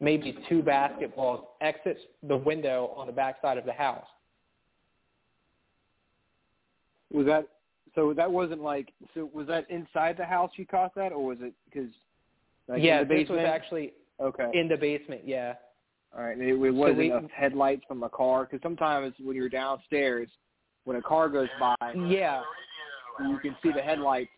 [0.00, 4.06] maybe two basketballs exits the window on the backside of the house.
[7.12, 7.46] Was that
[7.94, 8.12] so?
[8.12, 9.30] That wasn't like so.
[9.32, 11.90] Was that inside the house you caught that, or was it because?
[12.66, 14.50] Like yeah, in the this was actually okay.
[14.54, 15.22] in the basement.
[15.24, 15.54] Yeah.
[16.16, 19.48] All right, it, it wasn't we- a headlights from a car because sometimes when you're
[19.48, 20.28] downstairs,
[20.84, 21.74] when a car goes by,
[22.08, 22.42] Yeah.
[23.20, 24.30] you can see the headlights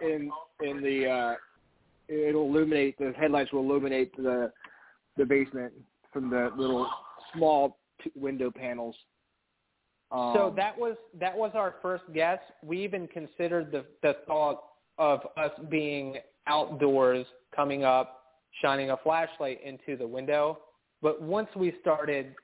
[0.00, 0.30] in
[0.62, 1.08] in the.
[1.08, 1.34] uh
[2.08, 4.52] It'll illuminate the headlights will illuminate the
[5.16, 5.72] the basement
[6.12, 6.88] from the little
[7.34, 8.96] small t- window panels.
[10.10, 12.38] Um, So that was that was our first guess.
[12.62, 14.62] We even considered the the thought
[14.98, 16.16] of us being
[16.46, 18.22] outdoors, coming up,
[18.62, 20.58] shining a flashlight into the window.
[21.02, 22.34] But once we started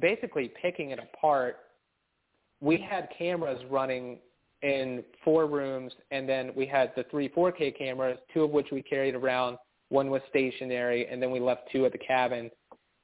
[0.00, 1.58] basically picking it apart,
[2.60, 4.18] we had cameras running
[4.66, 8.82] in four rooms, and then we had the three 4K cameras, two of which we
[8.82, 9.58] carried around.
[9.90, 12.50] One was stationary, and then we left two at the cabin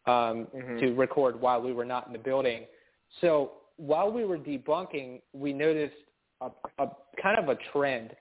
[0.07, 0.81] um, Mhm.
[0.81, 2.67] to record while we were not in the building.
[3.21, 5.95] So while we were debunking, we noticed
[6.41, 6.89] a, a
[7.23, 8.17] kind of a trend.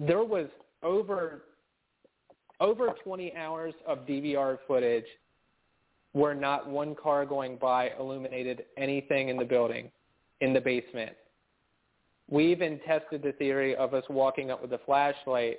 [0.00, 0.48] There was
[0.82, 1.44] over
[2.60, 5.06] over 20 hours of DVR footage
[6.10, 9.92] where not one car going by illuminated anything in the building,
[10.40, 11.16] in the basement.
[12.30, 15.58] We even tested the theory of us walking up with a flashlight.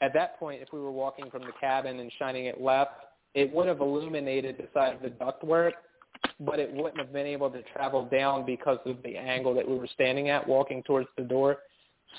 [0.00, 2.92] At that point, if we were walking from the cabin and shining it left,
[3.34, 5.72] it would have illuminated the side of the ductwork,
[6.40, 9.76] but it wouldn't have been able to travel down because of the angle that we
[9.76, 11.58] were standing at, walking towards the door.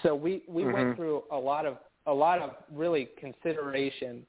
[0.03, 0.73] So we we Mhm.
[0.73, 4.25] went through a lot of a lot of really consideration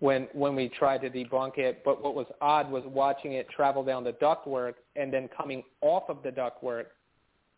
[0.00, 1.82] when when we tried to debunk it.
[1.84, 6.08] But what was odd was watching it travel down the ductwork and then coming off
[6.08, 6.86] of the ductwork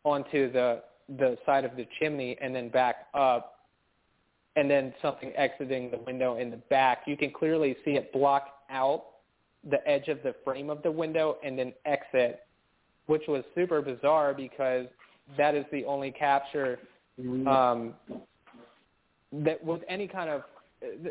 [0.04, 0.82] onto the
[1.18, 3.56] the side of the chimney and then back up
[4.56, 7.02] and then something exiting the window in the back.
[7.06, 9.04] You can clearly see it block out
[9.68, 12.40] the edge of the frame of the window and then exit,
[13.06, 14.86] which was super bizarre because
[15.36, 16.78] that is the only capture
[17.46, 17.94] um,
[19.32, 20.42] that with any kind of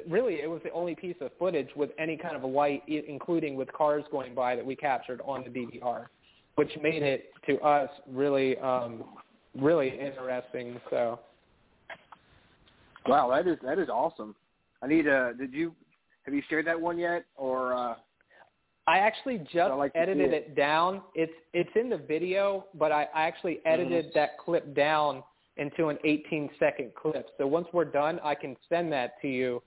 [0.09, 3.71] really it was the only piece of footage with any kind of light, including with
[3.71, 6.07] cars going by that we captured on the DVR,
[6.55, 9.03] which made it to us really um,
[9.61, 10.79] really interesting.
[10.89, 11.19] So
[13.07, 14.35] wow, that is that is awesome.
[14.81, 15.73] I need uh Did you
[16.23, 17.95] have you shared that one yet, or uh
[18.87, 20.33] I actually just I'd like edited it.
[20.33, 20.55] it.
[20.55, 21.01] down.
[21.13, 23.67] It's it's in the video, but I, I actually Mm-hmm.
[23.67, 25.23] edited that clip down
[25.57, 27.27] into an 18 second clip.
[27.37, 29.61] So once we're done, I can send that to you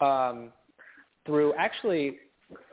[0.00, 0.52] um,
[1.24, 1.54] through.
[1.54, 2.18] Actually,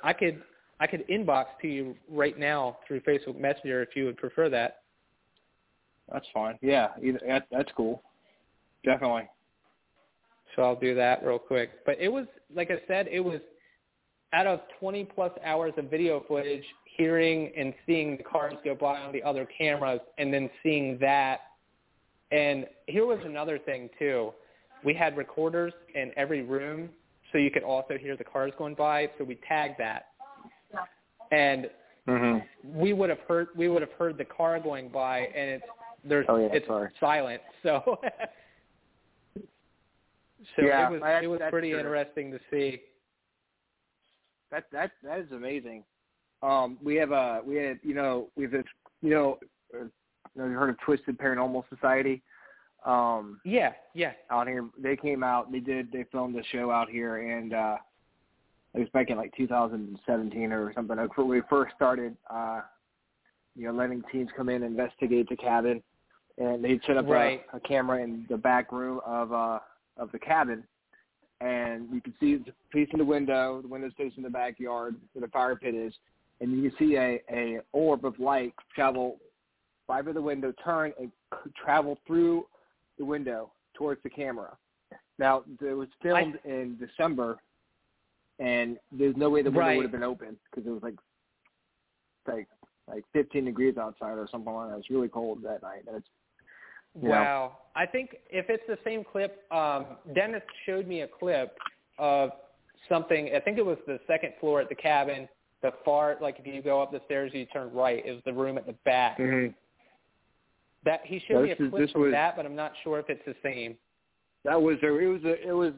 [0.04, 0.42] I could
[0.80, 4.82] I could inbox to you right now through Facebook Messenger if you would prefer that.
[6.12, 6.58] That's fine?
[6.62, 8.02] Yeah, either, that, that's cool.
[8.84, 9.28] Definitely.
[10.56, 11.86] So I'll do that real quick.
[11.86, 13.42] But it was like I said, it was
[14.34, 16.64] out of 20 plus hours of video footage,
[16.98, 21.42] hearing and seeing the cars go by on the other cameras, and then seeing that.
[22.32, 24.32] And here was another thing too.
[24.84, 26.90] We had recorders in every room,
[27.32, 29.10] so you could also hear the cars going by.
[29.18, 30.08] So we tagged that,
[31.32, 31.70] and
[32.08, 32.48] Mhm.
[32.64, 35.66] we would have heard we would have heard the car going by, and it's
[36.06, 36.90] there's Oh, yeah, it's sorry.
[37.00, 37.42] silent.
[37.64, 38.00] So.
[40.56, 41.80] So Yeah, it was that- it was pretty true.
[41.80, 42.82] interesting to see.
[44.52, 45.84] That that that is amazing.
[46.44, 48.64] Um, we have a we had you know we have this
[49.02, 49.40] you know
[49.74, 49.92] uh, you
[50.36, 52.22] know you heard of Twisted Paranormal Society.
[52.86, 54.12] Um, Yeah, yeah.
[54.30, 54.70] out here.
[54.78, 55.52] They came out.
[55.52, 55.92] They did.
[55.92, 57.78] They filmed a show out here, and uh,
[58.76, 60.96] it was back in like 2017 or something.
[60.96, 62.62] Like, we first started, uh,
[63.56, 65.82] you know, letting teams come in and investigate the cabin,
[66.38, 67.44] and they'd set up Right.
[67.54, 69.60] a, a camera in the back room of uh
[69.98, 70.64] of the cabin,
[71.42, 73.62] and you can see it's facing the window.
[73.62, 75.94] The window's facing the backyard where the fire pit is,
[76.42, 79.18] and you can see a a orb of light travel
[79.88, 81.12] right by the window, turn and
[81.56, 82.46] travel through
[82.98, 84.58] the window towards the camera.
[85.20, 87.38] Now, it was filmed in December,
[88.40, 89.78] and there's no way the window Right.
[89.78, 90.96] would have been open because it was like
[92.28, 92.48] like
[92.88, 94.74] like 15 degrees outside or something like that.
[94.74, 95.84] It was really cold that night.
[95.88, 96.08] And it's
[96.96, 97.58] you know, Wow.
[97.76, 101.58] I think if it's the same clip, um, Dennis showed me a clip
[101.98, 102.32] of
[102.88, 103.32] something.
[103.36, 105.28] I think it was the second floor at the cabin.
[105.62, 108.06] The far, like if you go up the stairs, you turn right.
[108.06, 109.18] It was the room at the back.
[109.18, 109.54] mhm.
[110.84, 112.74] That he showed me a This is- clip this from was- that, but I'm not
[112.84, 113.78] sure if it's the same.
[114.44, 115.74] that was a, it was a, it was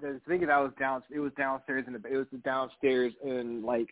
[0.00, 3.12] the thing that I was down it was downstairs in the it was the downstairs
[3.24, 3.88] in like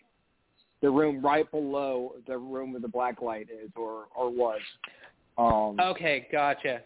[0.83, 4.61] the room right below the room where the black light is or or was.
[5.37, 6.83] Um, Okay, gotcha.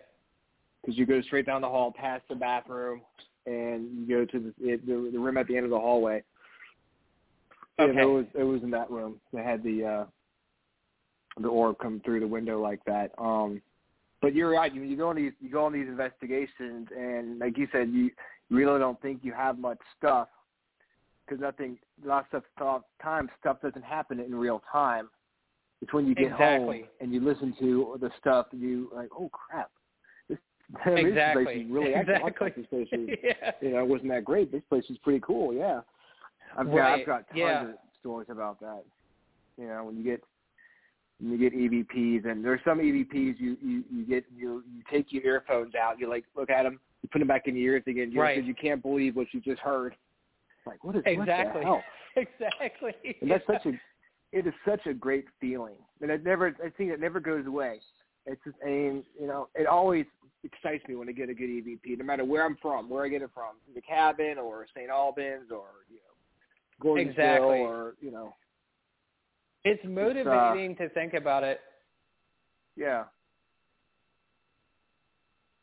[0.81, 3.03] because you go straight down the hall past the bathroom
[3.47, 6.23] and you go to the, it, the the room at the end of the hallway.
[7.79, 8.03] Yeah, Okay.
[8.03, 9.21] it was it was in that room.
[9.33, 10.05] They had the uh
[11.41, 13.13] the orb come through the window like that.
[13.19, 13.61] Um
[14.21, 14.75] but you're right.
[14.75, 18.11] You, you go on these you go on these investigations, and like you said, you,
[18.49, 20.29] you really don't think you have much stuff
[21.25, 21.79] because nothing.
[22.05, 25.09] A lot of stuff times stuff doesn't happen in real time.
[25.81, 26.81] It's when you get Exactly.
[26.81, 29.09] home and you listen to the stuff and you like.
[29.17, 29.71] Oh crap!
[30.29, 30.39] This,
[30.85, 31.45] I Exactly.
[31.45, 31.95] Place is really.
[31.95, 32.53] I Exactly.
[32.57, 33.51] This place is yeah.
[33.61, 34.51] you know, it wasn't that great.
[34.51, 35.55] This place is pretty cool.
[35.55, 35.81] Yeah,
[36.57, 37.63] I've got Right, I've got tons yeah.
[37.71, 38.83] of stories about that.
[39.57, 40.23] You know, when you get
[41.21, 45.13] when you get EVPs, and there's some EVPs you you you get you you take
[45.13, 47.85] your earphones out, you like look at them, you put them back in your ears
[47.87, 48.35] again, you Right.
[48.37, 49.95] because you can't believe what you just heard.
[50.67, 51.65] Like what is Exactly.
[51.65, 51.83] What?
[52.17, 52.95] Exactly.
[53.21, 53.59] And that's Yeah.
[53.59, 53.81] such a
[54.33, 57.81] it is such a great feeling, and it never I think it never goes away.
[58.27, 60.05] It's just, I mean, you know, it always
[60.45, 63.09] excites me when I get a good EVP, no matter where I'm from, where I
[63.09, 64.91] get it from, the cabin or St.
[64.91, 67.59] Albans or you know, Gordonsville Exactly.
[67.61, 68.35] or you know,
[69.65, 71.61] It's uh, motivating to think about it.
[72.77, 73.05] yeah.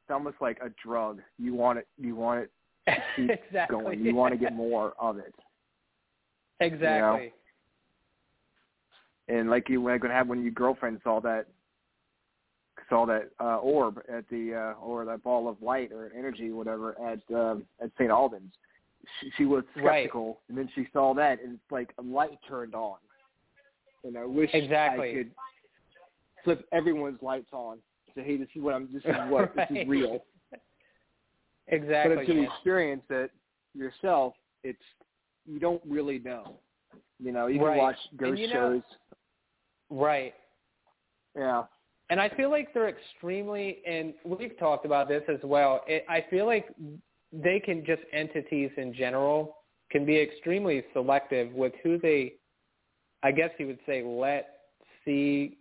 [0.03, 1.21] It's almost like a drug.
[1.39, 1.87] You want it.
[1.99, 2.51] You want it
[3.15, 3.79] keep exactly.
[3.81, 3.99] going.
[4.05, 5.33] You want to get more of it.
[6.61, 7.33] Exactly.
[9.27, 11.47] And like you were going to have when your girlfriend saw that
[12.89, 16.95] saw that uh, orb at the uh, or that ball of light or energy, whatever,
[17.01, 18.11] at um, at St.
[18.11, 18.53] Albans.
[19.19, 20.03] She, she was Right.
[20.03, 22.97] skeptical, and then she saw that, and it's like a light turned on.
[24.03, 25.11] And I wish Exactly.
[25.11, 25.31] I could
[26.43, 27.77] flip everyone's lights on.
[28.15, 28.89] Say, hey, this is what I'm.
[28.93, 30.23] This is what this is real.
[31.67, 32.15] Exactly.
[32.15, 33.31] But until you experience it
[33.73, 34.33] yourself,
[34.63, 34.77] it's
[35.47, 36.57] you don't really know.
[37.19, 37.77] You know, you can Right.
[37.77, 38.81] watch ghost you know- shows.
[39.89, 40.33] Right.
[41.35, 41.63] Yeah.
[42.09, 45.81] And I feel like they're extremely, and we've talked about this as well.
[45.87, 46.67] It, I feel like
[47.31, 49.57] they can just entities in general
[49.91, 52.33] can be extremely selective with who they,
[53.23, 54.49] I guess you would say, let
[55.03, 55.57] see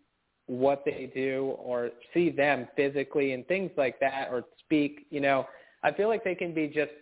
[0.47, 5.07] what they do or see them physically and things like that or speak.
[5.11, 5.47] You know,
[5.83, 6.93] I feel like they can be just,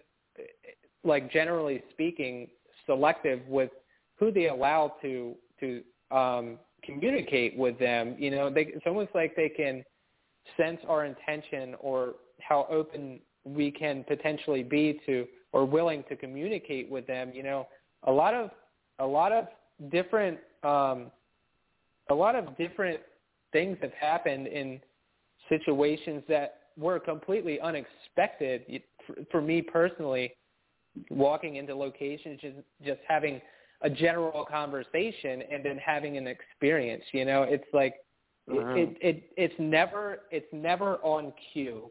[1.05, 2.49] like generally speaking,
[2.87, 3.71] selective with
[4.19, 8.17] who they allow to to um, communicate with them.
[8.19, 9.85] You know, they, it's almost like they can
[10.57, 16.91] sense our intention or how open we can potentially be to or willing to communicate
[16.91, 17.33] with them.
[17.35, 17.69] You know,
[18.05, 18.51] a lot of
[18.99, 19.47] a lot of
[19.91, 21.11] different um,
[22.11, 23.01] a lot of different
[23.53, 24.81] things have happened in
[25.49, 30.33] situations that were completely unexpected for, for me personally
[31.11, 33.41] walking into locations just just having
[33.83, 37.43] a general conversation and then having an experience you know?
[37.43, 37.97] It's like
[38.49, 38.77] Mhm.
[38.77, 41.91] it, it it it's never it's never on cue.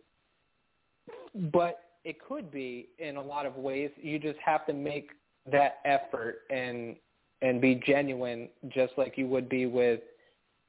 [1.51, 3.91] But it could be in a lot of ways.
[3.97, 5.11] You just have to make
[5.51, 6.95] that effort and
[7.41, 10.01] and be genuine just like you would be with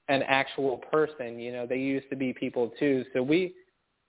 [0.09, 1.67] an actual person you know?
[1.67, 3.05] They used to be people too.
[3.13, 3.55] So we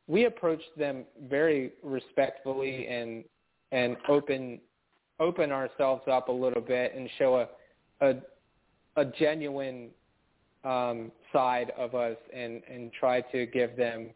[0.08, 3.24] we approached them very respectfully and
[3.72, 4.60] and open
[5.20, 7.48] open ourselves up a little bit and show a
[8.02, 8.16] a,
[8.98, 9.90] a genuine
[10.64, 14.10] um, side of us and and try to give them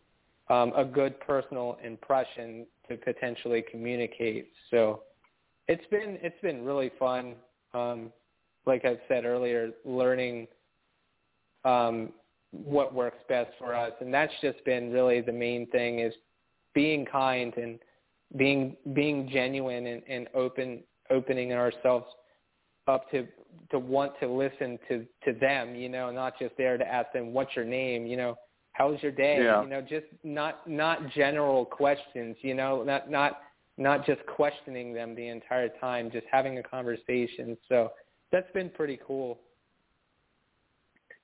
[0.50, 4.50] um, a good personal impression to potentially communicate.
[4.72, 5.04] So
[5.68, 7.36] it's been it's been really fun.
[7.74, 8.12] Um,
[8.66, 10.48] like I said earlier, learning
[11.64, 12.10] um,
[12.52, 16.14] what works best for us, and that's just been really the main thing is
[16.74, 17.80] being kind and
[18.36, 22.06] being being genuine and, and open opening ourselves
[22.88, 23.28] up to
[23.72, 27.34] to want to listen to to them you know not just there to ask them
[27.34, 28.06] what's your name?
[28.06, 28.36] You know
[28.74, 29.40] how's your day?
[29.44, 29.64] Yeah.
[29.64, 33.42] you know just not not general questions you know not not
[33.78, 37.56] not just questioning them the entire time just having a conversation.
[37.70, 37.92] So
[38.32, 39.40] that's been pretty cool.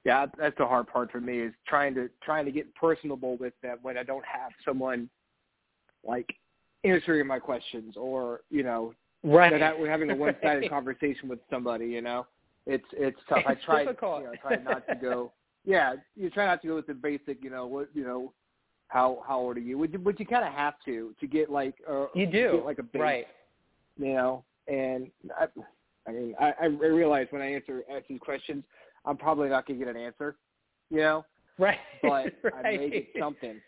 [0.05, 3.53] Yeah, that's the hard part for me is trying to trying to get personable with
[3.61, 5.09] them when I don't have someone
[6.03, 6.27] like
[6.83, 8.93] answering my questions or you know
[9.23, 11.87] right that I- we're having a one-sided conversation with somebody.
[11.87, 12.27] You know,
[12.65, 13.43] it's it's tough.
[13.45, 14.21] I try difficult.
[14.21, 15.31] you know try not to go.
[15.65, 17.41] Yeah, you try not to go with the basic.
[17.41, 18.33] You know what you know.
[18.89, 19.77] How how old are you?
[19.77, 22.79] Would you would you kind of have to to get like uh, you do like
[22.79, 23.27] a base, right
[23.97, 25.07] you know, and
[25.39, 25.45] I,
[26.07, 28.63] I mean, I, I realize when I answer ask these questions,
[29.05, 30.35] I'm probably not going to get an answer,
[30.89, 31.25] you know,
[31.59, 32.53] right but right.
[32.65, 33.61] I make it something.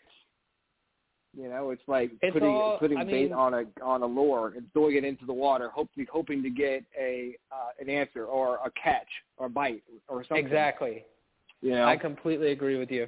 [1.38, 4.06] You know, it's like It's putting all- putting I bait mean- on a on a
[4.06, 8.24] lure and throwing it into the water, hopefully hoping to get a uh, an answer
[8.24, 10.44] or a catch or a bite or something.
[10.44, 11.04] exactly
[11.60, 13.06] You know, I completely agree with you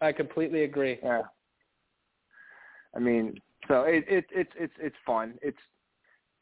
[0.00, 1.22] I completely agree yeah.
[2.94, 5.34] I mean, so it, it it's it's it's fun.
[5.42, 5.58] It's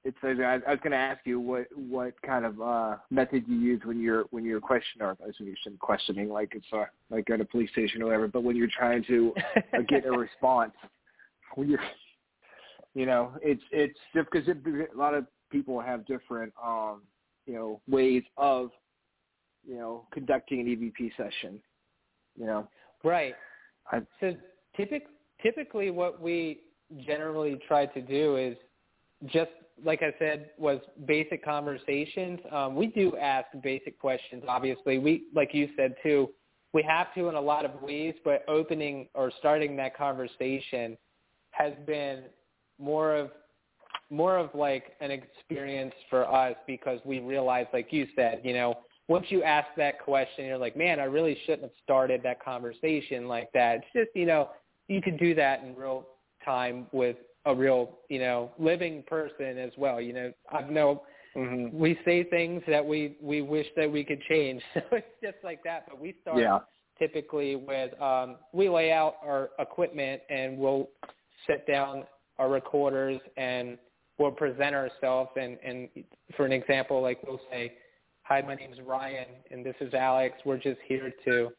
[0.04, 3.56] it's I, I was going to ask you what what kind of uh method you
[3.56, 7.40] use when you're when you're questioning or as you questioning like it's uh, like at
[7.40, 10.72] a police station or whatever, but when you're trying to uh, get a response,
[11.56, 11.80] you're
[13.06, 17.02] know it's it's just because it, a lot of people have different um
[17.46, 18.70] you know ways of
[19.66, 21.60] you know conducting an EVP session,
[22.38, 22.68] you know.
[23.04, 23.34] Right.
[23.90, 24.34] I, So
[24.76, 25.06] typic,
[25.42, 26.60] typically what we
[27.06, 28.56] generally try to do is
[29.26, 29.50] just
[29.84, 32.38] like I said was basic conversations.
[32.50, 34.44] Um, we do ask basic questions.
[34.46, 36.30] Obviously, we like you said too.
[36.72, 40.96] We have to in a lot of ways, but opening or starting that conversation
[41.52, 42.24] has been
[42.78, 43.30] more of
[44.10, 48.76] more of like an experience for us because we realize, like you said, you know,
[49.08, 53.26] once you ask that question, you're like, man, I really shouldn't have started that conversation
[53.26, 53.76] like that.
[53.76, 54.50] It's just, you know,
[54.88, 56.06] you can do that in real
[56.44, 57.16] time with
[57.46, 60.00] a real, you know, living person as well.
[60.00, 61.02] You know, I know
[61.36, 61.76] mm-hmm.
[61.76, 64.62] we say things that we we wish that we could change.
[64.74, 65.86] So it's just like that.
[65.88, 66.58] But we start yeah.
[66.98, 70.88] typically with um, we lay out our equipment and we'll
[71.46, 72.04] sit down
[72.38, 73.78] our recorders and
[74.18, 75.88] we'll present ourselves and, and
[76.36, 77.74] for an example, like we'll say,
[78.24, 80.36] Hi, my name is Ryan and this is Alex.
[80.44, 81.50] We're just here to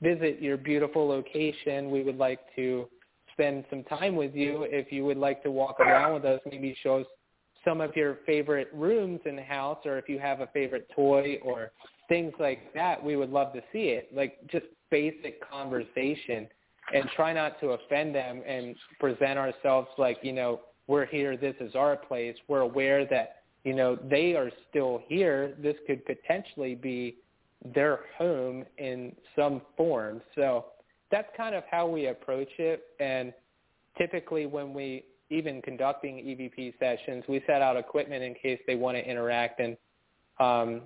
[0.00, 1.90] visit your beautiful location.
[1.90, 2.88] We would like to
[3.32, 4.64] spend some time with you.
[4.68, 7.06] If you would like to walk around with us, maybe show us
[7.64, 11.38] some of your favorite rooms in the house or if you have a favorite toy
[11.42, 11.72] or
[12.08, 14.08] things like that, we would love to see it.
[14.14, 16.46] Like just basic conversation
[16.92, 21.54] and try not to offend them and present ourselves like, you know, we're here, this
[21.60, 22.36] is our place.
[22.48, 25.54] We're aware that, you know, they are still here.
[25.62, 27.18] This could potentially be
[27.74, 30.20] their home in some form.
[30.34, 30.66] So
[31.10, 32.82] that's kind of how we approach it.
[32.98, 33.32] And
[33.96, 38.96] typically when we even conducting EVP sessions, we set out equipment in case they want
[38.96, 39.76] to interact and
[40.40, 40.82] um,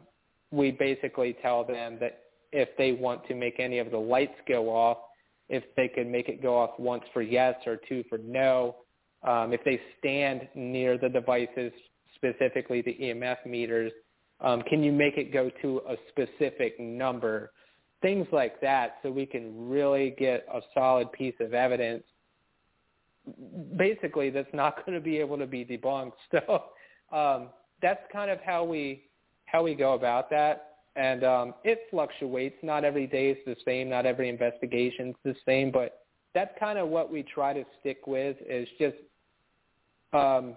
[0.51, 2.21] we basically tell them that
[2.53, 4.99] if they want to make any of the lights go off,
[5.49, 8.77] if they could make it go off once for yes or two for no,
[9.23, 11.73] um, if they stand near the devices,
[12.15, 13.93] specifically the EMF meters,
[14.41, 17.53] um, can you make it go to a specific number?
[18.03, 22.03] Things like that so we can really get a solid piece of evidence
[23.77, 26.13] basically that's not going to be able to be debunked.
[26.31, 26.65] So
[27.17, 27.49] um,
[27.83, 29.05] that's kind of how we
[29.47, 30.66] how we go about that.
[30.97, 32.57] And um, it fluctuates.
[32.63, 33.91] Not every day is the same.
[33.91, 35.71] Not every investigation is the same.
[35.71, 38.97] But that's kind of what we try to stick with is just
[40.13, 40.57] um,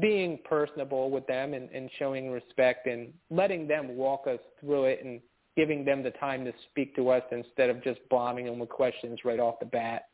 [0.00, 5.04] being personable with them and, and showing respect and letting them walk us through it
[5.04, 5.20] and
[5.56, 9.20] giving them the time to speak to us instead of just bombing them with questions
[9.24, 10.08] right off the bat.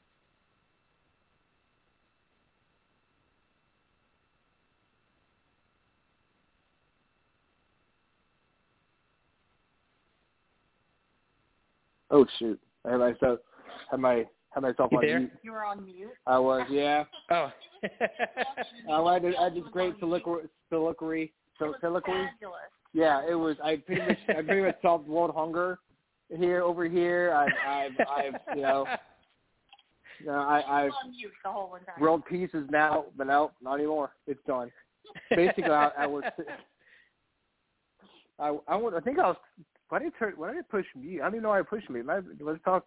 [12.12, 12.60] Oh shoot!
[12.86, 13.38] I had myself
[13.90, 15.18] had my had myself You on there?
[15.20, 15.32] mute.
[15.42, 16.10] You were on mute.
[16.26, 17.04] I was, yeah.
[17.30, 17.50] Oh.
[17.82, 22.12] I had I had this great soliloquy, soliloquy, It was soliloquy.
[22.12, 22.60] fabulous.
[22.92, 23.56] Yeah, it was.
[23.64, 25.78] I pretty much I pretty much solved world hunger
[26.36, 27.32] here over here.
[27.34, 28.86] I've I've I've you know.
[30.20, 33.06] You know, I, I I've was on mute the whole entire world peace is now,
[33.16, 34.12] but no, not anymore.
[34.28, 34.70] It's done.
[35.34, 36.22] Basically, I, I was.
[38.38, 38.94] I I would.
[38.94, 39.36] I think I was.
[39.92, 40.32] Why did turn?
[40.36, 41.20] Why did I push me?
[41.20, 42.00] I don't even know why I pushed me.
[42.00, 42.86] Let's talk.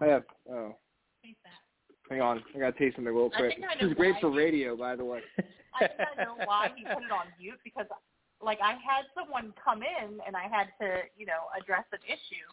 [0.00, 0.24] I have.
[0.50, 0.74] Oh,
[1.22, 2.10] that.
[2.10, 2.42] hang on.
[2.52, 3.54] I gotta taste something real quick.
[3.78, 5.20] This is great for he- radio, by the way.
[5.80, 7.86] I think I know why he put it on mute because,
[8.42, 12.50] like, I had someone come in and I had to, you know, address an issue,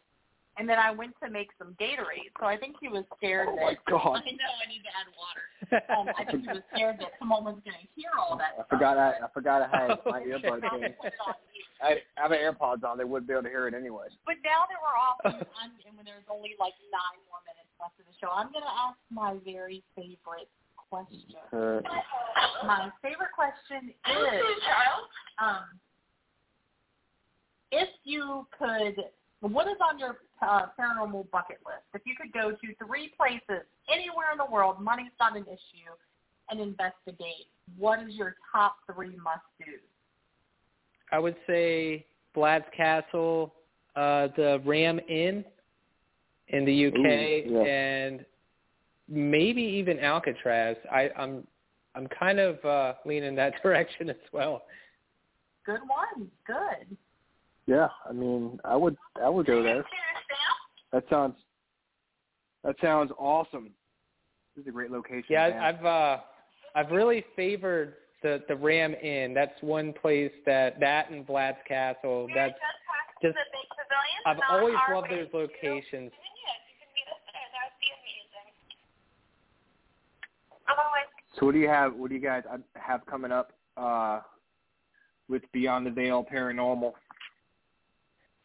[0.57, 2.29] and then I went to make some Gatorade.
[2.39, 3.65] So I think he was scared Oh that.
[3.65, 4.21] my God.
[4.25, 5.43] I know I need to add water.
[5.89, 8.53] Um, I think he was scared that someone was going to hear all that.
[8.53, 8.69] I stuff.
[8.69, 8.97] forgot.
[8.97, 10.29] I, I forgot I had my Okay.
[10.37, 10.83] earbuds in.
[10.85, 11.69] I put it on mute.
[11.81, 12.97] I, I have my AirPods on.
[12.97, 14.13] They wouldn't be able to hear it anyways.
[14.25, 17.73] But now that we're off and, I'm, and when there's only like nine more minutes
[17.81, 20.49] left of the show, I'm going to ask my very favorite
[20.89, 21.33] question.
[21.49, 21.81] Uh,
[22.67, 24.43] My favorite question is,
[25.41, 25.65] um,
[27.71, 28.95] if you could,
[29.51, 31.83] what is on your uh, paranormal bucket list?
[31.93, 35.91] If you could go to three places anywhere in the world, money's not an issue,
[36.49, 37.47] and investigate,
[37.77, 39.79] what is your top three must-dos?
[41.11, 42.05] I would say
[42.35, 43.53] Vlad's Castle,
[43.95, 45.45] uh, the Ram Inn
[46.49, 47.63] in the UK, Ooh, yeah.
[47.63, 48.25] and
[49.09, 50.77] maybe even Alcatraz.
[50.91, 51.45] I, I'm
[51.95, 54.63] I'm kind of uh, leaning that direction as well.
[55.65, 56.29] Good one.
[56.45, 56.97] Good.
[57.65, 58.95] Yeah, I mean, I would.
[59.23, 59.83] I would go there.
[60.91, 61.35] That sounds.
[62.63, 63.71] That sounds awesome.
[64.55, 65.25] This is a great location.
[65.29, 65.59] Yeah, man.
[65.59, 66.17] I, I've uh,
[66.75, 69.33] I've really favored the the Ram Inn.
[69.33, 72.25] That's one place that that and Vlad's Castle.
[72.27, 74.19] We That's just passed just- the big pavilion.
[74.25, 76.11] I've always loved those locations.
[76.11, 76.51] Virginia.
[76.55, 78.47] If you could meet us there, that would be amazing.
[80.67, 81.95] Otherwise, So what do you have?
[81.95, 84.21] What do you guys uh, have coming up uh,
[85.27, 86.93] with Beyond the Veil Paranormal?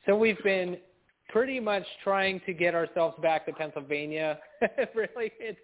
[0.09, 0.79] So we've been
[1.29, 4.39] pretty much trying to get ourselves back to Pennsylvania.
[4.95, 5.61] really, it's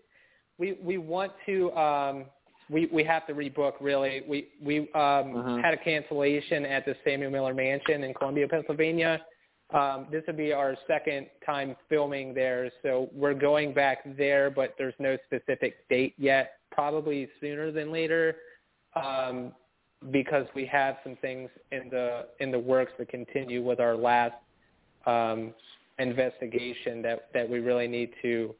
[0.58, 2.26] we we want to um
[2.68, 4.22] we we have to rebook really.
[4.28, 5.64] We we um Mhm.
[5.64, 9.24] had a cancellation at the Samuel Miller Mansion in Columbia, Pennsylvania.
[9.72, 14.74] Um this would be our second time filming there, so we're going back there but
[14.76, 18.36] there's no specific date yet, probably sooner than later.
[18.94, 19.54] Um
[20.10, 24.34] because we have some things in the in the works to continue with our last
[25.06, 25.54] um,
[25.98, 28.54] investigation that that we really need to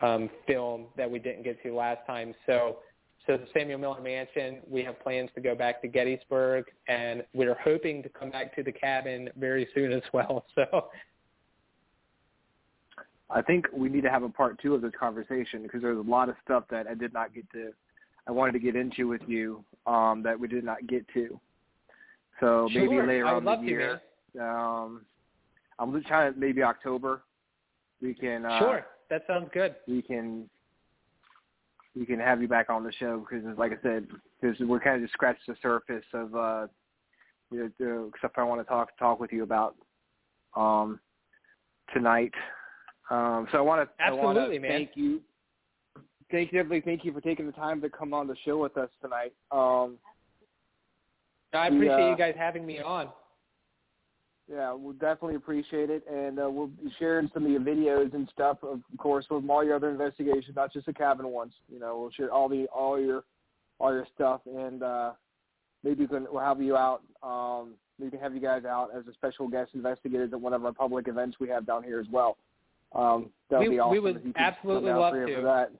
[0.00, 2.34] um, film that we didn't get to last time.
[2.46, 2.78] So
[3.26, 7.58] so the Samuel Miller Mansion, we have plans to go back to Gettysburg, and we're
[7.62, 10.44] hoping to come back to the cabin very soon as well.
[10.54, 10.88] So
[13.30, 16.10] I think we need to have a part two of this conversation because there's a
[16.10, 17.72] lot of stuff that I did not get to.
[18.28, 21.40] I wanted to get into with you um, that we did not get to.
[22.40, 24.00] So maybe later on the to, year.
[24.40, 25.04] um,
[25.78, 27.22] I'm trying to maybe October.
[28.00, 29.74] We can uh, sure, that sounds good.
[29.88, 30.48] we can
[31.96, 34.06] we can have you back on the show because, like I said,
[34.60, 36.66] we're kind of just scratched the surface of uh,
[37.50, 39.74] you know, stuff I want to talk talk with you about
[40.54, 41.00] um,
[41.92, 42.34] tonight.
[43.10, 44.70] Um, so I want to I want Absolutely, to man.
[44.70, 45.22] thank you.
[46.30, 48.76] Thank you, definitely thank you for taking the time to come on the show with
[48.76, 49.32] us tonight.
[49.50, 49.96] Um,
[51.54, 53.08] I We, appreciate uh, you guys having me on.
[54.50, 58.28] Yeah, we'll definitely appreciate it, and uh, we'll be sharing some of your videos and
[58.32, 61.52] stuff, of course, from all your other investigations, not just the cabin ones.
[61.70, 63.24] You know, we'll share all the all your
[63.78, 65.12] all your stuff, and uh,
[65.84, 67.02] maybe we can we'll have you out.
[67.22, 70.64] Um, we can have you guys out as a special guest investigators at one of
[70.64, 72.38] our public events we have down here as well.
[72.94, 73.92] Um, that would We- be awesome.
[73.92, 75.34] we would if you could absolutely love to.
[75.34, 75.72] For that.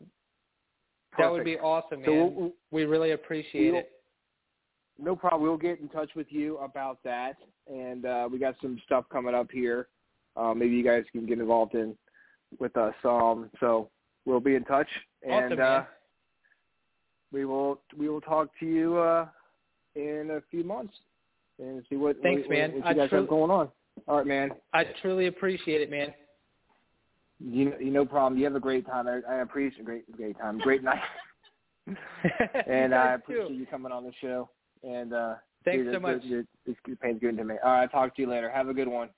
[1.17, 2.07] That would be awesome, man.
[2.07, 3.93] So we'll- we'll- really appreciate we'll- it.
[5.01, 5.43] No problem.
[5.43, 7.37] We'll get in touch with you about that,
[7.69, 9.89] and uh, we got some stuff coming up here.
[10.37, 11.97] Uh, maybe you guys can get involved in
[12.59, 12.95] with us.
[13.05, 13.91] Um, so
[14.25, 14.89] we'll be in touch,
[15.23, 15.85] and Awesome, uh,
[17.31, 19.29] we will we will talk to you uh,
[19.95, 20.95] in a few months
[21.61, 22.73] and see what Thanks, what, man.
[22.73, 23.71] what I you guys tru- have going on.
[24.07, 24.51] All right, man.
[24.73, 26.13] I truly appreciate it, man.
[27.41, 28.39] You you no problem.
[28.39, 29.07] You have a great time.
[29.07, 30.59] I, I appreciate a great great time.
[30.59, 31.01] Great night,
[32.67, 33.55] and I appreciate too.
[33.55, 34.51] you coming on the show.
[34.83, 35.35] And uh,
[35.65, 36.23] Thanks dude, so much.
[36.25, 37.55] it- it- This pain's good to me.
[37.65, 38.51] All right, talk to you later.
[38.51, 39.09] Have a good one.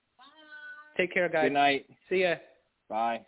[0.97, 1.45] Take care, guys.
[1.47, 1.87] Good night.
[2.09, 2.35] See ya.
[2.89, 3.23] Bye.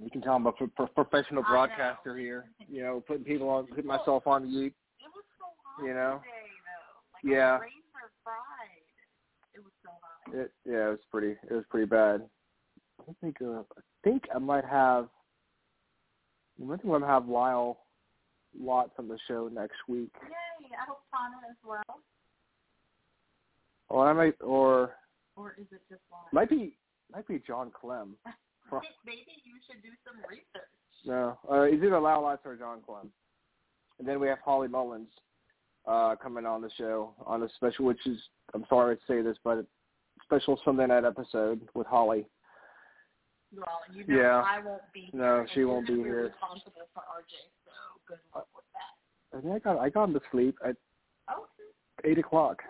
[0.00, 1.52] You can tell I'm a pro- pro- professional I know.
[1.52, 2.50] broadcaster here.
[2.68, 4.74] You know, putting people on, putting myself on the mute.
[5.00, 6.20] It was so hot You know?
[6.22, 7.28] today, though.
[7.28, 7.50] Like Yeah.
[7.52, 8.84] our brains are fried.
[9.54, 10.34] It was so hot.
[10.34, 11.32] It, yeah, it was pretty.
[11.50, 12.28] It was pretty bad.
[13.08, 13.36] I think.
[13.42, 15.08] Uh, I think I might have.
[16.62, 17.78] I think I'm gonna have Lyle
[18.58, 20.10] Lots on the show next week.
[20.22, 20.68] Yay!
[20.80, 22.00] I hope Tana as well.
[23.88, 24.92] Or I might, or
[25.36, 26.22] Or is it just one?
[26.32, 26.76] might be,
[27.12, 28.14] might be John Clem.
[29.06, 30.68] Maybe you should do some research.
[31.06, 33.10] No, uh, it's either Lyle Lots or John Clem.
[33.98, 35.08] And then we have Holly Mullins
[35.86, 38.18] uh, coming on the show on a special, which is
[38.54, 39.64] I'm sorry to say this, but
[40.24, 42.26] special Sunday night episode with Holly.
[43.54, 44.42] Well, you know Yeah.
[44.46, 45.10] I won't be.
[45.12, 46.24] No, and she won't be here.
[46.28, 47.32] responsible for RJ,
[47.64, 47.72] so
[48.06, 49.38] good luck with that.
[49.38, 50.76] I think I got I got him to sleep at
[51.30, 51.46] Oh,
[52.04, 52.62] eight o'clock.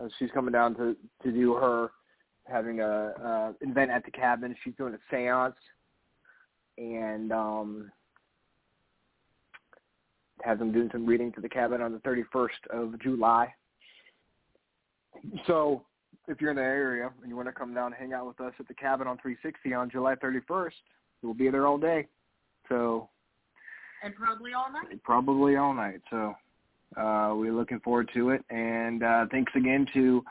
[0.00, 1.90] Uh, she's coming down to to do her
[2.46, 4.54] having a uh, event at the cabin.
[4.62, 5.54] She's doing a séance
[6.78, 7.90] and um
[10.42, 13.52] has them doing some reading to the cabin on the 31st of July.
[15.46, 15.84] So,
[16.28, 18.40] if you're in the area and you want to come down and hang out with
[18.40, 20.72] us at the cabin on 360 on July 31st,
[21.22, 22.06] we'll be there all day.
[22.68, 23.08] So,
[24.02, 25.02] and probably all night.
[25.02, 26.00] probably all night.
[26.10, 26.34] So
[26.96, 28.44] uh, we're looking forward to it.
[28.50, 30.24] And uh, thanks again to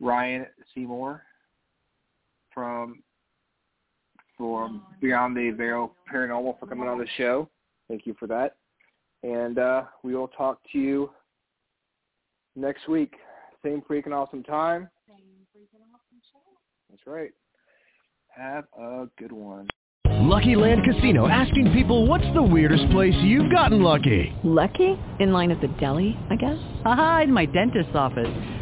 [0.00, 1.20] Ryan Seymore
[2.54, 3.02] from
[4.40, 4.70] for
[5.02, 7.48] Beyond the Veil Paranormal for coming on the show.
[7.88, 8.56] Thank you for that.
[9.22, 11.10] And uh, we will talk to you
[12.56, 13.14] next week.
[13.62, 14.88] Same freaking awesome time.
[15.06, 15.18] Same
[15.54, 16.38] freaking awesome show.
[16.90, 17.30] That's right.
[18.36, 19.68] Have a good one.
[20.06, 24.32] Lucky Land Casino asking people what's the weirdest place you've gotten lucky?
[24.42, 24.98] Lucky?
[25.20, 26.58] In line at the deli, I guess?
[26.84, 28.28] Aha, in my dentist's office.